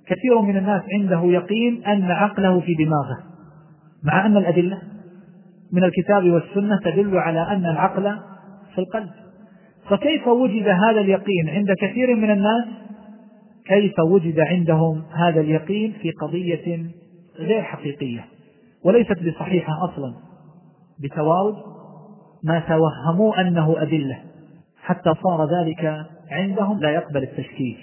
كثير 0.08 0.42
من 0.42 0.58
الناس 0.58 0.82
عنده 0.94 1.22
يقين 1.24 1.84
أن 1.84 2.04
عقله 2.04 2.60
في 2.60 2.74
دماغه 2.74 3.18
مع 4.04 4.26
أن 4.26 4.38
الأدلة 4.38 4.82
من 5.72 5.84
الكتاب 5.84 6.30
والسنة 6.30 6.80
تدل 6.86 7.18
على 7.18 7.42
أن 7.42 7.66
العقل 7.66 8.18
في 8.76 8.80
القلب. 8.82 9.10
فكيف 9.90 10.28
وجد 10.28 10.68
هذا 10.68 11.02
اليقين؟ 11.02 11.50
عند 11.50 11.72
كثير 11.82 12.16
من 12.16 12.32
الناس 12.32 12.66
كيف 13.66 14.00
وجد 14.00 14.40
عندهم 14.40 15.04
هذا 15.14 15.42
اليقين 15.42 15.94
في 16.02 16.12
قضية 16.12 16.86
غير 17.40 17.62
حقيقية 17.62 18.26
وليست 18.86 19.24
بصحيحة 19.24 19.74
أصلا 19.84 20.14
بتوارد 21.04 21.56
ما 22.46 22.60
توهموا 22.60 23.42
أنه 23.42 23.82
أدلة. 23.82 24.20
حتى 24.84 25.14
صار 25.24 25.48
ذلك 25.60 26.06
عندهم 26.32 26.80
لا 26.80 26.90
يقبل 26.90 27.24
التشكيك. 27.24 27.78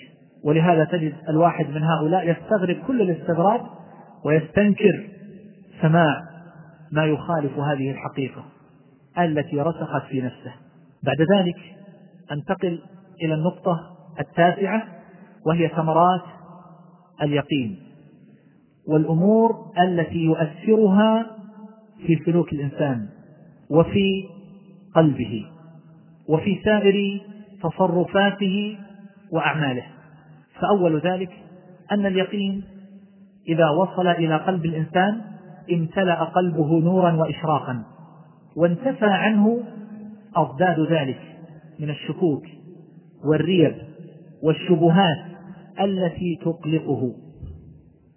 ولهذا 0.44 0.84
تجد 0.84 1.14
الواحد 1.28 1.70
من 1.70 1.82
هؤلاء 1.82 2.30
يستغرب 2.30 2.76
كل 2.86 3.02
الاستغراب 3.02 3.60
ويستنكر 4.24 5.08
سماع 5.82 6.22
ما 6.92 7.04
يخالف 7.04 7.58
هذه 7.58 7.90
الحقيقة 7.90 8.44
التي 9.18 9.60
رسخت 9.60 10.02
في 10.08 10.20
نفسه. 10.20 10.52
بعد 11.02 11.16
ذلك 11.36 11.56
أنتقل 12.32 12.80
إلى 13.22 13.34
النقطة 13.34 13.80
التاسعة 14.20 14.82
وهي 15.46 15.68
ثمرات 15.68 16.22
اليقين 17.22 17.78
والأمور 18.88 19.72
التي 19.80 20.18
يؤثرها 20.18 21.26
في 22.06 22.18
سلوك 22.26 22.52
الإنسان 22.52 23.08
وفي 23.70 24.24
قلبه 24.94 25.46
وفي 26.28 26.60
سائر 26.64 27.20
تصرفاته 27.62 28.78
وأعماله. 29.32 29.84
فأول 30.60 31.00
ذلك 31.00 31.30
أن 31.92 32.06
اليقين 32.06 32.64
إذا 33.48 33.70
وصل 33.70 34.06
إلى 34.06 34.36
قلب 34.36 34.64
الإنسان 34.64 35.20
امتلأ 35.72 36.24
قلبه 36.24 36.80
نورا 36.80 37.12
وإشراقا 37.12 37.82
وانتفى 38.56 39.06
عنه 39.06 39.62
أضداد 40.36 40.80
ذلك 40.80 41.20
من 41.80 41.90
الشكوك 41.90 42.44
والريب 43.24 43.74
والشبهات 44.42 45.24
التي 45.80 46.38
تقلقه. 46.44 47.12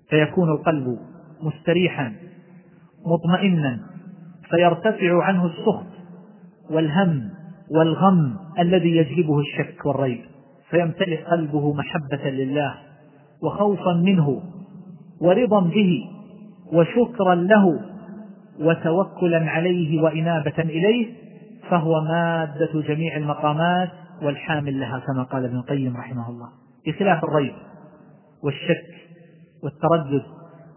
فيكون 0.09 0.49
القلب 0.49 0.99
مستريحا 1.41 2.13
مطمئنا 3.05 3.79
فيرتفع 4.49 5.23
عنه 5.23 5.45
السخط 5.45 5.94
والهم 6.69 7.29
والغم 7.71 8.35
الذي 8.59 8.97
يجلبه 8.97 9.39
الشك 9.39 9.85
والريب 9.85 10.21
فيمتلئ 10.69 11.23
قلبه 11.23 11.73
محبة 11.73 12.29
لله 12.29 12.75
وخوفا 13.43 13.93
منه 13.93 14.41
ورضا 15.21 15.59
به 15.59 16.01
وشكرا 16.73 17.35
له 17.35 17.79
وتوكلا 18.59 19.49
عليه 19.49 20.01
وإنابة 20.01 20.59
إليه 20.59 21.13
فهو 21.69 22.01
مادة 22.01 22.81
جميع 22.87 23.17
المقامات 23.17 23.89
والحامل 24.21 24.79
لها 24.79 24.99
كما 24.99 25.23
قال 25.23 25.45
ابن 25.45 25.55
القيم 25.55 25.97
رحمه 25.97 26.29
الله. 26.29 26.49
بخلاف 26.87 27.23
الريب 27.23 27.53
والشك 28.43 28.95
والتردد 29.63 30.23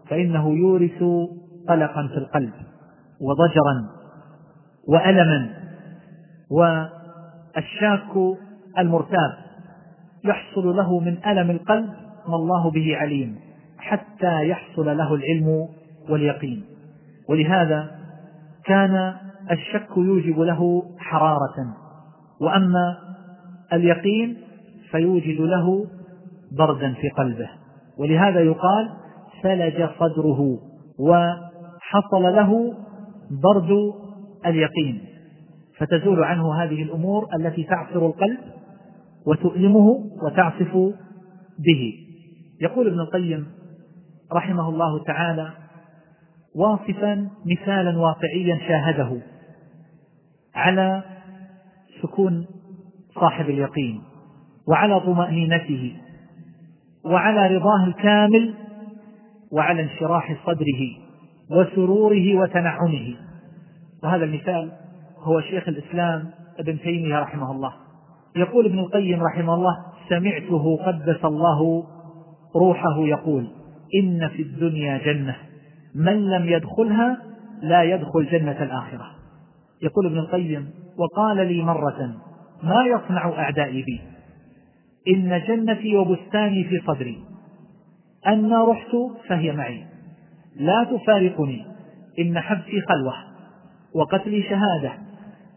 فإنه 0.09 0.49
يورث 0.57 1.03
قلقا 1.69 2.07
في 2.07 2.17
القلب 2.17 2.53
وضجرا 3.21 3.89
وألما 4.87 5.58
والشاك 6.51 8.37
المرتاب 8.77 9.31
يحصل 10.25 10.75
له 10.75 10.99
من 10.99 11.17
ألم 11.25 11.51
القلب 11.51 11.89
ما 12.27 12.35
الله 12.35 12.71
به 12.71 12.97
عليم 12.97 13.35
حتى 13.77 14.47
يحصل 14.47 14.85
له 14.97 15.13
العلم 15.15 15.67
واليقين. 16.09 16.65
ولهذا 17.29 17.91
كان 18.65 19.13
الشك 19.51 19.97
يوجب 19.97 20.39
له 20.39 20.83
حرارة 20.97 21.75
وأما 22.41 22.97
اليقين 23.73 24.37
فيوجد 24.91 25.41
له 25.41 25.85
بردا 26.57 26.93
في 26.93 27.09
قلبه. 27.09 27.49
ولهذا 27.99 28.39
يقال 28.39 28.89
ثلج 29.43 29.89
صدره 29.99 30.57
وحصل 30.99 32.23
له 32.23 32.73
برد 33.43 33.93
اليقين. 34.45 35.08
فتزول 35.79 36.23
عنه 36.23 36.63
هذه 36.63 36.83
الأمور 36.83 37.27
التي 37.39 37.63
تعصر 37.63 38.05
القلب 38.05 38.39
وتؤلمه 39.25 39.87
وتعصف 40.23 40.73
به. 41.59 41.93
يقول 42.61 42.87
ابن 42.87 42.99
القيم 42.99 43.47
رحمه 44.33 44.69
الله 44.69 45.03
تعالى 45.03 45.49
واصفا 46.55 47.29
مثالا 47.45 47.99
واقعيا 47.99 48.59
شاهده 48.67 49.21
على 50.55 51.03
سكون 52.01 52.45
صاحب 53.15 53.49
اليقين 53.49 54.01
وعلى 54.67 54.99
طمأنينته 54.99 55.95
وعلى 57.05 57.57
رضاه 57.57 57.83
الكامل 57.87 58.53
وعلى 59.51 59.81
انشراح 59.81 60.35
صدره 60.45 60.81
وسروره 61.51 62.35
وتنعمه. 62.35 63.15
وهذا 64.03 64.23
المثال 64.23 64.71
هو 65.23 65.41
شيخ 65.41 65.67
الإسلام 65.67 66.29
ابن 66.59 66.79
تيمية 66.79 67.19
رحمه 67.19 67.51
الله. 67.51 67.73
يقول 68.35 68.65
ابن 68.65 68.79
القيم 68.79 69.23
رحمه 69.23 69.53
الله 69.53 69.77
سمعته 70.09 70.77
قدس 70.85 71.25
الله 71.25 71.83
روحه 72.55 72.97
يقول 72.99 73.47
إن 74.03 74.27
في 74.27 74.41
الدنيا 74.41 74.97
جنة. 74.97 75.35
من 75.95 76.29
لم 76.29 76.45
يدخلها 76.47 77.21
لا 77.61 77.83
يدخل 77.83 78.25
جنة 78.25 78.63
الآخرة. 78.63 79.05
يقول 79.81 80.05
ابن 80.05 80.17
القيم 80.17 80.69
وقال 80.97 81.37
لي 81.37 81.63
مرة 81.63 82.15
ما 82.63 82.85
يصنع 82.85 83.29
أعدائي 83.29 83.83
بي؟ 83.83 84.01
إن 85.07 85.41
جنتي 85.47 85.95
وبستاني 85.95 86.63
في 86.63 86.81
صدري. 86.87 87.17
أنا 88.27 88.65
رحت 88.65 88.95
فهي 89.27 89.51
معي. 89.51 89.85
لا 90.55 90.83
تفارقني. 90.83 91.65
إن 92.19 92.39
حبسي 92.39 92.81
خلوة. 92.81 93.13
وقتلي 93.95 94.43
شهادة. 94.43 95.08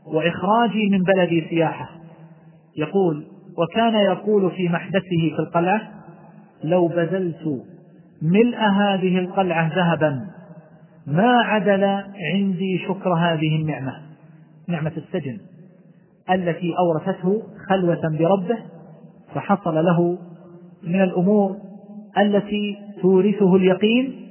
وإخراجي 0.07 0.89
من 0.91 0.99
بلدي 1.03 1.49
سياحة. 1.49 1.91
يقول 2.77 3.27
وكان 3.59 3.95
يقول 3.95 4.51
في 4.51 4.69
محدثه 4.69 5.31
في 5.37 5.39
القلعة 5.39 5.83
لو 6.65 6.89
بذلت 6.89 7.63
ملء 8.23 8.59
هذه 8.59 9.19
القلعة 9.19 9.73
ذهبا 9.77 10.27
ما 11.07 11.41
عدل 11.41 11.85
عندي 12.35 12.79
شكر 12.89 13.15
هذه 13.15 13.57
النعمة. 13.57 13.93
نعمة 14.69 14.93
السجن 14.97 15.39
التي 16.31 16.75
أورثته 16.79 17.43
خلوة 17.69 18.01
بربه 18.19 18.59
فحصل 19.35 19.75
له 19.75 20.19
من 20.83 21.03
الأمور 21.03 21.57
التي 22.19 22.77
تورثه 23.03 23.57
اليقين 23.57 24.29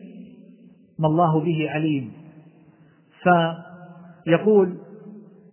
ما 0.99 1.07
الله 1.07 1.39
به 1.39 1.69
عليم. 1.69 2.11
فيقول 4.25 4.77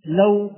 لو 0.05 0.51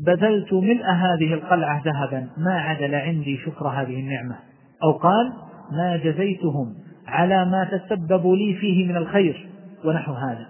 بذلت 0.00 0.52
ملء 0.52 0.84
هذه 0.84 1.34
القلعة 1.34 1.82
ذهبا 1.84 2.28
ما 2.36 2.60
عدل 2.60 2.94
عندي 2.94 3.38
شكر 3.38 3.68
هذه 3.68 4.00
النعمة. 4.00 4.36
أو 4.84 4.92
قال 4.92 5.32
ما 5.72 5.96
جزيتهم 5.96 6.74
على 7.06 7.44
ما 7.44 7.64
تسببوا 7.64 8.36
لي 8.36 8.54
فيه 8.54 8.88
من 8.88 8.96
الخير 8.96 9.48
ونحو 9.84 10.12
هذا. 10.12 10.46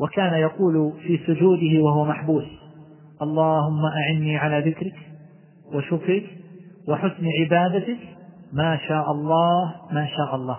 وكان 0.00 0.34
يقول 0.34 0.92
في 1.06 1.18
سجوده 1.26 1.82
وهو 1.82 2.04
محبوس 2.04 2.44
اللهم 3.22 3.84
أعني 3.84 4.36
على 4.36 4.70
ذكرك 4.70 4.96
وشكرك 5.74 6.24
وحسن 6.88 7.26
عبادتك 7.40 7.98
ما 8.52 8.78
شاء 8.88 9.12
الله 9.12 9.74
ما 9.92 10.06
شاء 10.16 10.34
الله. 10.36 10.58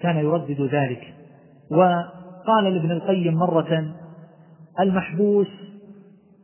كان 0.00 0.16
يردد 0.16 0.60
ذلك. 0.60 1.14
وقال 1.70 2.64
لابن 2.64 2.90
القيم 2.90 3.34
مرة 3.34 3.94
المحبوس 4.80 5.65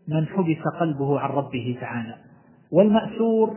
من 0.09 0.27
حبس 0.27 0.79
قلبه 0.81 1.21
عن 1.21 1.31
ربه 1.31 1.79
تعالى 1.81 2.15
والمأسور 2.73 3.57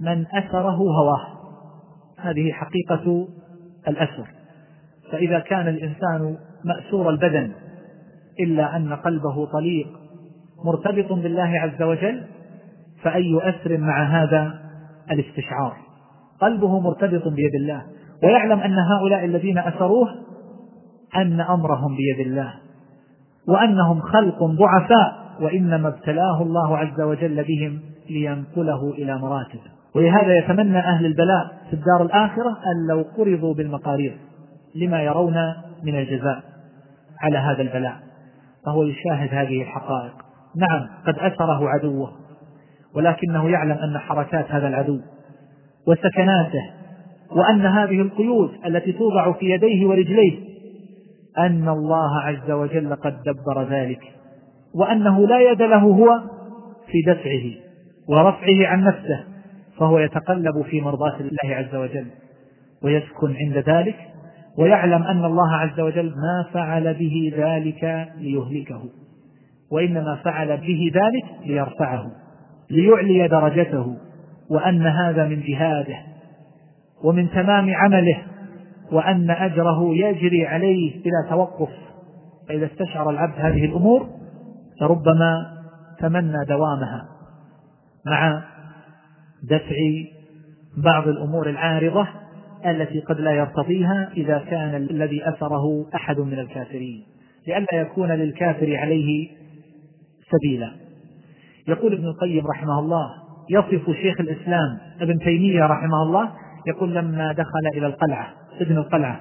من 0.00 0.26
أثره 0.26 0.76
هواه. 0.76 1.26
هذه 2.18 2.52
حقيقة 2.52 3.28
الأسر 3.88 4.28
فإذا 5.12 5.38
كان 5.38 5.68
الإنسان 5.68 6.36
مأسور 6.64 7.10
البدن 7.10 7.52
إلا 8.40 8.76
أن 8.76 8.92
قلبه 8.92 9.46
طليق 9.46 9.88
مرتبط 10.64 11.12
بالله 11.12 11.60
عز 11.60 11.82
وجل 11.82 12.22
فأي 13.02 13.40
أسر 13.42 13.78
مع 13.78 14.02
هذا 14.02 14.60
الاستشعار؟ 15.10 15.76
قلبه 16.40 16.80
مرتبط 16.80 17.28
بيد 17.28 17.54
الله. 17.60 17.82
ويعلم 18.22 18.60
أن 18.60 18.78
هؤلاء 18.78 19.24
الذين 19.24 19.58
أسروه 19.58 20.08
أن 21.16 21.40
أمرهم 21.40 21.96
بيد 21.96 22.26
الله 22.26 22.54
وأنهم 23.48 24.00
خلق 24.00 24.44
ضعفاء. 24.44 25.21
وإنما 25.40 25.88
ابتلاه 25.88 26.42
الله 26.42 26.78
عز 26.78 27.00
وجل 27.00 27.44
بهم 27.44 27.80
لينقله 28.10 28.90
إلى 28.90 29.18
مراتب. 29.18 29.60
ولهذا 29.94 30.38
يتمنى 30.38 30.78
أهل 30.78 31.06
البلاء 31.06 31.46
في 31.70 31.72
الدار 31.72 32.02
الآخرة 32.02 32.50
أن 32.50 32.86
لو 32.88 33.04
قرضوا 33.16 33.54
بالمقارير 33.54 34.16
لما 34.74 35.02
يرون 35.02 35.36
من 35.84 35.98
الجزاء 35.98 36.42
على 37.20 37.38
هذا 37.38 37.62
البلاء. 37.62 37.96
فهو 38.66 38.82
يشاهد 38.82 39.34
هذه 39.34 39.62
الحقائق. 39.62 40.12
نعم 40.56 40.88
قد 41.06 41.18
أسره 41.18 41.68
عدوه 41.68 42.12
ولكنه 42.94 43.50
يعلم 43.50 43.78
أن 43.78 43.98
حركات 43.98 44.50
هذا 44.50 44.68
العدو 44.68 45.00
وسكناته 45.86 46.70
وأن 47.30 47.66
هذه 47.66 48.00
القيود 48.00 48.50
التي 48.66 48.92
توضع 48.92 49.32
في 49.32 49.46
يديه 49.46 49.86
ورجليه 49.86 50.38
أن 51.38 51.68
الله 51.68 52.20
عز 52.20 52.50
وجل 52.50 52.94
قد 52.94 53.22
دبر 53.22 53.62
ذلك. 53.70 54.11
وأنه 54.74 55.26
لا 55.26 55.40
يد 55.50 55.62
له 55.62 55.78
هو 55.78 56.20
في 56.86 57.02
دفعه 57.06 57.62
ورفعه 58.08 58.66
عن 58.66 58.84
نفسه 58.84 59.24
فهو 59.78 59.98
يتقلب 59.98 60.62
في 60.62 60.80
مرضاة 60.80 61.16
الله 61.20 61.56
عز 61.56 61.74
وجل 61.74 62.06
ويسكن 62.82 63.36
عند 63.36 63.56
ذلك 63.56 63.96
ويعلم 64.58 65.02
أن 65.02 65.24
الله 65.24 65.54
عز 65.54 65.80
وجل 65.80 66.06
ما 66.06 66.46
فعل 66.52 66.94
به 66.94 67.32
ذلك 67.36 68.08
ليهلكه 68.18 68.82
وإنما 69.70 70.16
فعل 70.24 70.56
به 70.56 70.92
ذلك 70.94 71.46
ليرفعه 71.46 72.10
ليعلي 72.70 73.28
درجته 73.28 73.96
وأن 74.50 74.86
هذا 74.86 75.24
من 75.24 75.42
جهاده 75.42 75.96
ومن 77.04 77.30
تمام 77.30 77.74
عمله 77.74 78.22
وأن 78.92 79.30
أجره 79.30 79.94
يجري 79.94 80.46
عليه 80.46 81.02
بلا 81.02 81.30
توقف 81.30 81.70
فإذا 82.48 82.66
استشعر 82.66 83.10
العبد 83.10 83.34
هذه 83.38 83.64
الأمور 83.64 84.21
فربما 84.80 85.62
تمنى 85.98 86.44
دوامها 86.48 87.08
مع 88.06 88.42
دفع 89.42 89.76
بعض 90.76 91.08
الأمور 91.08 91.50
العارضة 91.50 92.08
التي 92.66 93.00
قد 93.00 93.20
لا 93.20 93.30
يرتضيها 93.30 94.10
إذا 94.16 94.38
كان 94.38 94.74
الذي 94.74 95.28
أثره 95.28 95.86
أحد 95.94 96.20
من 96.20 96.38
الكافرين 96.38 97.04
لئلا 97.46 97.66
يكون 97.72 98.08
للكافر 98.12 98.76
عليه 98.76 99.28
سبيلا. 100.30 100.70
يقول 101.68 101.92
ابن 101.92 102.04
القيم 102.04 102.46
رحمه 102.46 102.78
الله 102.78 103.10
يصف 103.50 103.90
شيخ 103.90 104.20
الإسلام 104.20 104.78
ابن 105.00 105.18
تيمية 105.18 105.66
رحمه 105.66 106.02
الله 106.02 106.30
يقول 106.66 106.94
لما 106.94 107.32
دخل 107.32 107.66
إلى 107.74 107.86
القلعة 107.86 108.28
سجن 108.58 108.76
القلعة 108.76 109.20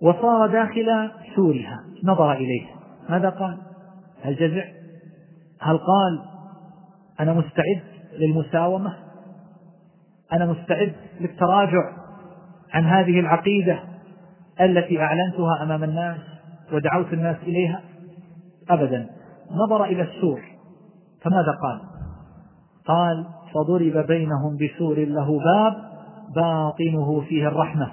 وصار 0.00 0.46
داخل 0.46 1.10
سورها 1.36 1.84
نظر 2.04 2.32
إليه 2.32 2.66
ماذا 3.08 3.28
قال؟ 3.28 3.56
هل 4.22 4.34
جزع 4.36 4.64
هل 5.60 5.78
قال 5.78 6.22
أنا 7.20 7.32
مستعد 7.32 7.82
للمساومة؟ 8.18 8.94
أنا 10.32 10.46
مستعد 10.46 10.92
للتراجع 11.20 11.92
عن 12.72 12.84
هذه 12.84 13.20
العقيدة 13.20 13.78
التي 14.60 15.00
أعلنتها 15.00 15.62
أمام 15.62 15.84
الناس 15.84 16.18
ودعوت 16.72 17.12
الناس 17.12 17.36
إليها؟ 17.42 17.80
أبدا. 18.70 19.08
نظر 19.50 19.84
إلى 19.84 20.02
السور 20.02 20.40
فماذا 21.22 21.58
قال؟ 21.62 21.80
قال 22.86 23.26
فضرب 23.54 24.06
بينهم 24.06 24.56
بسور 24.56 24.98
له 24.98 25.38
باب 25.38 25.74
باطنه 26.34 27.20
فيه 27.20 27.48
الرحمة 27.48 27.92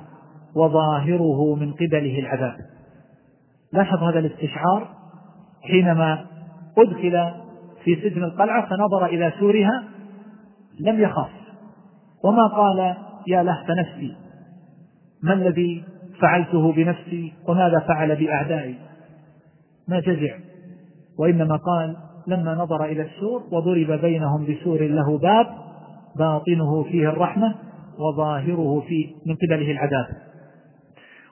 وظاهره 0.56 1.56
من 1.56 1.74
قبله 1.74 2.20
العذاب. 2.20 2.56
لاحظ 3.74 4.04
هذا 4.04 4.20
الاستشعار؟ 4.20 5.03
حينما 5.64 6.26
أدخل 6.78 7.32
في 7.84 7.96
سجن 7.96 8.24
القلعة 8.24 8.70
فنظر 8.70 9.06
إلى 9.06 9.34
سورها 9.40 9.84
لم 10.80 11.02
يخف 11.02 11.30
وما 12.24 12.48
قال 12.48 12.96
يا 13.28 13.44
لهف 13.44 13.70
نفسي 13.70 14.16
ما 15.24 15.34
الذي 15.34 15.84
فعلته 16.20 16.72
بنفسي 16.72 17.34
وماذا 17.48 17.80
فعل 17.80 18.16
بأعدائي؟ 18.16 18.76
ما 19.88 20.00
جزع. 20.00 20.36
وإنما 21.20 21.56
قال 21.56 21.96
لما 22.28 22.56
نظر 22.56 22.86
إلى 22.86 23.02
السور 23.02 23.44
وضرب 23.52 24.02
بينهم 24.02 24.46
بسور 24.46 24.82
له 24.82 25.18
باب 25.18 25.48
باطنه 26.18 26.84
فيه 26.84 27.10
الرحمة 27.10 27.56
وظاهره 28.00 28.84
في 28.88 29.16
من 29.26 29.36
قبله 29.36 29.72
العذاب. 29.72 30.08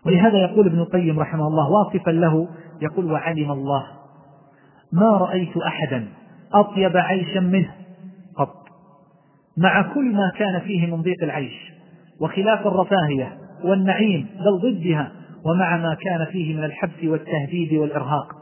ولهذا 0.06 0.38
يقول 0.38 0.68
ابن 0.68 0.80
القيم 0.80 1.20
رحمه 1.20 1.48
الله 1.48 1.70
واصفا 1.72 2.12
له. 2.12 2.48
يقول 2.82 3.12
وعلم 3.12 3.52
الله. 3.52 3.88
ما 4.94 5.18
رأيت 5.18 5.58
أحدا 5.58 6.08
أطيب 6.54 6.98
عيشا 6.98 7.40
منه 7.40 7.72
قط. 8.38 8.56
مع 9.58 9.94
كل 9.94 10.16
ما 10.16 10.32
كان 10.38 10.60
فيه 10.60 10.88
من 10.88 11.02
ضيق 11.02 11.24
العيش 11.24 11.74
وخلاف 12.22 12.68
الرفاهية 12.68 13.38
والنعيم 13.64 14.28
بل 14.40 14.72
ضدها 14.72 15.12
ومع 15.46 15.78
ما 15.78 15.94
كان 15.94 16.26
فيه 16.26 16.56
من 16.56 16.64
الحبس 16.64 17.04
والتهديد 17.04 17.74
والإرهاق. 17.74 18.36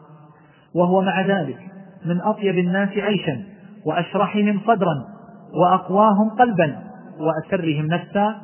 وهو 0.75 1.01
مع 1.01 1.21
ذلك 1.21 1.59
من 2.05 2.21
أطيب 2.21 2.57
الناس 2.57 2.89
عيشا 2.89 3.43
وأشرحهم 3.85 4.59
صدرا 4.67 5.05
وأقواهم 5.53 6.29
قلبا 6.29 6.77
وأسرهم 7.19 7.85
نفسا. 7.85 8.41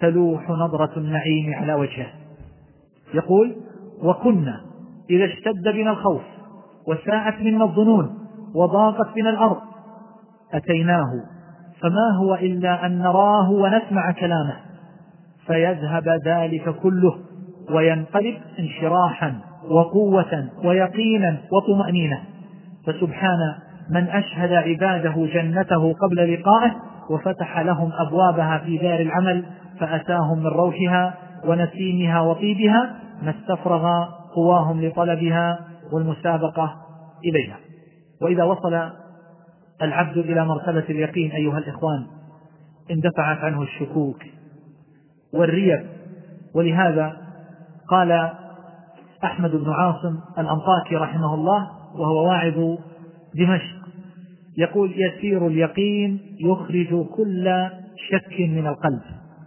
تلوح 0.00 0.50
نظرة 0.50 0.98
النعيم 0.98 1.54
على 1.54 1.74
وجهه. 1.74 2.06
يقول 3.14 3.56
وكنا 4.02 4.60
إذا 5.10 5.24
اشتد 5.24 5.62
بنا 5.74 5.90
الخوف 5.90 6.22
وساءت 6.88 7.40
منا 7.42 7.64
الظنون 7.64 8.18
وضاقت 8.54 9.14
بنا 9.14 9.30
الأرض. 9.30 9.56
أتيناه 10.54 11.10
فما 11.80 12.16
هو 12.20 12.34
إلا 12.34 12.86
أن 12.86 12.98
نراه 12.98 13.50
ونسمع 13.50 14.10
كلامه. 14.10 14.56
فيذهب 15.46 16.08
ذلك 16.26 16.74
كله 16.82 17.14
وينقلب 17.74 18.36
انشراحا 18.58 19.34
وقوة 19.70 20.48
ويقينا 20.64 21.36
وطمأنينة. 21.52 22.20
فسبحان 22.86 23.38
من 23.90 24.08
أشهد 24.08 24.52
عباده 24.52 25.26
جنته 25.34 25.92
قبل 25.92 26.34
لقائه 26.34 26.74
وفتح 27.10 27.58
لهم 27.58 27.90
أبوابها 27.92 28.58
في 28.58 28.78
دار 28.78 29.00
العمل 29.00 29.44
فأتاهم 29.80 30.38
من 30.38 30.46
روحها 30.46 31.14
ونسيمها 31.44 32.20
وطيبها 32.20 32.96
ما 33.22 33.30
استفرغ 33.30 34.04
قواهم 34.34 34.84
لطلبها 34.84 35.58
والمسابقة 35.92 36.76
إليها. 37.24 37.58
وإذا 38.22 38.44
وصل 38.44 38.90
العبد 39.82 40.18
إلى 40.18 40.44
مرتبة 40.44 40.84
اليقين 40.90 41.30
أيها 41.30 41.58
الإخوان 41.58 42.06
اندفعت 42.90 43.38
عنه 43.38 43.62
الشكوك 43.62 44.22
والريب. 45.34 45.86
ولهذا 46.54 47.16
قال 47.88 48.30
أحمد 49.24 49.50
بن 49.50 49.70
عاصم 49.70 50.18
الأنطاكي 50.38 50.96
رحمه 50.96 51.34
الله 51.34 51.70
وهو 51.94 52.28
واعظ 52.28 52.78
دمشق 53.34 53.76
يقول 54.58 54.94
يسير 54.96 55.46
اليقين 55.46 56.20
يخرج 56.40 57.06
كل 57.06 57.68
شك 58.10 58.40
من 58.40 58.66
القلب. 58.66 59.00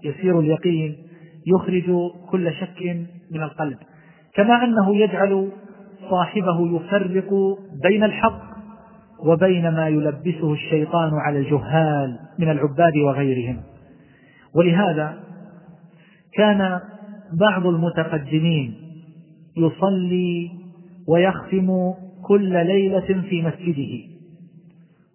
يسير 0.03 0.39
اليقين 0.39 0.97
يخرج 1.47 2.11
كل 2.29 2.53
شك 2.53 3.07
من 3.31 3.43
القلب. 3.43 3.77
كما 4.33 4.63
أنه 4.63 4.95
يجعل 4.95 5.49
صاحبه 6.09 6.75
يفرق 6.75 7.29
بين 7.83 8.03
الحق 8.03 8.41
وبين 9.25 9.69
ما 9.69 9.87
يلبسه 9.87 10.53
الشيطان 10.53 11.11
على 11.13 11.39
الجهال 11.39 12.19
من 12.39 12.51
العباد 12.51 12.97
وغيرهم. 12.97 13.61
ولهذا 14.55 15.19
كان 16.33 16.79
بعض 17.33 17.67
المتقدمين 17.67 18.75
يصلي 19.57 20.51
ويختم 21.07 21.93
كل 22.27 22.51
ليلة 22.65 23.21
في 23.29 23.41
مسجده 23.41 24.09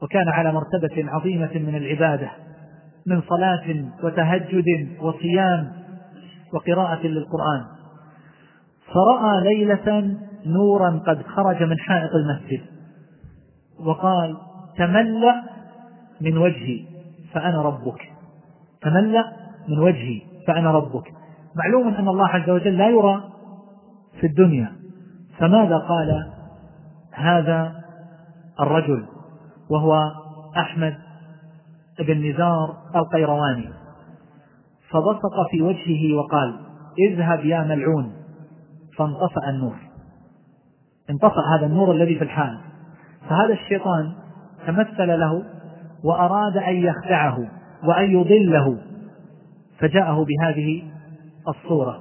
وكان 0.03 0.29
على 0.29 0.53
مرتبة 0.53 1.11
عظيمة 1.11 1.51
من 1.55 1.77
العبادة 1.77 2.31
من 3.07 3.21
صلاة 3.21 3.85
وتهجد 4.03 4.89
وصيام 5.01 5.73
وقراءة 6.53 7.07
للقرآن. 7.07 7.65
فرأى 8.87 9.55
ليلة 9.55 10.17
نورا 10.47 11.03
قد 11.07 11.23
خرج 11.23 11.63
من 11.63 11.79
حائط 11.79 12.11
المسجد. 12.15 12.61
وقال 13.81 14.37
تملأ 14.77 15.43
من 16.21 16.39
وجهي 16.39 16.85
فأنا 17.33 17.63
ربك. 17.63 18.13
تملأ 18.83 19.33
من 19.69 19.79
وجهي 19.79 20.21
فأنا 20.47 20.71
ربك. 20.71 21.13
معلوم 21.57 21.95
أن 21.95 22.09
الله 22.09 22.27
عز 22.27 22.51
وجل 22.51 22.79
لا 22.79 22.89
يرى 22.89 23.25
في 24.21 24.27
الدنيا. 24.27 24.73
فماذا 25.39 25.79
قال 25.79 26.31
هذا 27.13 27.85
الرجل 28.61 29.07
وهو 29.71 30.13
أحمد 30.57 30.95
بن 31.99 32.31
نزار 32.31 32.77
القيرواني؟ 32.97 33.69
فبصق 34.91 35.51
في 35.51 35.63
وجهه 35.63 36.17
وقال 36.17 36.61
اذهب 37.09 37.45
يا 37.45 37.63
ملعون 37.63 38.13
فانطفأ 38.99 39.49
النور. 39.49 39.94
انطفأ 41.11 41.41
هذا 41.59 41.67
النور 41.67 41.93
الذي 41.93 42.15
في 42.19 42.25
الحال 42.25 42.59
فهذا 43.29 43.53
الشيطان 43.53 44.13
تمثل 44.67 45.21
له 45.21 45.43
وأراد 46.05 46.57
أن 46.57 46.77
يخدعه 46.77 47.39
وأن 47.85 48.11
يضله 48.11 48.79
فجاءه 49.79 50.25
بهذه 50.25 50.83
الصورة. 51.49 52.01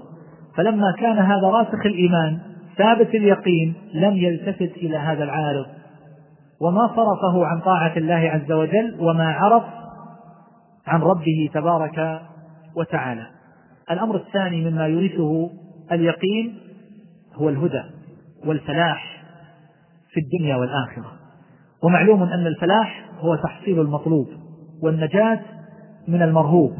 فلما 0.55 0.93
كان 0.99 1.17
هذا 1.17 1.47
راسخ 1.47 1.85
الإيمان 1.85 2.39
ثابت 2.77 3.15
اليقين 3.15 3.73
لم 3.93 4.13
يلتفت 4.13 4.77
إلى 4.77 4.97
هذا 4.97 5.23
العارض. 5.23 5.65
وما 6.61 6.88
صرفه 6.88 7.45
عن 7.45 7.59
طاعة 7.59 7.97
الله 7.97 8.15
عز 8.15 8.51
وجل 8.51 8.97
وما 8.99 9.31
عرف 9.31 9.63
عن 10.88 11.01
ربه 11.01 11.49
تبارك 11.53 12.21
وتعالى. 12.75 13.27
الأمر 13.91 14.15
الثاني 14.15 14.69
مما 14.69 14.88
يورثه 14.88 15.49
اليقين 15.91 16.57
هو 17.35 17.49
الهدى. 17.49 17.84
والفلاح 18.45 19.24
في 20.14 20.20
الدنيا 20.20 20.56
والآخرة. 20.56 21.11
ومعلوم 21.84 22.24
أن 22.24 22.48
الفلاح 22.48 23.10
هو 23.20 23.36
تحصيل 23.36 23.80
المطلوب 23.80 24.28
والنجاة 24.84 25.40
من 26.07 26.22
المرهوب. 26.22 26.74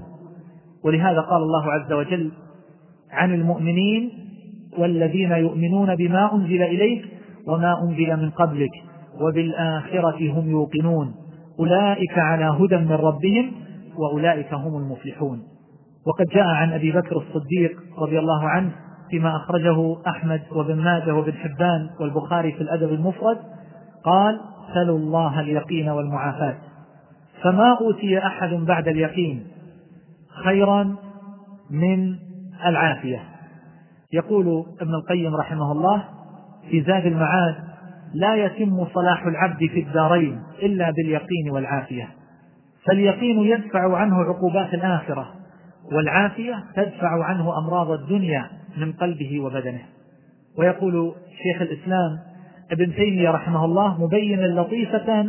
ولهذا 0.86 1.20
قال 1.20 1.42
الله 1.42 1.72
عز 1.74 1.94
وجل 1.94 2.32
عن 3.12 3.34
المؤمنين 3.34 4.12
والذين 4.78 5.32
يؤمنون 5.32 5.96
بما 5.96 6.36
أنزل 6.36 6.62
إليك 6.64 7.06
وما 7.48 7.82
أنزل 7.84 8.18
من 8.18 8.30
قبلك 8.30 8.72
وبالآخرة 9.22 10.32
هم 10.32 10.50
يوقنون. 10.50 11.16
أولئك 11.60 12.20
على 12.20 12.46
هدى 12.46 12.78
من 12.78 12.92
ربهم 12.92 13.52
وأولئك 13.98 14.54
هم 14.54 14.78
المفلحون. 14.78 15.44
وقد 16.08 16.26
جاء 16.26 16.48
عن 16.48 16.74
أبي 16.74 16.92
بكر 16.92 17.18
الصديق 17.18 17.80
رضي 18.00 18.20
الله 18.20 18.50
عنه 18.50 18.72
فيما 19.14 19.36
أخرجه 19.36 19.98
أحمد 20.08 20.42
وابن 20.52 20.76
ماجه 20.76 21.16
وابن 21.16 21.34
حبان 21.34 21.90
والبخاري 22.00 22.52
في 22.52 22.62
الأدب 22.62 22.94
المفرد 22.94 23.38
قال 24.04 24.40
سلوا 24.74 24.98
الله 24.98 25.40
اليقين 25.40 25.90
والمعافاة. 25.90 26.56
فما 27.42 27.78
أوتي 27.82 28.18
أحد 28.18 28.50
بعد 28.50 28.88
اليقين 28.88 29.48
خيرا 30.44 30.96
من 31.72 32.16
العافية. 32.66 33.20
يقول 34.14 34.66
ابن 34.82 34.94
القيم 34.94 35.36
رحمه 35.36 35.72
الله 35.72 36.04
في 36.70 36.82
زاد 36.82 37.06
المعاد 37.06 37.56
لا 38.14 38.36
يتم 38.36 38.86
صلاح 38.94 39.26
العبد 39.26 39.58
في 39.58 39.80
الدارين 39.80 40.44
إلا 40.62 40.92
باليقين 40.92 41.52
والعافية. 41.52 42.10
فاليقين 42.88 43.40
يدفع 43.40 43.98
عنه 43.98 44.24
عقوبات 44.24 44.74
الآخرة 44.74 45.43
والعافية 45.92 46.64
تدفع 46.76 47.24
عنه 47.24 47.58
أمراض 47.58 47.92
الدنيا 47.92 48.50
من 48.78 48.94
قلبه 48.94 49.40
وبدنه. 49.40 49.82
ويقول 50.58 51.14
شيخ 51.44 51.62
الإسلام 51.62 52.20
ابن 52.72 52.96
تيمية 52.96 53.30
رحمه 53.30 53.66
الله 53.66 54.04
مبينا 54.04 54.62
لطيفة 54.62 55.28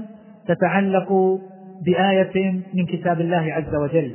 تتعلق 0.48 1.39
بآية 1.85 2.62
من 2.74 2.86
كتاب 2.86 3.20
الله 3.20 3.52
عز 3.52 3.74
وجل. 3.74 4.14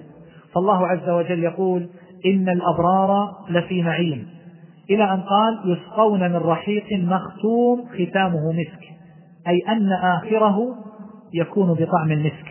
فالله 0.55 0.87
عز 0.87 1.09
وجل 1.09 1.43
يقول 1.43 1.89
إن 2.25 2.49
الأبرار 2.49 3.35
لفي 3.49 3.81
نعيم. 3.81 4.27
إلى 4.89 5.03
أن 5.13 5.21
قال 5.21 5.59
يسقون 5.65 6.19
من 6.19 6.35
رحيق 6.35 6.85
مختوم 6.93 7.85
ختامه 7.93 8.51
مسك. 8.51 8.83
أي 9.47 9.59
أن 9.69 9.91
آخره 9.93 10.75
يكون 11.33 11.73
بطعم 11.73 12.11
المسك. 12.11 12.49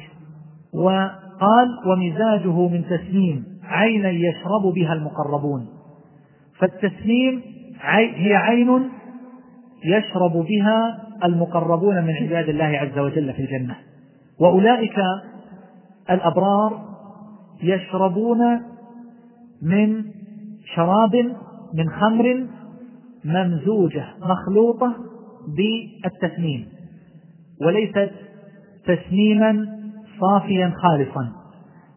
وقال 0.74 1.68
ومزاجه 1.86 2.68
من 2.68 2.84
تسنيم. 2.84 3.44
عينا 3.68 4.10
يشرب 4.10 4.74
بها 4.74 4.92
المقربون. 4.92 5.66
فالتسنيم 6.58 7.42
هي 8.14 8.34
عين 8.34 8.90
يشرب 9.84 10.32
بها 10.32 10.98
المقربون 11.24 12.04
من 12.04 12.14
عباد 12.14 12.48
الله 12.48 12.64
عز 12.64 12.98
وجل 12.98 13.32
في 13.32 13.42
الجنة. 13.42 13.76
وأولئك 14.40 14.98
الأبرار 16.10 16.88
يشربون 17.62 18.60
من 19.62 20.04
شراب 20.74 21.16
من 21.74 21.90
خمر 21.90 22.46
ممزوجة 23.24 24.04
مخلوطة 24.20 24.96
بالتسنيم 25.56 26.68
وليست 27.66 28.10
تسنيما 28.86 29.78
صافيا 30.20 30.72
خالصا. 30.82 31.32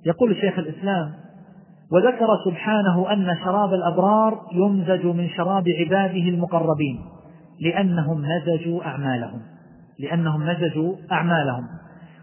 يقول 0.06 0.36
شيخ 0.36 0.60
الإسلام 0.60 1.21
وذكر 1.92 2.28
سبحانه 2.46 3.14
أن 3.14 3.38
شراب 3.44 3.74
الأبرار 3.74 4.40
يمزج 4.52 5.06
من 5.06 5.30
شراب 5.30 5.64
عباده 5.80 6.30
المقربين 6.30 7.00
لأنهم 7.62 8.22
مزجوا 8.22 8.86
أعمالهم 8.86 9.42
لأنهم 10.00 10.42
مزجوا 10.42 10.94
أعمالهم. 11.12 11.64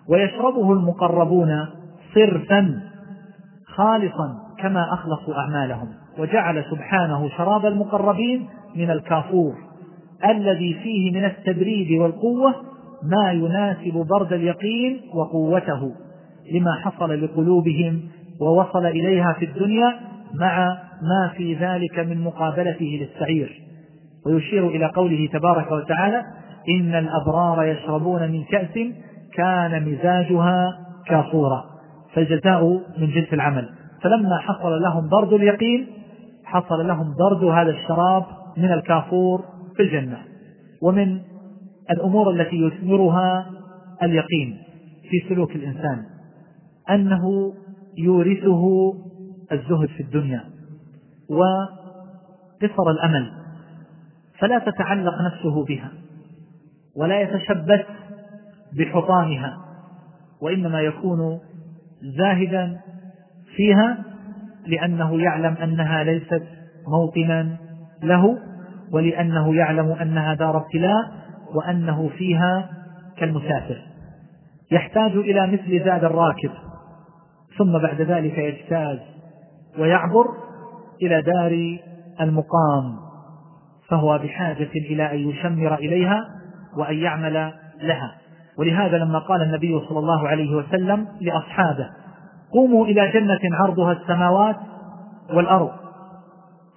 ويشربه 0.09 0.73
المقربون 0.73 1.67
صرفا 2.15 2.81
خالصا 3.67 4.39
كما 4.59 4.95
أخلصوا 4.95 5.35
أعمالهم. 5.35 5.89
وجعل 6.19 6.65
سبحانه 6.71 7.29
شراب 7.29 7.67
المقربين 7.67 8.49
من 8.77 8.91
الكافور 8.91 9.55
الذي 10.25 10.75
فيه 10.83 11.11
من 11.11 11.25
التبريد 11.25 12.01
والقوة 12.01 12.55
ما 13.03 13.33
يناسب 13.33 14.07
برد 14.11 14.33
اليقين 14.33 15.01
وقوته 15.15 15.93
لما 16.53 16.73
حصل 16.73 17.25
لقلوبهم 17.25 18.01
ووصل 18.41 18.87
إليها 18.87 19.33
في 19.39 19.45
الدنيا 19.45 19.95
مع 20.35 20.79
ما 21.03 21.33
في 21.37 21.55
ذلك 21.55 21.99
من 21.99 22.21
مقابلته 22.21 23.01
للسعير. 23.01 23.63
ويشير 24.27 24.69
إلى 24.69 24.87
قوله 24.87 25.29
تبارك 25.33 25.73
وتعالى 25.73 26.23
إن 26.69 26.95
الأبرار 26.95 27.65
يشربون 27.65 28.33
من 28.33 28.45
كأس 28.45 28.79
كان 29.35 29.93
مزاجها 29.93 30.79
كافورا. 31.07 31.65
فالجزاء 32.15 32.81
من 32.99 33.11
جنس 33.11 33.33
العمل. 33.33 33.69
فلما 34.03 34.39
حصل 34.39 34.83
لهم 34.83 35.09
برد 35.09 35.33
اليقين 35.33 35.87
حصل 36.45 36.87
لهم 36.87 37.15
برد 37.19 37.45
هذا 37.45 37.71
الشراب 37.71 38.25
من 38.57 38.73
الكافور 38.73 39.45
في 39.77 39.83
الجنة. 39.83 40.19
ومن 40.83 41.21
الأمور 41.91 42.31
التي 42.31 42.57
يثمرها 42.57 43.47
اليقين 44.03 44.59
في 45.11 45.29
سلوك 45.29 45.57
الإنسان 45.57 46.05
أنه 46.91 47.53
يورثه 47.99 48.95
الزهد 49.53 49.89
في 49.89 50.03
الدنيا 50.03 50.45
وقصر 51.31 52.91
الأمل 52.91 53.33
فلا 54.39 54.59
تتعلق 54.59 55.15
نفسه 55.23 55.65
بها 55.65 55.93
ولا 56.97 57.21
يتشبث 57.21 57.87
بحطامها 58.79 59.59
وإنما 60.43 60.81
يكون 60.81 61.41
زاهدا 62.03 62.81
فيها 63.57 63.99
لأنه 64.67 65.23
يعلم 65.23 65.55
أنها 65.55 66.05
ليست 66.05 66.43
موطنا 66.89 67.57
له 68.03 68.39
ولأنه 68.93 69.55
يعلم 69.55 69.93
أنها 69.93 70.35
دار 70.35 70.57
ابتلاء 70.57 71.13
وأنه 71.55 72.09
فيها 72.09 72.71
كالمسافر. 73.17 73.83
يحتاج 74.71 75.13
إلى 75.13 75.47
مثل 75.47 75.85
زاد 75.85 76.05
الراكب. 76.05 76.51
ثم 77.59 77.79
بعد 77.79 78.01
ذلك 78.01 78.39
يجتاز 78.39 78.99
ويعبر 79.79 80.25
إلى 81.03 81.23
دار 81.23 81.79
المقام 82.21 82.97
فهو 83.89 84.19
بحاجة 84.19 84.71
إلى 84.75 85.13
أن 85.13 85.19
يشمر 85.19 85.75
إليها 85.75 86.25
وأن 86.77 86.97
يعمل 86.99 87.53
لها. 87.83 88.15
ولهذا 88.59 88.99
لما 88.99 89.19
قال 89.19 89.43
النبي 89.43 89.81
صلى 89.89 89.99
الله 89.99 90.29
عليه 90.29 90.57
وسلم 90.57 91.07
لأصحابه 91.21 91.91
قوموا 92.53 92.87
إلى 92.87 93.11
جنة 93.13 93.57
عرضها 93.57 93.93
السماوات 93.93 94.57
والأرض. 95.31 95.71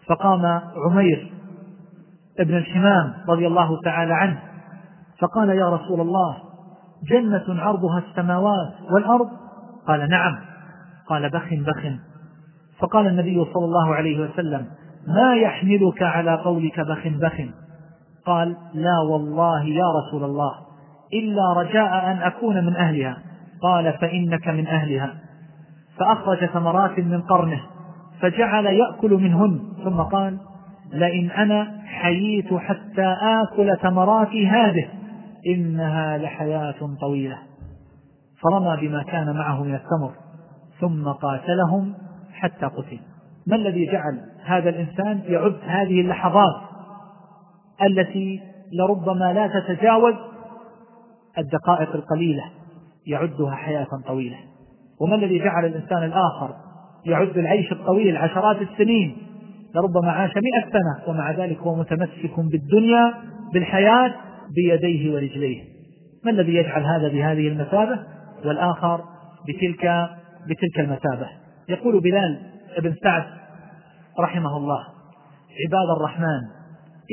فقام 0.08 0.62
عمير 0.86 1.32
ابن 2.40 2.58
الحمام 2.58 3.14
رضي 3.30 3.48
الله 3.48 3.82
تعالى 3.82 4.14
عنه 4.14 4.40
فقال 5.20 5.50
يا 5.50 5.70
رسول 5.70 6.02
الله 6.02 6.38
جنة 7.10 7.62
عرضها 7.62 8.00
السماوات 8.10 8.74
والأرض؟ 8.92 9.30
قال 9.88 10.10
نعم. 10.10 10.51
قال 11.12 11.30
بخ 11.30 11.54
بخ. 11.54 11.86
فقال 12.80 13.08
النبي 13.08 13.46
صلى 13.54 13.66
الله 13.66 13.96
عليه 13.96 14.20
وسلم 14.20 14.66
ما 15.08 15.36
يحملك 15.36 16.04
على 16.04 16.36
قولك 16.36 16.80
بخ 16.80 17.08
بخ؟ 17.08 17.42
قال 18.26 18.58
لا 18.74 19.00
والله 19.10 19.64
يا 19.64 19.86
رسول 20.00 20.24
الله 20.24 20.52
إلا 21.14 21.54
رجاء 21.54 22.12
أن 22.12 22.18
أكون 22.18 22.66
من 22.66 22.76
أهلها. 22.76 23.18
قال 23.62 23.94
فإنك 23.94 24.48
من 24.48 24.68
أهلها. 24.68 25.14
فأخرج 25.98 26.46
ثمرات 26.46 27.00
من 27.00 27.22
قرنه 27.22 27.62
فجعل 28.20 28.66
يأكل 28.66 29.14
منهن. 29.14 29.60
ثم 29.84 30.02
قال 30.02 30.38
لئن 30.94 31.32
أنا 31.32 31.82
حييت 31.86 32.54
حتى 32.54 33.16
آكل 33.22 33.78
ثمرات 33.78 34.36
هذه 34.36 34.88
إنها 35.48 36.18
لحياة 36.18 36.96
طويلة. 37.02 37.38
فرمى 38.42 38.88
بما 38.88 39.04
كان 39.04 39.36
معه 39.36 39.64
من 39.64 39.76
التمر 39.76 40.21
ثم 40.82 41.08
قاتلهم 41.08 41.94
حتى 42.32 42.66
قتل. 42.66 43.00
ما 43.48 43.56
الذي 43.56 43.86
جعل 43.86 44.20
هذا 44.46 44.70
الإنسان 44.70 45.22
يعد 45.28 45.58
هذه 45.66 46.02
اللحظات 46.02 46.62
التي 47.82 48.42
لربما 48.74 49.34
لا 49.34 49.48
تتجاوز 49.48 50.14
الدقائق 51.38 51.96
القليلة 51.96 52.44
يعدها 53.08 53.56
حياة 53.56 53.88
طويلة؟ 54.08 54.38
وما 55.02 55.16
الذي 55.16 55.40
جعل 55.40 55.66
الإنسان 55.66 56.04
الآخر 56.04 56.56
يعد 57.06 57.38
العيش 57.38 57.72
الطويل 57.72 58.18
عشرات 58.18 58.58
السنين 58.62 59.18
لربما 59.76 60.12
عاش 60.12 60.32
مئة 60.36 60.72
سنة 60.72 61.08
ومع 61.08 61.32
ذلك 61.32 61.58
هو 61.58 61.76
متمسك 61.76 62.40
بالدنيا 62.40 63.14
بالحياة 63.54 64.14
بيديه 64.56 65.14
ورجليه؟ 65.14 65.62
ما 66.26 66.32
الذي 66.32 66.56
يجعل 66.56 66.84
هذا 66.84 67.08
بهذه 67.08 67.48
المثابة؟ 67.48 68.00
والآخر 68.46 69.02
بتلك 69.48 70.10
بتلك 70.50 70.80
المثابة. 70.80 71.30
يقول 71.70 72.02
بلال 72.02 72.40
بن 72.82 72.96
سعد 73.04 73.24
رحمه 74.20 74.58
الله 74.58 74.84
عباد 75.66 75.98
الرحمن 75.98 76.42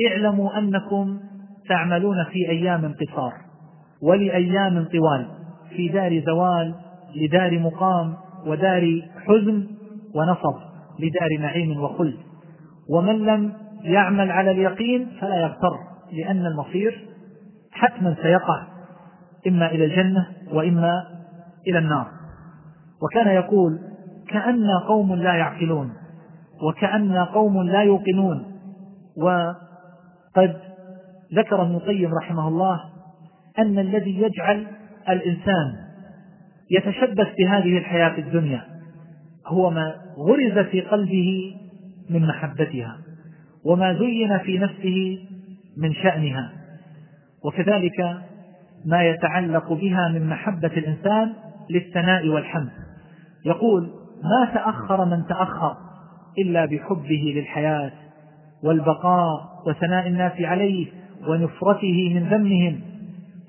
اعلموا 0.07 0.57
أنكم 0.57 1.19
تعملون 1.69 2.23
في 2.23 2.49
أيام 2.49 2.93
قصار 2.93 3.33
ولأيام 4.01 4.85
طوال 4.85 5.27
في 5.69 5.87
دار 5.87 6.21
زوال 6.25 6.75
لدار 7.15 7.59
مقام 7.59 8.15
ودار 8.45 9.01
حزن 9.25 9.67
ونصب 10.15 10.59
لدار 10.99 11.39
نعيم 11.39 11.79
وخلد. 11.83 12.17
ومن 12.89 13.25
لم 13.25 13.53
يعمل 13.83 14.31
على 14.31 14.51
اليقين 14.51 15.07
فلا 15.21 15.35
يغتر 15.35 15.77
لأن 16.11 16.45
المصير 16.45 17.05
حتما 17.71 18.15
سيقع 18.21 18.67
إما 19.47 19.71
إلى 19.71 19.85
الجنة 19.85 20.27
وإما 20.53 21.03
إلى 21.67 21.79
النار. 21.79 22.18
وكان 23.03 23.27
يقول 23.27 23.79
كأن 24.29 24.67
قوم 24.87 25.15
لا 25.15 25.33
يعقلون 25.33 25.93
وكأن 26.63 27.17
قوم 27.17 27.63
لا 27.63 27.81
يوقنون. 27.81 28.45
وقد 29.17 30.55
ذكر 31.35 31.61
ابن 31.61 31.75
القيم 31.75 32.13
رحمه 32.13 32.47
الله 32.47 32.79
أن 33.59 33.79
الذي 33.79 34.21
يجعل 34.21 34.67
الإنسان 35.09 35.75
يتشبث 36.71 37.27
بهذه 37.37 37.77
الحياة 37.77 38.17
الدنيا 38.17 38.63
هو 39.47 39.69
ما 39.69 39.95
غرز 40.17 40.65
في 40.65 40.81
قلبه 40.81 41.55
من 42.09 42.27
محبتها 42.27 42.97
وما 43.65 43.93
زين 43.93 44.37
في 44.37 44.57
نفسه 44.57 45.19
من 45.77 45.93
شأنها. 45.93 46.51
وكذلك 47.45 48.17
ما 48.85 49.03
يتعلق 49.03 49.73
بها 49.73 50.07
من 50.07 50.29
محبة 50.29 50.67
الإنسان 50.77 51.33
للثناء 51.69 52.27
والحمد. 52.27 52.88
يقول 53.45 53.89
ما 54.23 54.53
تأخر 54.53 55.05
من 55.05 55.25
تأخر 55.25 55.77
إلا 56.37 56.65
بحبه 56.65 57.33
للحياة 57.35 57.91
والبقاء 58.63 59.49
وثناء 59.67 60.07
الناس 60.07 60.41
عليه 60.41 60.87
ونفرته 61.27 62.13
من 62.13 62.29
ذمهم. 62.29 62.81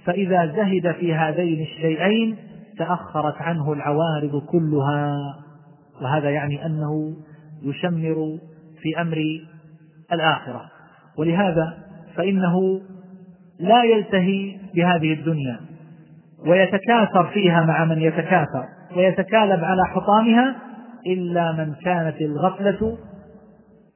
فإذا 0.04 0.46
زهد 0.46 0.92
في 0.92 1.14
هذين 1.14 1.60
الشيئين 1.62 2.36
تأخرت 2.78 3.36
عنه 3.36 3.72
العوارض 3.72 4.42
كلها. 4.42 5.16
وهذا 6.02 6.30
يعني 6.30 6.66
أنه 6.66 7.16
يشمر 7.62 8.38
في 8.82 9.00
أمر 9.00 9.40
الآخرة. 10.12 10.64
ولهذا 11.18 11.78
فإنه 12.16 12.80
لا 13.60 13.84
يلتهي 13.84 14.56
بهذه 14.74 15.12
الدنيا. 15.12 15.69
ويتكاثر 16.46 17.26
فيها 17.26 17.64
مع 17.64 17.84
من 17.84 17.98
يتكاثر 17.98 18.64
ويتكالب 18.96 19.64
على 19.64 19.86
حطامها 19.86 20.56
إلا 21.06 21.52
من 21.52 21.74
كانت 21.84 22.20
الغفلة 22.20 22.98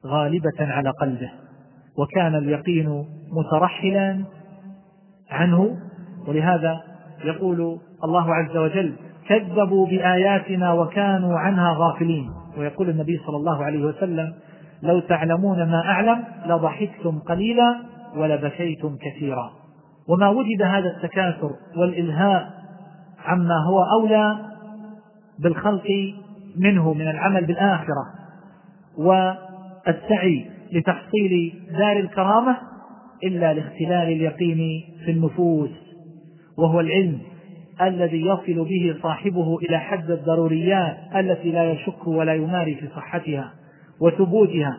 غالبة 0.05 0.59
على 0.59 0.89
قلبه 0.89 1.31
وكان 1.97 2.35
اليقين 2.35 3.05
مترحلا 3.31 4.23
عنه. 5.31 5.77
ولهذا 6.27 6.81
يقول 7.25 7.79
الله 8.03 8.33
عز 8.35 8.57
وجل 8.57 8.95
كذبوا 9.27 9.87
بآياتنا 9.87 10.73
وكانوا 10.73 11.39
عنها 11.39 11.75
غافلين 11.77 12.29
ويقول 12.57 12.89
النبي 12.89 13.21
صلى 13.27 13.37
الله 13.37 13.63
عليه 13.63 13.85
وسلم 13.85 14.33
لو 14.83 14.99
تعلمون 14.99 15.57
ما 15.57 15.81
أعلم 15.85 16.23
لضحكتم 16.45 17.19
قليلا 17.19 17.75
ولبكيتم 18.17 18.97
كثيرا 18.97 19.51
وما 20.07 20.29
وجد 20.29 20.61
هذا 20.61 20.87
التكاثر 20.97 21.51
والإلهاء 21.77 22.53
عما 23.25 23.55
هو 23.69 23.83
أولى 23.83 24.37
بالخلق 25.39 25.87
منه 26.57 26.93
من 26.93 27.07
العمل 27.07 27.45
بالآخرة 27.45 28.05
والسعي 28.97 30.45
لتحصيل 30.71 31.53
دار 31.77 31.99
الكرامة 31.99 32.57
إلا 33.23 33.53
لاختلال 33.53 34.07
اليقين 34.07 34.83
في 35.05 35.11
النفوس 35.11 35.69
وهو 36.57 36.79
العلم 36.79 37.19
الذي 37.81 38.21
يصل 38.21 38.65
به 38.65 38.95
صاحبه 39.03 39.57
إلى 39.57 39.79
حد 39.79 40.11
الضروريات 40.11 40.97
التي 41.15 41.51
لا 41.51 41.71
يشك 41.71 42.07
ولا 42.07 42.33
يماري 42.33 42.75
في 42.75 42.87
صحتها 42.95 43.53
وثبوتها. 44.01 44.77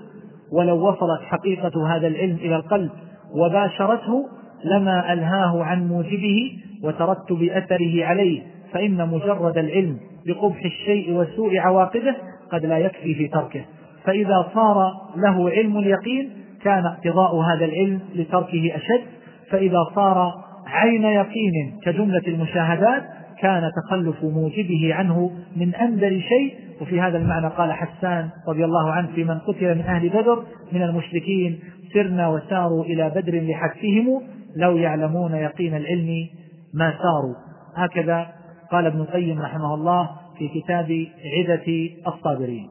ولو 0.53 0.89
وصلت 0.89 1.21
حقيقة 1.23 1.97
هذا 1.97 2.07
العلم 2.07 2.37
إلى 2.37 2.57
القلب 2.57 2.91
وباشرته 3.31 4.29
لما 4.65 5.13
ألهاه 5.13 5.65
عن 5.65 5.89
موجبه 5.89 6.59
وترتب 6.83 7.43
أثره 7.43 8.05
عليه 8.05 8.43
فإن 8.73 9.09
مجرد 9.09 9.59
العلم 9.59 9.99
بقبح 10.27 10.65
الشيء 10.65 11.13
وسوء 11.13 11.59
عواقبه 11.59 12.15
قد 12.53 12.67
لا 12.67 12.79
يكفي 12.79 13.15
في 13.15 13.29
تركه. 13.29 13.65
فإذا 14.05 14.51
صار 14.55 14.93
له 15.17 15.51
علم 15.51 15.79
اليقين 15.79 16.31
كان 16.63 16.87
اقتضاء 16.87 17.37
هذا 17.37 17.65
العلم 17.65 18.01
لتركه 18.15 18.73
أشد. 18.75 19.05
فإذا 19.51 19.79
صار 19.95 20.33
عين 20.67 21.05
يقين 21.05 21.79
كجملة 21.83 22.23
المشاهدات 22.27 23.03
كان 23.41 23.71
تخلف 23.83 24.25
موجبه 24.25 24.95
عنه 24.95 25.31
من 25.57 25.75
أندر 25.75 26.11
شيء. 26.11 26.55
وفي 26.81 27.01
هذا 27.01 27.19
المعنى 27.19 27.49
قال 27.49 27.73
حسان 27.73 28.29
رضي 28.49 28.65
الله 28.65 28.91
عنه 28.91 29.09
في 29.15 29.25
من 29.25 29.39
قتل 29.39 29.75
من 29.75 29.81
أهل 29.81 30.09
بدر 30.09 30.43
من 30.73 30.83
المشركين 30.83 31.59
سرنا 31.95 32.29
وساروا 32.29 32.85
إلى 32.85 33.13
بدر 33.17 33.41
لحثهم 33.41 34.23
لو 34.57 34.77
يعلمون 34.77 35.35
يقين 35.35 35.77
العلم 35.77 36.29
ما 36.75 36.91
ساروا. 36.91 37.35
هكذا 37.77 38.33
قال 38.71 38.87
ابن 38.87 39.01
القيم 39.01 39.43
رحمه 39.43 39.75
الله 39.75 40.11
في 40.39 40.49
كتاب 40.49 41.07
عدة 41.39 41.91
الصابرين. 42.07 42.69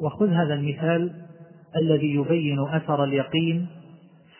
وخذ 0.00 0.28
هذا 0.28 0.54
المثال 0.54 1.12
الذي 1.76 2.14
يبين 2.14 2.60
أثر 2.60 3.04
اليقين 3.04 3.66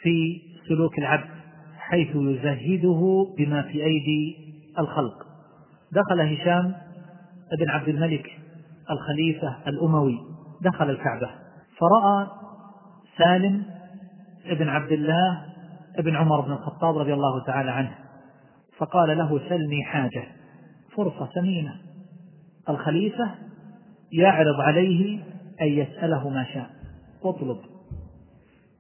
في 0.03 0.41
سلوك 0.69 0.99
العبد 0.99 1.31
حيث 1.79 2.09
يزهده 2.17 3.27
بما 3.39 3.63
في 3.63 3.85
أيدي 3.85 4.37
الخلق. 4.79 5.27
دخل 5.93 6.21
هشام 6.21 6.75
بن 7.59 7.71
عبد 7.71 7.89
الملك 7.89 8.31
الخليفة 8.91 9.57
الأموي 9.67 10.19
دخل 10.63 10.91
الكعبة 10.91 11.31
فرأى 11.79 12.27
سالم 13.19 13.63
بن 14.59 14.69
عبد 14.69 14.93
الله 14.93 15.43
بن 16.01 16.17
عمر 16.17 16.41
بن 16.41 16.53
الخطاب 16.53 16.99
رضي 16.99 17.15
الله 17.15 17.45
تعالى 17.45 17.71
عنه 17.71 17.95
فقال 18.79 19.19
له 19.19 19.49
سلني 19.49 19.85
حاجة 19.85 20.25
فرصة 20.97 21.29
ثمينة 21.35 21.75
الخليفة 22.69 23.31
يعرض 24.13 24.61
عليه 24.61 25.21
أن 25.61 25.67
يسأله 25.67 26.29
ما 26.29 26.45
شاء. 26.55 26.71
اطلب. 27.25 27.59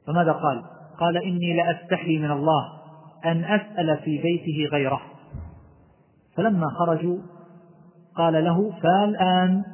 فماذا 0.06 0.32
قال؟ 0.32 0.62
قال 0.98 1.16
إني 1.16 1.56
لأستحي 1.56 2.18
من 2.18 2.30
الله 2.30 2.72
أن 3.24 3.44
أسأل 3.44 3.98
في 4.04 4.18
بيته 4.18 4.70
غيره. 4.72 5.00
فلما 6.36 6.66
خرجوا 6.78 7.18
قال 8.16 8.44
له 8.44 8.72
فالآن 8.82 9.64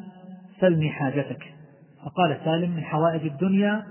سلني 0.60 0.90
حاجتك. 0.90 1.54
فقال 2.04 2.38
سالم 2.44 2.70
من 2.70 2.84
حوائج 2.84 3.26
الدنيا 3.26 3.86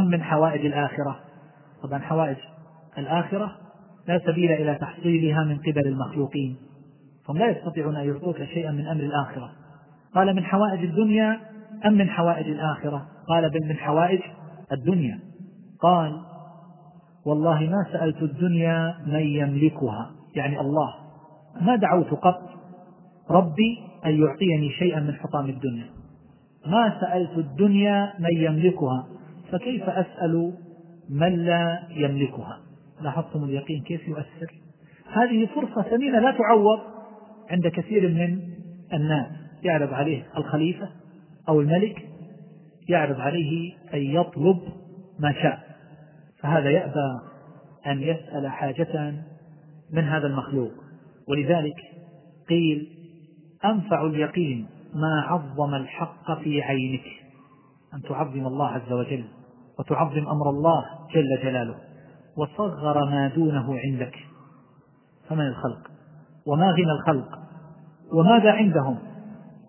أم 0.00 0.06
من 0.06 0.22
حوائج 0.22 0.66
الآخرة؟ 0.66 1.20
طبعا 1.82 1.98
حوائج. 1.98 2.36
الآخرة 2.98 3.52
لا 4.08 4.18
سبيل 4.26 4.52
إلى 4.52 4.74
تحصيلها 4.74 5.44
من 5.44 5.58
قبل 5.58 5.86
المخلوقين. 5.86 6.56
فهم 7.26 7.38
لا 7.38 7.50
يستطيعون 7.50 7.96
أن 7.96 8.08
يعطوك 8.08 8.44
شيئا 8.44 8.70
من 8.70 8.86
أمر 8.86 9.00
الآخرة. 9.00 9.52
قال 10.14 10.36
من 10.36 10.44
حوائج 10.44 10.84
الدنيا 10.84 11.40
أم 11.86 11.92
من 11.92 12.08
حوائج 12.08 12.46
الآخرة؟ 12.46 13.06
قال 13.28 13.50
بل 13.50 13.68
من 13.68 13.76
حوائج 13.76 14.20
الدنيا. 14.72 15.20
قال 15.80 16.20
والله 17.26 17.60
ما 17.60 17.86
سألت 17.92 18.22
الدنيا 18.22 18.94
من 19.06 19.20
يملكها. 19.20 20.10
يعني 20.36 20.60
الله. 20.60 20.94
ما 21.60 21.76
دعوت 21.76 22.10
قط 22.10 22.42
ربي 23.30 23.78
أن 24.06 24.22
يعطيني 24.22 24.70
شيئا 24.78 25.00
من 25.00 25.14
حطام 25.14 25.46
الدنيا. 25.46 25.86
ما 26.66 27.00
سألت 27.00 27.38
الدنيا 27.38 28.12
من 28.18 28.36
يملكها. 28.36 29.06
فكيف 29.52 29.82
أسأل 29.82 30.52
من 31.10 31.32
لا 31.44 31.82
يملكها؟ 31.90 32.65
لاحظتم 33.00 33.44
اليقين 33.44 33.82
كيف 33.82 34.08
يؤثر؟ 34.08 34.52
هذه 35.12 35.48
فرصة 35.54 35.82
ثمينة 35.82 36.18
لا 36.18 36.30
تعوض 36.30 36.80
عند 37.50 37.68
كثير 37.68 38.08
من 38.08 38.40
الناس. 38.92 39.26
يعرض 39.62 39.92
عليه 39.92 40.26
الخليفة 40.36 40.88
أو 41.48 41.60
الملك 41.60 42.08
يعرض 42.88 43.20
عليه 43.20 43.72
أن 43.94 44.02
يطلب 44.02 44.58
ما 45.18 45.32
شاء. 45.32 45.76
فهذا 46.40 46.70
يأبى 46.70 47.20
أن 47.86 48.02
يسأل 48.02 48.48
حاجة 48.48 49.14
من 49.92 50.04
هذا 50.04 50.26
المخلوق. 50.26 50.72
ولذلك 51.28 51.76
قيل 52.48 52.88
أنفع 53.64 54.06
اليقين 54.06 54.66
ما 54.94 55.22
عظم 55.26 55.74
الحق 55.74 56.42
في 56.42 56.62
عينك. 56.62 57.04
أن 57.94 58.02
تعظم 58.02 58.46
الله 58.46 58.68
عز 58.68 58.92
وجل 58.92 59.24
وتعظم 59.78 60.28
أمر 60.28 60.50
الله 60.50 60.84
جل 61.14 61.42
جلاله. 61.42 61.76
وصغر 62.36 63.04
ما 63.10 63.28
دونه 63.28 63.78
عندك. 63.78 64.14
فمن 65.28 65.46
الخلق؟ 65.46 65.90
وما 66.46 66.70
غنى 66.70 66.92
الخلق؟ 66.92 67.38
وماذا 68.12 68.52
عندهم؟ 68.52 68.98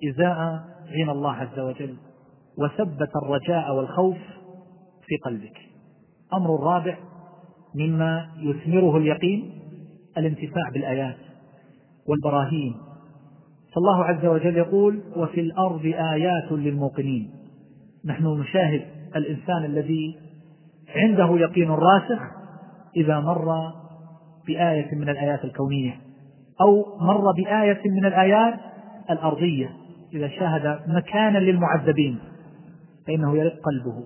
إزاء 0.10 0.64
غنى 0.88 1.11
الله 1.11 1.34
عز 1.34 1.60
وجل 1.60 1.95
وثبت 2.57 3.10
الرجاء 3.23 3.76
والخوف 3.76 4.18
في 5.06 5.18
قلبك. 5.26 5.57
أمر 6.34 6.56
الرابع 6.56 6.98
مما 7.76 8.30
يثمره 8.39 8.98
اليقين 8.98 9.60
الانتفاع 10.18 10.69
بالآيات 10.73 11.18
والبراهين. 12.07 12.76
فالله 13.76 14.06
عز 14.06 14.26
وجل 14.26 14.57
يقول 14.57 15.02
وفي 15.15 15.41
الأرض 15.41 15.85
آيات 15.85 16.52
للموقنين. 16.52 17.31
نحن 18.06 18.27
نشاهد 18.27 18.85
الإنسان 19.15 19.65
الذي 19.65 20.18
عنده 20.95 21.38
يقين 21.38 21.69
راسخ 21.69 22.36
إذا 22.95 23.19
مر 23.19 23.73
بآية 24.47 24.95
من 24.95 25.09
الآيات 25.09 25.43
الكونية 25.43 25.95
أو 26.61 26.97
مر 27.01 27.31
بآية 27.31 27.81
من 27.85 28.05
الآيات 28.05 28.59
الأرضية 29.09 29.69
إذا 30.14 30.27
شاهد 30.27 30.80
مكانا 30.88 31.38
للمعذبين 31.38 32.19
فإنه 33.07 33.38
يرق 33.38 33.53
قلبه 33.65 34.03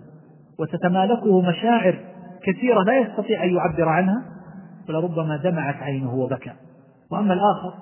وتتمالكه 0.60 1.41
مشاعر 1.41 1.99
كثيرة 2.44 2.84
لا 2.84 2.98
يستطيع 2.98 3.44
أن 3.44 3.56
يعبر 3.56 3.90
عنها 3.90 4.24
ولربما 4.90 5.38
دمعت 5.38 5.76
عينه 5.76 6.14
وبكى. 6.14 6.52
وأما 7.12 7.34
الآخر 7.34 7.74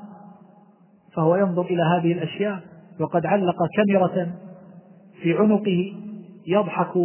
فهو 1.15 1.35
ينظر 1.35 1.61
إلى 1.61 1.83
هذه 1.83 2.11
الأشياء 2.11 2.59
وقد 2.99 3.25
علق 3.25 3.55
كاميرا 3.75 4.07
في 5.21 5.33
عنقه 5.37 5.93
يضحك 6.47 6.95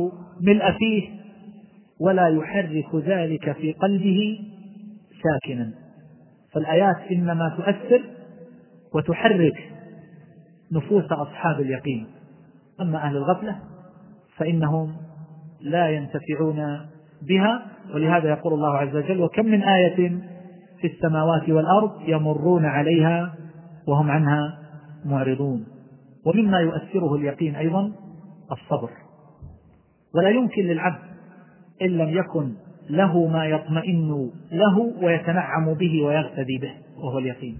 ملء 0.40 0.72
فيه 0.78 1.23
ولا 2.00 2.28
يحرك 2.28 2.94
ذلك 2.94 3.52
في 3.52 3.72
قلبه 3.72 4.40
ساكنا. 5.22 5.70
فالآيات 6.52 6.96
إنما 7.12 7.56
تؤثر 7.56 8.02
وتحرك 8.94 9.72
نفوس 10.72 11.04
أصحاب 11.04 11.60
اليقين. 11.60 12.06
أما 12.80 12.98
أهل 12.98 13.16
الغفلة 13.16 13.58
فإنهم 14.36 14.96
لا 15.60 15.88
ينتفعون 15.88 16.80
بها 17.22 17.66
ولهذا 17.94 18.28
يقول 18.28 18.52
الله 18.52 18.76
عز 18.76 18.96
وجل 18.96 19.20
وكم 19.20 19.46
من 19.46 19.62
آية 19.62 20.18
في 20.80 20.86
السماوات 20.86 21.48
والأرض 21.48 22.08
يمرون 22.08 22.64
عليها 22.64 23.34
وهم 23.86 24.10
عنها 24.10 24.58
معرضون. 25.04 25.66
ومما 26.26 26.58
يؤثره 26.60 27.14
اليقين 27.14 27.56
أيضا 27.56 27.92
الصبر. 28.52 28.90
ولا 30.14 30.28
يمكن 30.28 30.62
للعبد 30.62 31.13
إن 31.82 31.88
لم 31.88 32.08
يكن 32.08 32.54
له 32.90 33.26
ما 33.26 33.46
يطمئن 33.46 34.30
له 34.52 34.78
ويتنعم 34.78 35.74
به 35.74 36.02
ويغتدي 36.02 36.58
به 36.58 36.74
وهو 36.96 37.18
اليقين. 37.18 37.58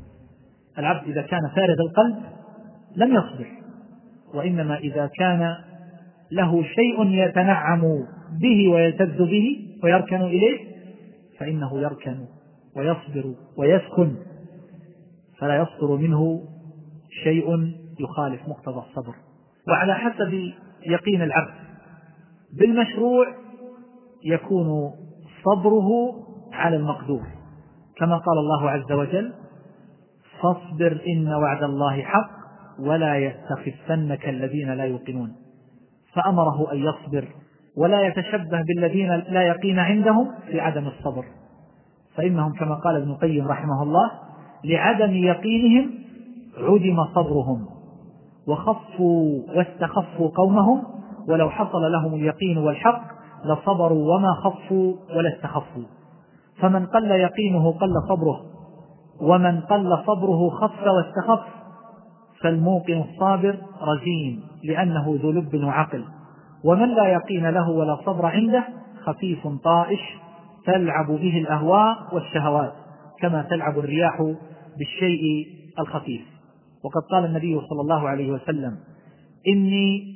العبد 0.79 1.09
إذا 1.09 1.23
كان 1.23 1.41
فارغ 1.57 1.77
القلب 1.81 2.23
لم 2.97 3.15
يصبر 3.15 3.47
وإنما 4.35 4.77
إذا 4.77 5.11
كان 5.19 5.57
له 6.33 6.63
شيء 6.63 7.07
يتنعم 7.07 7.83
به 8.41 8.69
ويلتذ 8.69 9.25
به 9.25 9.69
ويركن 9.85 10.21
إليه 10.21 10.59
فإنه 11.39 11.81
يركن 11.81 12.19
ويصبر 12.77 13.35
ويسكن 13.59 14.17
فلا 15.39 15.57
يصدر 15.57 15.97
منه 15.97 16.43
شيء 17.25 17.75
يخالف 18.01 18.49
مقتضى 18.49 18.79
الصبر. 18.89 19.15
وعلى 19.69 19.95
حسب 19.95 20.53
يقين 20.87 21.23
العبد 21.23 21.55
بالمشروع 22.59 23.44
يكون 24.25 24.91
صبره 25.45 25.89
على 26.53 26.77
المقدور. 26.77 27.23
كما 27.97 28.17
قال 28.17 28.39
الله 28.39 28.71
عز 28.71 28.93
وجل 28.93 29.33
فاصبر 30.41 31.01
إن 31.07 31.29
وعد 31.29 31.63
الله 31.63 32.03
حق 32.03 32.31
ولا 32.79 33.17
يستخفنك 33.17 34.29
الذين 34.29 34.71
لا 34.71 34.85
يوقنون. 34.85 35.33
فأمره 36.13 36.73
أن 36.73 36.79
يصبر 36.79 37.29
ولا 37.77 38.07
يتشبه 38.07 38.63
بالذين 38.63 39.09
لا 39.09 39.43
يقين 39.43 39.79
عندهم 39.79 40.31
في 40.47 40.61
عدم 40.61 40.87
الصبر. 40.87 41.25
فإنهم 42.17 42.53
كما 42.53 42.75
قال 42.75 42.97
ابن 42.97 43.11
القيم 43.11 43.49
رحمه 43.49 43.83
الله 43.83 44.11
لعدم 44.65 45.15
يقينهم 45.15 45.91
عدم 46.59 47.05
صبرهم 47.15 47.67
وخفوا 48.49 49.43
واستخفوا 49.57 50.29
قومهم 50.29 50.83
ولو 51.29 51.51
حصل 51.51 51.93
لهم 51.93 52.15
اليقين 52.15 52.59
والحق 52.59 53.14
لصبروا 53.45 54.15
وما 54.15 54.35
خفوا 54.35 54.95
ولا 55.17 55.37
استخفوا. 55.37 55.85
فمن 56.61 56.87
قل 56.87 57.11
يقينه 57.11 57.73
قل 57.73 57.93
صبره 58.09 58.41
ومن 59.21 59.61
قل 59.61 59.99
صبره 60.07 60.51
خف 60.51 60.87
واستخف 60.87 61.41
فالموقن 62.41 63.05
الصابر 63.11 63.57
رزين 63.83 64.41
لأنه 64.65 65.19
ذو 65.23 65.31
لب 65.31 65.65
وعقل. 65.65 66.05
ومن 66.65 66.89
لا 66.89 67.07
يقين 67.07 67.51
له 67.51 67.71
ولا 67.71 67.97
صبر 68.07 68.27
عنده 68.27 68.65
خفيف 69.05 69.47
طائش 69.65 70.01
تلعب 70.67 71.07
به 71.07 71.39
الأهواء 71.39 71.97
والشهوات 72.13 72.73
كما 73.21 73.43
تلعب 73.43 73.79
الرياح 73.79 74.35
بالشيء 74.79 75.47
الخفيف. 75.79 76.23
وقد 76.85 77.03
قال 77.11 77.25
النبي 77.25 77.61
صلى 77.61 77.81
الله 77.81 78.09
عليه 78.09 78.33
وسلم 78.33 78.77
إني 79.49 80.15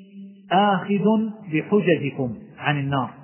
آخذ 0.53 1.05
بحججكم 1.53 2.35
عن 2.59 2.79
النار. 2.79 3.18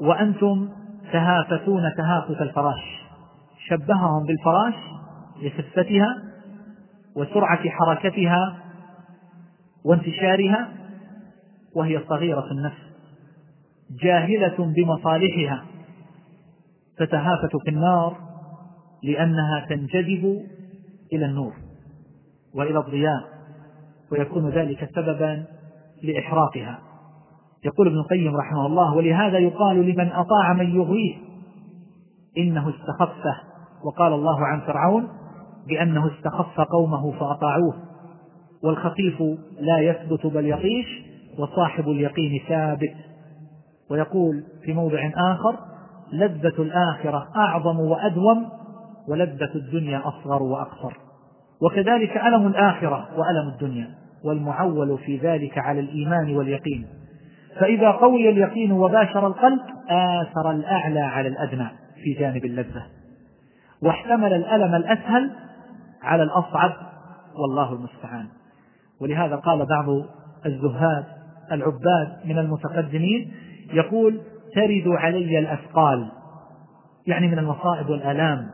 وأنتم 0.00 0.68
تهافتون 1.12 1.82
تهافت 1.96 2.40
الفراش. 2.40 3.04
شبههم 3.68 4.26
بالفراش 4.26 4.74
لخفتها 5.42 6.22
وسرعة 7.16 7.68
حركتها 7.68 8.56
وانتشارها 9.84 10.68
وهي 11.74 12.00
صغيرة 12.08 12.50
النفس 12.50 12.84
جاهلة 13.90 14.72
بمصالحها 14.76 15.64
تتهافت 16.98 17.56
في 17.64 17.70
النار 17.70 18.16
لأنها 19.02 19.66
تنجذب 19.68 20.46
إلى 21.12 21.26
النور 21.26 21.52
وإلى 22.54 22.78
الضياء 22.78 23.24
ويكون 24.12 24.50
ذلك 24.50 24.90
سببا 24.94 25.44
لإحراقها. 26.02 26.78
يقول 27.64 27.86
ابن 27.86 27.96
القيم 27.96 28.36
رحمه 28.36 28.66
الله 28.66 28.94
ولهذا 28.94 29.38
يقال 29.38 29.76
لمن 29.76 30.12
أطاع 30.12 30.52
من 30.52 30.74
يغويه 30.74 31.14
إنه 32.38 32.68
استخفه 32.68 33.36
وقال 33.84 34.12
الله 34.12 34.40
عن 34.46 34.60
فرعون 34.60 35.08
بأنه 35.68 36.10
استخف 36.14 36.60
قومه 36.60 37.12
فأطاعوه 37.12 37.74
والخفيف 38.64 39.22
لا 39.60 39.78
يثبت 39.78 40.26
بل 40.26 40.50
يطيش 40.50 40.86
وصاحب 41.38 41.88
اليقين 41.88 42.40
ثابت 42.48 42.94
ويقول 43.90 44.44
في 44.64 44.72
موضع 44.72 45.10
آخر 45.16 45.56
لذة 46.12 46.62
الآخرة 46.62 47.28
أعظم 47.36 47.80
وأدوم 47.80 48.48
ولذة 49.08 49.54
الدنيا 49.54 50.02
أصغر 50.08 50.42
وأقصر 50.42 50.92
وكذلك 51.62 52.16
ألم 52.16 52.46
الآخرة 52.46 53.08
وألم 53.16 53.48
الدنيا 53.48 53.94
والمعول 54.24 54.98
في 54.98 55.16
ذلك 55.16 55.58
على 55.58 55.80
الإيمان 55.80 56.36
واليقين. 56.36 56.86
فإذا 57.60 57.90
قوي 57.90 58.30
اليقين 58.30 58.72
وباشر 58.72 59.26
القلب 59.26 59.60
آثر 59.90 60.50
الأعلى 60.50 61.00
على 61.00 61.28
الأدنى 61.28 61.68
في 62.04 62.12
جانب 62.12 62.44
اللذة. 62.44 62.82
واحتمل 63.82 64.32
الألم 64.32 64.74
الأسهل 64.74 65.30
على 66.02 66.22
الأصعب 66.22 66.72
والله 67.34 67.72
المستعان. 67.72 68.26
ولهذا 69.00 69.36
قال 69.36 69.66
بعض 69.66 69.86
الزهاد 70.46 71.04
العباد 71.52 72.18
من 72.24 72.38
المتقدمين 72.38 73.32
يقول 73.72 74.20
ترد 74.54 74.88
علي 74.88 75.38
الأثقال 75.38 76.08
يعني 77.06 77.28
من 77.28 77.38
المصائب 77.38 77.88
والآلام 77.88 78.50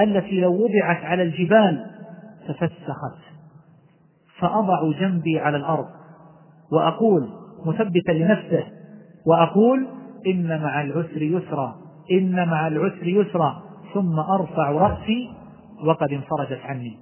التي 0.00 0.40
لو 0.40 0.52
وضعت 0.52 1.04
على 1.04 1.22
الجبال 1.22 1.86
تفسخت. 2.48 3.18
فأضع 4.38 4.92
جنبي 5.00 5.40
على 5.40 5.56
الأرض 5.56 5.86
وأقول 6.72 7.39
مثبتا 7.66 8.12
لنفسه 8.12 8.64
وأقول 9.26 9.86
إن 10.26 10.62
مع 10.62 10.82
العسر 10.82 11.22
يسرا 11.22 11.76
إن 12.12 12.48
مع 12.48 12.66
العسر 12.66 13.06
يسرا 13.06 13.62
ثم 13.94 14.18
أرفع 14.18 14.70
رأسي 14.70 15.28
وقد 15.86 16.12
انفرجت 16.12 16.60
عني. 16.64 16.96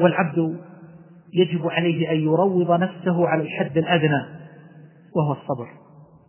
والعبد 0.00 0.58
يجب 1.34 1.66
عليه 1.66 2.10
أن 2.12 2.16
يروض 2.16 2.70
نفسه 2.70 3.28
على 3.28 3.42
الحد 3.42 3.78
الأدنى 3.78 4.22
وهو 5.16 5.32
الصبر. 5.32 5.68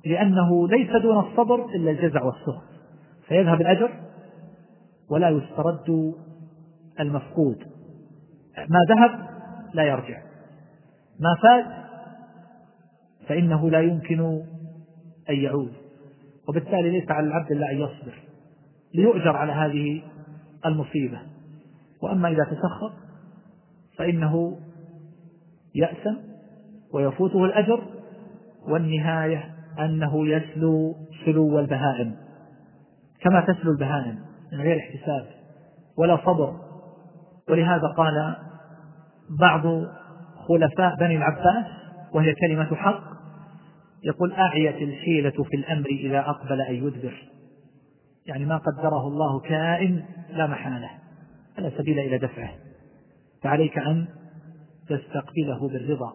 لأنه 0.06 0.68
ليس 0.68 1.02
دون 1.02 1.20
الصبر 1.20 1.66
إلا 1.76 1.92
الجزع 1.92 2.24
والسخط 2.24 2.64
فيذهب 3.28 3.62
الأجر 3.62 3.92
ولا 5.10 5.30
يسترد 5.30 6.14
المفقود. 7.00 7.58
ما 8.58 8.80
ذهب 8.90 9.20
لا 9.74 9.84
يرجع. 9.84 10.18
ما 11.20 11.36
فات 11.42 11.81
فإنه 13.32 13.70
لا 13.70 13.80
يمكن 13.82 14.42
أن 15.30 15.36
يعود. 15.36 15.74
وبالتالي 16.50 16.90
ليس 16.90 17.12
على 17.12 17.28
العبد 17.28 17.52
إلا 17.52 17.72
أن 17.72 17.78
يصبر 17.78 18.14
ليؤجر 18.94 19.38
على 19.38 19.52
هذه 19.52 20.02
المصيبة. 20.66 21.20
وأما 22.04 22.30
إذا 22.30 22.44
تسخط 22.44 22.94
فإنه 23.98 24.58
يأسم 25.76 26.18
ويفوته 26.94 27.46
الأجر 27.46 27.84
والنهاية 28.68 29.56
أنه 29.80 30.28
يسلو 30.28 30.96
سلو 31.26 31.60
البهائم. 31.60 32.16
كما 33.22 33.42
تسلو 33.42 33.72
البهائم 33.72 34.20
من 34.52 34.62
غير 34.62 34.80
احتساب 34.80 35.26
ولا 35.98 36.18
صبر. 36.26 36.56
ولهذا 37.50 37.88
قال 37.98 38.36
بعض 39.40 39.62
خلفاء 40.48 40.96
بني 41.00 41.18
العباس 41.18 41.66
وهي 42.14 42.34
كلمة 42.34 42.76
حق 42.76 43.11
يقول 44.04 44.32
أعيت 44.32 44.76
الحيلة 44.76 45.44
في 45.44 45.58
الأمر 45.58 45.86
إذا 45.86 46.20
أقبل 46.20 46.62
أن 46.62 46.76
يدبر. 46.76 47.28
يعني 48.26 48.46
ما 48.46 48.58
قدره 48.58 49.08
الله 49.08 49.40
كائن 49.40 50.04
لا 50.30 50.48
محالة 50.48 50.90
فلا 51.58 51.72
سبيل 51.78 52.00
إلى 52.00 52.18
دفعه. 52.18 52.52
فعليك 53.44 53.78
أن 53.78 54.08
تستقبله 54.90 55.70
بالرضا 55.70 56.14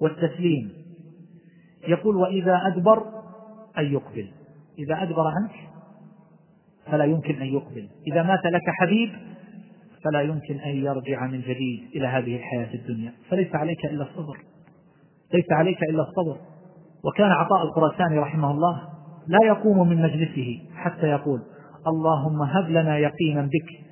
والتسليم. 0.00 0.72
يقول 1.88 2.16
وإذا 2.16 2.60
أدبر 2.66 3.02
أن 3.78 3.92
يقبل. 3.92 4.30
إذا 4.78 5.02
أدبر 5.02 5.24
عنك 5.26 5.54
فلا 6.86 7.04
يمكن 7.04 7.34
أن 7.34 7.46
يقبل. 7.46 7.88
إذا 8.12 8.22
مات 8.22 8.46
لك 8.46 8.62
حبيب 8.80 9.10
فلا 10.04 10.20
يمكن 10.20 10.60
أن 10.60 10.76
يرجع 10.76 11.26
من 11.26 11.40
جديد 11.40 11.90
إلى 11.94 12.06
هذه 12.06 12.36
الحياة 12.36 12.74
الدنيا. 12.74 13.12
فليس 13.30 13.54
عليك 13.54 13.84
إلا 13.84 14.02
الصبر. 14.02 14.38
ليس 15.34 15.52
عليك 15.52 15.82
إلا 15.82 16.02
الصبر. 16.02 16.55
وكان 17.06 17.30
عطاء 17.30 17.62
الخراساني 17.62 18.18
رحمه 18.18 18.50
الله 18.50 18.82
لا 19.28 19.38
يقوم 19.46 19.88
من 19.88 20.02
مجلسه 20.02 20.60
حتى 20.76 21.06
يقول 21.06 21.40
اللهم 21.86 22.42
هب 22.42 22.70
لنا 22.70 22.98
يقينا 22.98 23.42
بك 23.42 23.86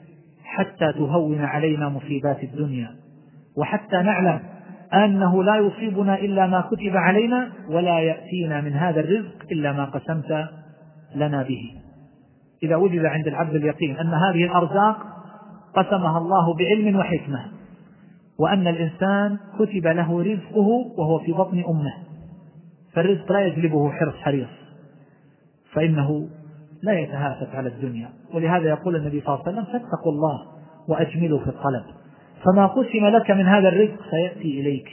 حتى 0.44 0.92
تهون 0.92 1.44
علينا 1.44 1.88
مصيبات 1.88 2.42
الدنيا 2.42 2.90
وحتى 3.56 3.96
نعلم 3.96 4.40
أنه 4.94 5.44
لا 5.44 5.56
يصيبنا 5.56 6.18
إلا 6.18 6.46
ما 6.46 6.60
كتب 6.60 6.96
علينا 6.96 7.52
ولا 7.70 7.98
يأتينا 7.98 8.60
من 8.60 8.72
هذا 8.72 9.00
الرزق 9.00 9.34
إلا 9.52 9.72
ما 9.72 9.84
قسمت 9.84 10.48
لنا 11.14 11.42
به. 11.42 11.70
إذا 12.62 12.76
وجد 12.76 13.04
عند 13.04 13.26
العبد 13.26 13.54
اليقين 13.54 13.96
أن 13.96 14.14
هذه 14.14 14.44
الأرزاق 14.44 14.96
قسمها 15.76 16.18
الله 16.18 16.54
بعلم 16.54 16.96
وحكمة 16.96 17.44
وأن 18.38 18.66
الإنسان 18.66 19.38
كتب 19.58 19.86
له 19.86 20.22
رزقه 20.22 20.68
وهو 20.98 21.18
في 21.18 21.32
بطن 21.32 21.64
أمه. 21.68 22.13
فالرزق 22.94 23.32
لا 23.32 23.46
يجلبه 23.46 23.90
حرص 23.90 24.14
حريص 24.14 24.48
فإنه 25.72 26.28
لا 26.82 26.98
يتهافت 26.98 27.54
على 27.54 27.68
الدنيا. 27.68 28.08
ولهذا 28.34 28.68
يقول 28.68 28.96
النبي 28.96 29.20
صلى 29.20 29.34
الله 29.34 29.44
عليه 29.46 29.58
وسلم 29.58 29.64
فاتقوا 29.64 30.12
الله 30.12 30.42
وأجملوا 30.88 31.38
في 31.38 31.46
الطلب. 31.46 31.84
فما 32.44 32.66
قسم 32.66 33.06
لك 33.06 33.30
من 33.30 33.46
هذا 33.46 33.68
الرزق 33.68 34.00
سيأتي 34.10 34.60
إليك. 34.60 34.88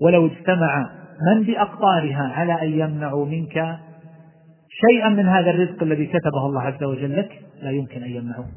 ولو 0.00 0.26
اجتمع 0.26 0.90
من 1.22 1.42
بأقطارها 1.42 2.32
على 2.34 2.62
أن 2.62 2.80
يمنعوا 2.80 3.26
منك 3.26 3.78
شيئا 4.68 5.08
من 5.08 5.28
هذا 5.28 5.50
الرزق 5.50 5.82
الذي 5.82 6.06
كتبه 6.06 6.46
الله 6.46 6.62
عز 6.62 6.84
وجل 6.84 7.16
لك 7.16 7.42
لا 7.62 7.70
يمكن 7.70 8.02
أن 8.02 8.10
يمنعوه 8.10 8.48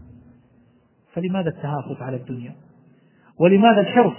فلماذا 1.14 1.50
التهافت 1.50 2.02
على 2.02 2.18
الدنيا؟ 2.18 2.52
ولماذا 3.40 3.82
الحرص 3.82 4.18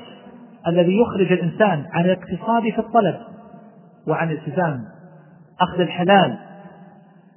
الذي 0.66 0.98
يخرج 0.98 1.32
الإنسان 1.32 1.86
عن 1.93 2.05
الاقتصاد 2.05 2.62
في 2.62 2.78
الطلب؟ 2.78 3.30
وعن 4.09 4.31
التزام 4.31 4.85
أخذ 5.60 5.81
الحلال 5.81 6.39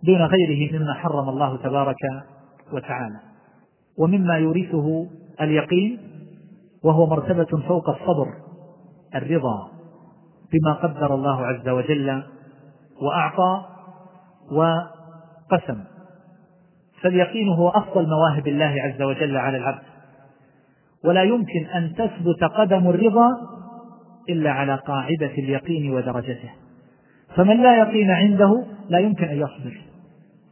دون 0.04 0.22
غيره 0.22 0.80
مما 0.80 0.94
حرم 0.94 1.30
الله 1.30 1.58
تبارك 1.58 2.24
وتعالى. 2.74 3.20
ومما 3.98 4.38
يورثه 4.38 5.08
اليقين 5.42 6.00
وهو 6.84 7.06
مرتبة 7.06 7.62
فوق 7.68 7.90
الصبر 7.90 8.28
الرضا 9.16 9.68
بما 10.54 10.74
قدر 10.74 11.16
الله 11.16 11.46
عز 11.46 11.70
وجل 11.70 12.24
وأعطى 13.02 13.66
وقسم. 14.52 15.84
فاليقين 17.02 17.50
هو 17.50 17.70
أفضل 17.70 18.08
مواهب 18.10 18.48
الله 18.48 18.76
عز 18.82 19.02
وجل 19.02 19.38
على 19.38 19.58
العبد. 19.58 19.84
ولا 21.06 21.24
يمكن 21.24 21.66
أن 21.66 21.94
تثبت 21.96 22.44
قدم 22.44 22.88
الرضا 22.88 23.30
إلا 24.30 24.52
على 24.52 24.76
قاعدة 24.76 25.32
اليقين 25.38 25.94
ودرجته. 25.94 26.50
فمن 27.36 27.62
لا 27.64 27.78
يقين 27.78 28.12
عنده 28.12 28.64
لا 28.90 29.00
يمكن 29.00 29.24
أن 29.24 29.38
يصبر. 29.38 29.82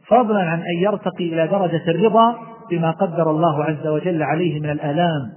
فضلا 0.06 0.40
عن 0.40 0.58
أن 0.58 0.82
يرتقي 0.82 1.24
إلى 1.34 1.46
درجة 1.46 1.90
الرضا 1.90 2.36
بما 2.70 2.90
قدر 2.90 3.30
الله 3.30 3.64
عز 3.64 3.86
وجل 3.86 4.22
عليه 4.22 4.60
من 4.60 4.70
الآلام 4.70 5.32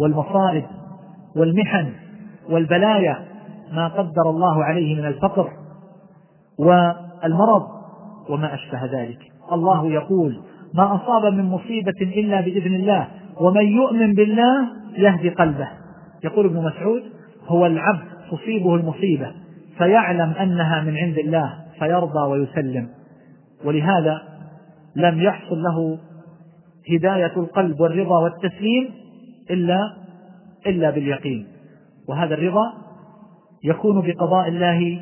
والمصائب 0.00 0.64
والمحن 1.36 1.92
والبلايا 2.50 3.24
ما 3.72 3.88
قدر 3.88 4.30
الله 4.30 4.64
عليه 4.64 5.00
من 5.00 5.06
الفقر 5.06 5.50
والمرض 6.58 7.66
وما 8.28 8.54
أشبه 8.54 8.84
ذلك. 8.84 9.18
الله 9.52 9.92
يقول 9.92 10.40
ما 10.74 10.94
أصاب 10.94 11.34
من 11.34 11.44
مصيبة 11.44 12.00
إلا 12.00 12.40
بإذن 12.40 12.74
الله 12.74 13.08
ومن 13.40 13.66
يؤمن 13.66 14.14
بالله 14.14 14.68
يهدي 14.96 15.28
قلبه. 15.28 15.68
يقول 16.24 16.46
ابن 16.46 16.56
مسعود 16.56 17.02
هو 17.46 17.66
العبد 17.66 18.04
تصيبه 18.30 18.74
المصيبة 18.74 19.32
فيعلم 19.78 20.30
أنها 20.30 20.80
من 20.80 20.96
عند 20.96 21.18
الله 21.18 21.54
فيرضى 21.78 22.30
ويسلم. 22.30 22.88
ولهذا 23.64 24.22
لم 24.96 25.20
يحصل 25.20 25.62
له 25.62 25.98
هداية 26.90 27.32
القلب 27.36 27.80
والرضا 27.80 28.18
والتسليم 28.18 28.90
إلا 29.50 29.78
إلا 30.66 30.90
باليقين. 30.90 31.46
وهذا 32.08 32.34
الرضا 32.34 32.72
يكون 33.64 34.06
بقضاء 34.06 34.48
الله 34.48 35.00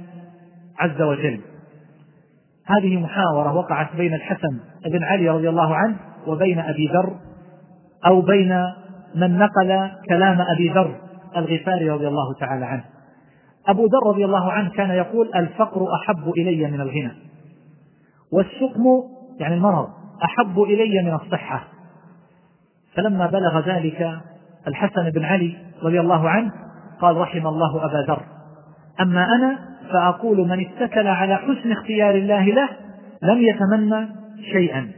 عز 0.79 1.03
وجل. 1.03 1.41
هذه 2.67 2.97
محاورة 2.97 3.55
وقعت 3.55 3.97
بين 3.97 4.15
الحسن 4.15 4.61
بن 4.87 5.05
علي 5.05 5.29
رضي 5.29 5.49
الله 5.49 5.75
عنه 5.75 5.97
وبين 6.27 6.59
أبي 6.59 6.87
ذر 6.87 7.17
أو 8.07 8.21
بين 8.21 8.65
من 9.15 9.39
نقل 9.39 9.91
كلام 10.09 10.41
أبي 10.41 10.69
ذر 10.69 10.97
الغفاري 11.37 11.91
رضي 11.91 12.09
الله 12.09 12.35
تعالى 12.41 12.65
عنه. 12.65 12.85
أبو 13.67 13.87
ذر 13.87 14.09
رضي 14.09 14.25
الله 14.25 14.53
عنه 14.53 14.71
كان 14.71 14.91
يقول 14.91 15.31
الفقر 15.35 15.87
أحب 15.95 16.33
إلي 16.37 16.71
من 16.71 16.81
الغنى. 16.81 17.13
والسقم 18.33 18.85
يعني 19.41 19.55
المرض 19.55 19.89
أحب 20.25 20.63
إلي 20.63 21.03
من 21.03 21.15
الصحة. 21.15 21.65
فلما 22.95 23.27
بلغ 23.27 23.61
ذلك 23.61 24.21
الحسن 24.67 25.11
بن 25.11 25.25
علي 25.25 25.57
رضي 25.83 26.01
الله 26.01 26.29
عنه 26.29 26.53
قال 27.01 27.17
رحم 27.17 27.47
الله 27.47 27.85
أبا 27.85 28.13
ذر. 28.13 28.23
أما 29.01 29.27
أنا 29.35 29.59
فأقول 29.93 30.49
من 30.49 30.67
اتكل 30.67 31.07
على 31.07 31.37
حسن 31.37 31.73
اختيار 31.73 32.15
الله 32.15 32.45
له 32.45 32.69
لم 33.23 33.43
يتمنى 33.43 34.09
شيئا 34.53 34.91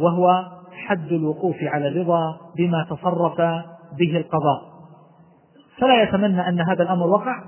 وهو 0.00 0.44
حد 0.86 1.12
الوقوف 1.12 1.56
على 1.62 1.88
الرضا 1.88 2.36
بما 2.56 2.86
تصرف 2.90 3.36
به 3.98 4.16
القضاء. 4.16 4.75
فلا 5.80 6.02
يتمنى 6.02 6.48
أن 6.48 6.60
هذا 6.60 6.82
الأمر 6.82 7.06
وقع 7.06 7.42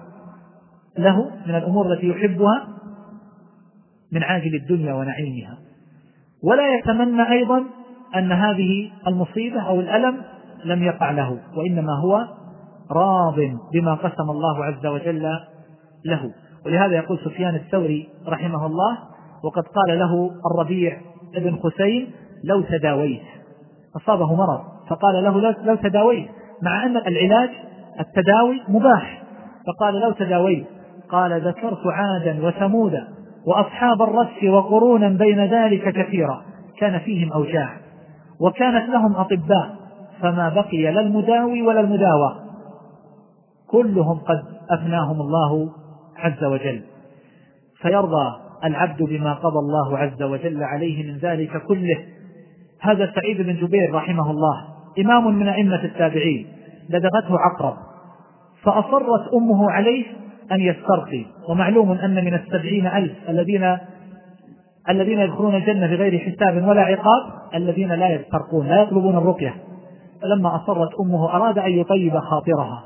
له 0.99 1.31
من 1.47 1.55
الأمور 1.55 1.93
التي 1.93 2.09
يحبها 2.09 2.69
من 4.13 4.23
عاجل 4.23 4.55
الدنيا 4.55 4.95
ونعيمها. 4.95 5.59
ولا 6.43 6.75
يتمنى 6.75 7.31
أيضا 7.31 7.65
أن 8.17 8.33
هذه 8.33 8.91
المصيبة 9.07 9.61
أو 9.61 9.81
الألم 9.81 10.23
لم 10.65 10.83
يقع 10.83 11.11
له 11.11 11.39
وإنما 11.57 11.93
هو 11.93 12.29
راض 12.91 13.37
بما 13.73 13.95
قسم 13.95 14.31
الله 14.31 14.65
عز 14.65 14.87
وجل 14.87 15.23
له. 16.05 16.33
ولهذا 16.67 16.97
يقول 16.97 17.19
سفيان 17.19 17.55
الثوري 17.55 18.09
رحمه 18.27 18.67
الله 18.67 18.99
وقد 19.45 19.63
قال 19.63 19.99
له 19.99 20.31
الربيع 20.47 21.01
بن 21.35 21.59
حسين 21.63 22.11
لو 22.45 22.63
تداويت 22.63 23.23
أصابه 23.97 24.35
مرض 24.35 24.61
فقال 24.89 25.25
له 25.25 25.41
لو 25.65 25.75
تداويت 25.75 26.29
مع 26.63 26.87
أن 26.87 26.97
العلاج 26.97 27.51
التداوي 28.01 28.61
مباح. 28.69 29.23
فقال 29.67 29.95
لو 29.95 30.13
تداويت 30.13 30.67
قال 31.11 31.41
ذكرت 31.49 31.87
عادا 31.87 32.47
وثمودا 32.47 33.09
وأصحاب 33.47 34.03
الرس 34.03 34.45
وقرونا 34.45 35.09
بين 35.09 35.45
ذلك 35.45 35.95
كثيرا. 35.95 36.43
كان 36.79 36.99
فيهم 36.99 37.33
أوجاع 37.33 37.77
وكانت 38.41 38.89
لهم 38.89 39.17
أطباء 39.17 39.77
فما 40.21 40.49
بقي 40.49 40.93
لا 40.93 41.01
المداوي 41.01 41.63
ولا 41.63 41.81
المداوى. 41.81 42.35
كلهم 43.71 44.19
قد 44.19 44.45
أفناهم 44.71 45.21
الله 45.21 45.71
عز 46.17 46.45
وجل. 46.45 46.83
فيرضى 47.83 48.37
العبد 48.65 49.03
بما 49.03 49.35
قضى 49.35 49.59
الله 49.59 49.99
عز 49.99 50.23
وجل 50.23 50.63
عليه 50.63 51.13
من 51.13 51.19
ذلك 51.19 51.63
كله. 51.63 51.99
هذا 52.81 53.13
سعيد 53.15 53.43
بن 53.43 53.55
جبير 53.55 53.95
رحمه 53.95 54.31
الله 54.31 54.65
إمام 54.99 55.35
من 55.39 55.49
أئمة 55.49 55.85
التابعين 55.85 56.47
لدغته 56.91 57.39
عقرب. 57.39 57.77
فأصرت 58.69 59.35
أمه 59.35 59.71
عليه 59.71 60.05
أن 60.53 60.61
يسترقي 60.61 61.27
ومعلوم 61.49 61.93
أن 61.93 62.25
من 62.25 62.35
السبعين 62.35 62.87
ألف 62.87 63.13
الذين 63.29 63.79
الذين 64.89 65.19
يدخلون 65.19 65.55
الجنة 65.55 65.87
بغير 65.87 66.19
حساب 66.19 66.69
ولا 66.69 66.81
عقاب 66.81 67.23
الذين 67.55 67.93
لا 67.93 68.09
يسترقون 68.09 68.67
لا 68.67 68.83
يطلبون 68.83 69.17
الرقية. 69.17 69.55
فلما 70.23 70.57
أصرت 70.57 70.89
أمه 71.01 71.37
أراد 71.37 71.59
أن 71.59 71.71
يطيب 71.71 72.19
خاطرها. 72.19 72.85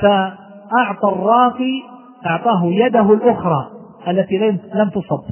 فأعطى 0.00 1.08
الراقي 1.08 1.82
أعطاه 2.26 2.64
يده 2.64 3.12
الأخرى 3.12 3.70
التي 4.08 4.38
لم 4.74 4.88
تصب 4.88 5.24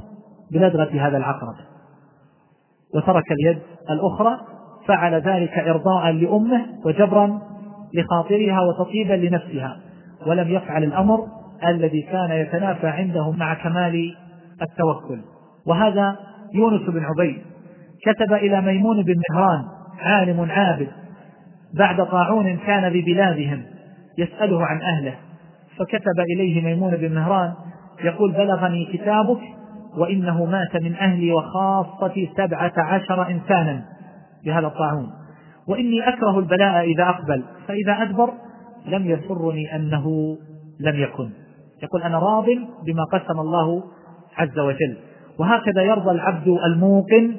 بلدغة 0.53 0.91
هذا 1.01 1.17
العقرب. 1.17 1.55
وترك 2.95 3.33
اليد 3.33 3.59
الأخرى 3.91 4.39
فعل 4.87 5.15
ذلك 5.15 5.59
إرضاء 5.59 6.11
لأمه 6.11 6.67
وجبرا 6.85 7.41
لخاطرها 7.95 8.61
وتطيبا 8.61 9.15
لنفسها 9.15 9.77
ولم 10.27 10.49
يفعل 10.49 10.85
الأمر 10.85 11.27
الذي 11.67 12.03
كان 12.03 12.31
يتنافى 12.31 12.87
عنده 12.87 13.31
مع 13.31 13.55
كمال 13.55 14.15
التوكل. 14.63 15.21
وهذا 15.67 16.17
يونس 16.55 16.91
بن 16.91 17.05
عبيد 17.05 17.39
كتب 18.07 18.33
إلى 18.33 18.61
ميمون 18.61 19.03
بن 19.03 19.15
مهران 19.31 19.65
عالم 20.01 20.51
عابد 20.51 20.89
بعد 21.75 22.07
طاعون 22.07 22.57
كان 22.57 22.93
ببلادهم 22.93 23.63
يسأله 24.19 24.67
عن 24.67 24.83
أهله. 24.83 25.15
فكتب 25.79 26.21
إليه 26.35 26.65
ميمون 26.65 26.97
بن 26.97 27.15
مهران 27.15 27.53
يقول 28.05 28.33
بلغني 28.33 28.85
كتابك 28.93 29.41
وإنه 29.99 30.45
مات 30.45 30.83
من 30.83 30.95
أهلي 30.95 31.33
وخاصتي 31.33 32.31
سبعة 32.37 32.73
عشر 32.77 33.31
إنسانا. 33.31 33.85
بهذا 34.45 34.67
الطاعون. 34.67 35.18
وإني 35.69 36.09
أكره 36.09 36.39
البلاء 36.39 36.85
إذا 36.85 37.09
أقبل 37.09 37.45
فإذا 37.69 38.03
أدبر 38.03 38.33
لم 38.87 39.11
يسرني 39.11 39.77
أنه 39.77 40.37
لم 40.81 41.01
يكن. 41.01 41.31
يقول 41.83 42.03
أنا 42.03 42.19
راض 42.19 42.47
بما 42.87 43.05
قسم 43.13 43.41
الله 43.41 43.83
عز 44.37 44.59
وجل 44.59 44.97
وهكذا 45.39 45.83
يرضى 45.83 46.11
العبد 46.11 46.49
الموقن 46.49 47.37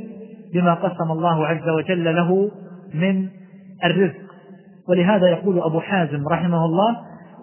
بما 0.54 0.74
قسم 0.74 1.12
الله 1.12 1.48
عز 1.48 1.70
وجل 1.70 2.16
له 2.16 2.52
من 2.94 3.28
الرزق. 3.86 4.30
ولهذا 4.90 5.28
يقول 5.28 5.60
أبو 5.60 5.80
حازم 5.80 6.28
رحمه 6.28 6.66
الله 6.66 6.98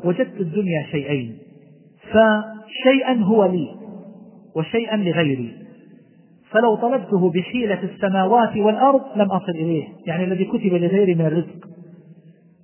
وجدت 0.04 0.40
الدنيا 0.40 0.86
شيئين 0.90 1.38
فشيئا 2.12 3.22
هو 3.22 3.44
لي 3.44 3.68
وشيئا 4.56 4.96
لغيري. 4.96 5.65
فلو 6.56 6.74
طلبته 6.74 7.30
بحيلة 7.30 7.82
السماوات 7.82 8.56
والأرض 8.56 9.00
لم 9.16 9.30
أصل 9.30 9.50
إليه 9.50 9.84
يعني 10.06 10.24
الذي 10.24 10.44
كتب 10.44 10.72
لغيري 10.72 11.14
من 11.14 11.26
الرزق. 11.26 11.68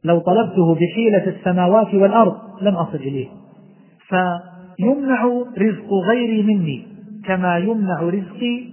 لو 0.04 0.18
طلبته 0.18 0.74
بحيلة 0.74 1.26
السماوات 1.26 1.94
والأرض 1.94 2.36
لم 2.62 2.74
أصل 2.74 2.96
إليه. 2.96 3.28
فيمنع 4.08 5.24
رزق 5.58 5.92
غيري 6.08 6.42
مني 6.42 6.86
كما 7.24 7.58
يمنع 7.58 8.00
رزقي 8.00 8.64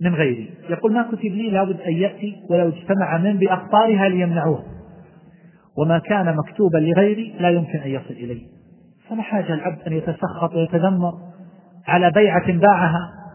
من 0.00 0.14
غيري. 0.14 0.50
يقول 0.70 0.92
ما 0.92 1.02
كتب 1.02 1.24
لي 1.24 1.50
لابد 1.50 1.80
أن 1.80 1.92
يأتي 1.92 2.36
ولو 2.50 2.68
اجتمع 2.68 3.18
من 3.18 3.36
بأقطارها 3.36 4.08
ليمنعوه. 4.08 4.62
وما 5.78 5.98
كان 5.98 6.36
مكتوبا 6.36 6.78
لغيري 6.78 7.34
لا 7.40 7.50
يمكن 7.50 7.78
أن 7.78 7.90
يصل 7.90 8.14
إليه. 8.14 8.42
فلا 9.08 9.22
حاجة 9.22 9.54
العبد 9.54 9.78
أن 9.86 9.92
يتسخط 9.92 10.54
ويتذمر 10.54 11.12
على 11.86 12.10
بيعة 12.14 12.52
باعها 12.52 13.25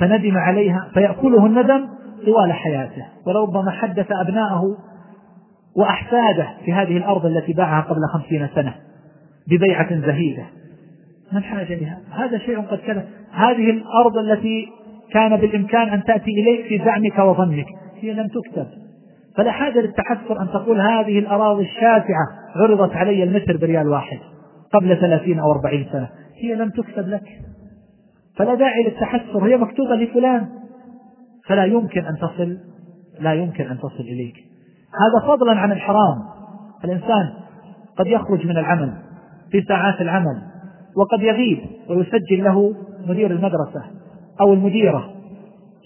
فندم 0.00 0.38
عليها 0.38 0.90
فيأكله 0.94 1.46
الندم 1.46 1.88
طوال 2.26 2.52
حياته. 2.52 3.06
وربما 3.26 3.70
حدث 3.70 4.06
أبناءه 4.12 4.76
وأحفاده 5.76 6.48
في 6.64 6.72
هذه 6.72 6.96
الأرض 6.96 7.26
التي 7.26 7.52
باعها 7.52 7.80
قبل 7.80 8.00
خمسين 8.12 8.48
سنة 8.54 8.74
ببيعة 9.48 10.00
زهيدة. 10.00 10.42
ما 11.32 11.38
الحاجة 11.38 11.74
لها؟ 11.74 11.98
هذا 12.10 12.38
شيء 12.38 12.60
قد 12.60 12.78
كان 12.78 13.04
هذه 13.32 13.70
الأرض 13.70 14.16
التي 14.16 14.68
كان 15.12 15.36
بالإمكان 15.36 15.88
أن 15.88 16.04
تأتي 16.04 16.30
إليك 16.30 16.66
في 16.66 16.84
زعمك 16.84 17.18
وظنك 17.18 17.66
هي 18.00 18.12
لم 18.12 18.28
تكتب. 18.28 18.66
فلا 19.36 19.50
حاجة 19.50 19.80
للتحسر 19.80 20.42
أن 20.42 20.48
تقول 20.48 20.80
هذه 20.80 21.18
الأراضي 21.18 21.62
الشاسعة 21.62 22.26
عرضت 22.56 22.96
علي 22.96 23.22
المتر 23.22 23.56
بريال 23.56 23.88
واحد 23.88 24.18
قبل 24.72 24.96
ثلاثين 25.00 25.38
أو 25.38 25.52
أربعين 25.52 25.86
سنة. 25.92 26.08
هي 26.42 26.54
لم 26.54 26.70
تكتب 26.70 27.08
لك. 27.08 27.24
فلا 28.40 28.54
داعي 28.54 28.82
للتحسر 28.82 29.46
هي 29.46 29.56
مكتوبة 29.56 29.94
لفلان. 29.94 30.48
فلا 31.46 31.64
يمكن 31.64 32.04
أن 32.04 32.16
تصل 32.16 32.58
لا 33.20 33.32
يمكن 33.32 33.66
أن 33.66 33.78
تصل 33.78 34.00
إليك. 34.00 34.34
هذا 35.00 35.26
فضلا 35.26 35.52
عن 35.52 35.72
الحرام. 35.72 36.22
الإنسان 36.84 37.32
قد 37.98 38.06
يخرج 38.06 38.46
من 38.46 38.56
العمل 38.58 38.92
في 39.50 39.62
ساعات 39.62 40.00
العمل 40.00 40.42
وقد 40.96 41.22
يغيب 41.22 41.58
ويسجل 41.88 42.44
له 42.44 42.74
مدير 43.06 43.30
المدرسة 43.30 43.82
أو 44.40 44.52
المديرة 44.52 45.10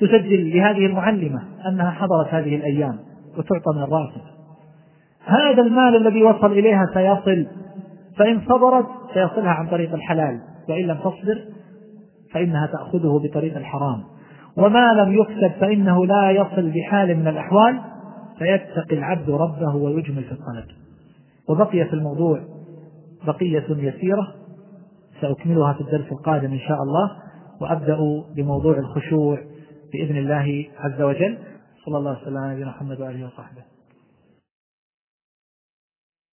تسجل 0.00 0.56
لهذه 0.56 0.86
المعلمة 0.86 1.42
أنها 1.68 1.90
حضرت 1.90 2.34
هذه 2.34 2.56
الأيام 2.56 2.98
وتعطى 3.38 3.76
من 3.76 3.82
الراتب 3.82 4.20
هذا 5.24 5.62
المال 5.62 5.96
الذي 5.96 6.22
وصل 6.22 6.52
إليها 6.52 6.86
سيصل 6.94 7.46
فإن 8.18 8.40
صبرت 8.48 8.86
سيصلها 9.14 9.50
عن 9.50 9.68
طريق 9.68 9.94
الحلال 9.94 10.40
وإن 10.68 10.84
لم 10.86 10.96
تصبر 10.96 11.44
فإنها 12.34 12.66
تأخذه 12.66 13.20
بطريق 13.24 13.56
الحرام. 13.56 14.02
وما 14.56 14.92
لم 14.92 15.12
يكسب 15.12 15.52
فإنه 15.60 16.06
لا 16.06 16.30
يصل 16.30 16.70
بحال 16.70 17.16
من 17.16 17.28
الأحوال 17.28 17.80
فيتقي 18.38 18.96
العبد 18.96 19.30
ربه 19.30 19.76
ويجمل 19.76 20.24
في 20.24 20.32
الطلب 20.32 20.64
وبقي 21.48 21.84
في 21.84 21.92
الموضوع 21.92 22.40
بقية 23.26 23.64
يسيرة 23.70 24.34
سأكملها 25.20 25.72
في 25.72 25.80
الدرس 25.80 26.12
القادم 26.12 26.52
إن 26.52 26.58
شاء 26.58 26.82
الله 26.82 27.10
وأبدأ 27.60 27.98
بموضوع 28.36 28.78
الخشوع 28.78 29.38
بإذن 29.92 30.16
الله 30.16 30.66
عز 30.78 31.02
وجل. 31.02 31.38
صلى 31.86 31.98
الله 31.98 32.22
وسلم 32.22 32.36
على 32.36 32.52
نبينا 32.52 32.70
محمد 32.70 33.00
وآله 33.00 33.26
وصحبه. 33.26 33.73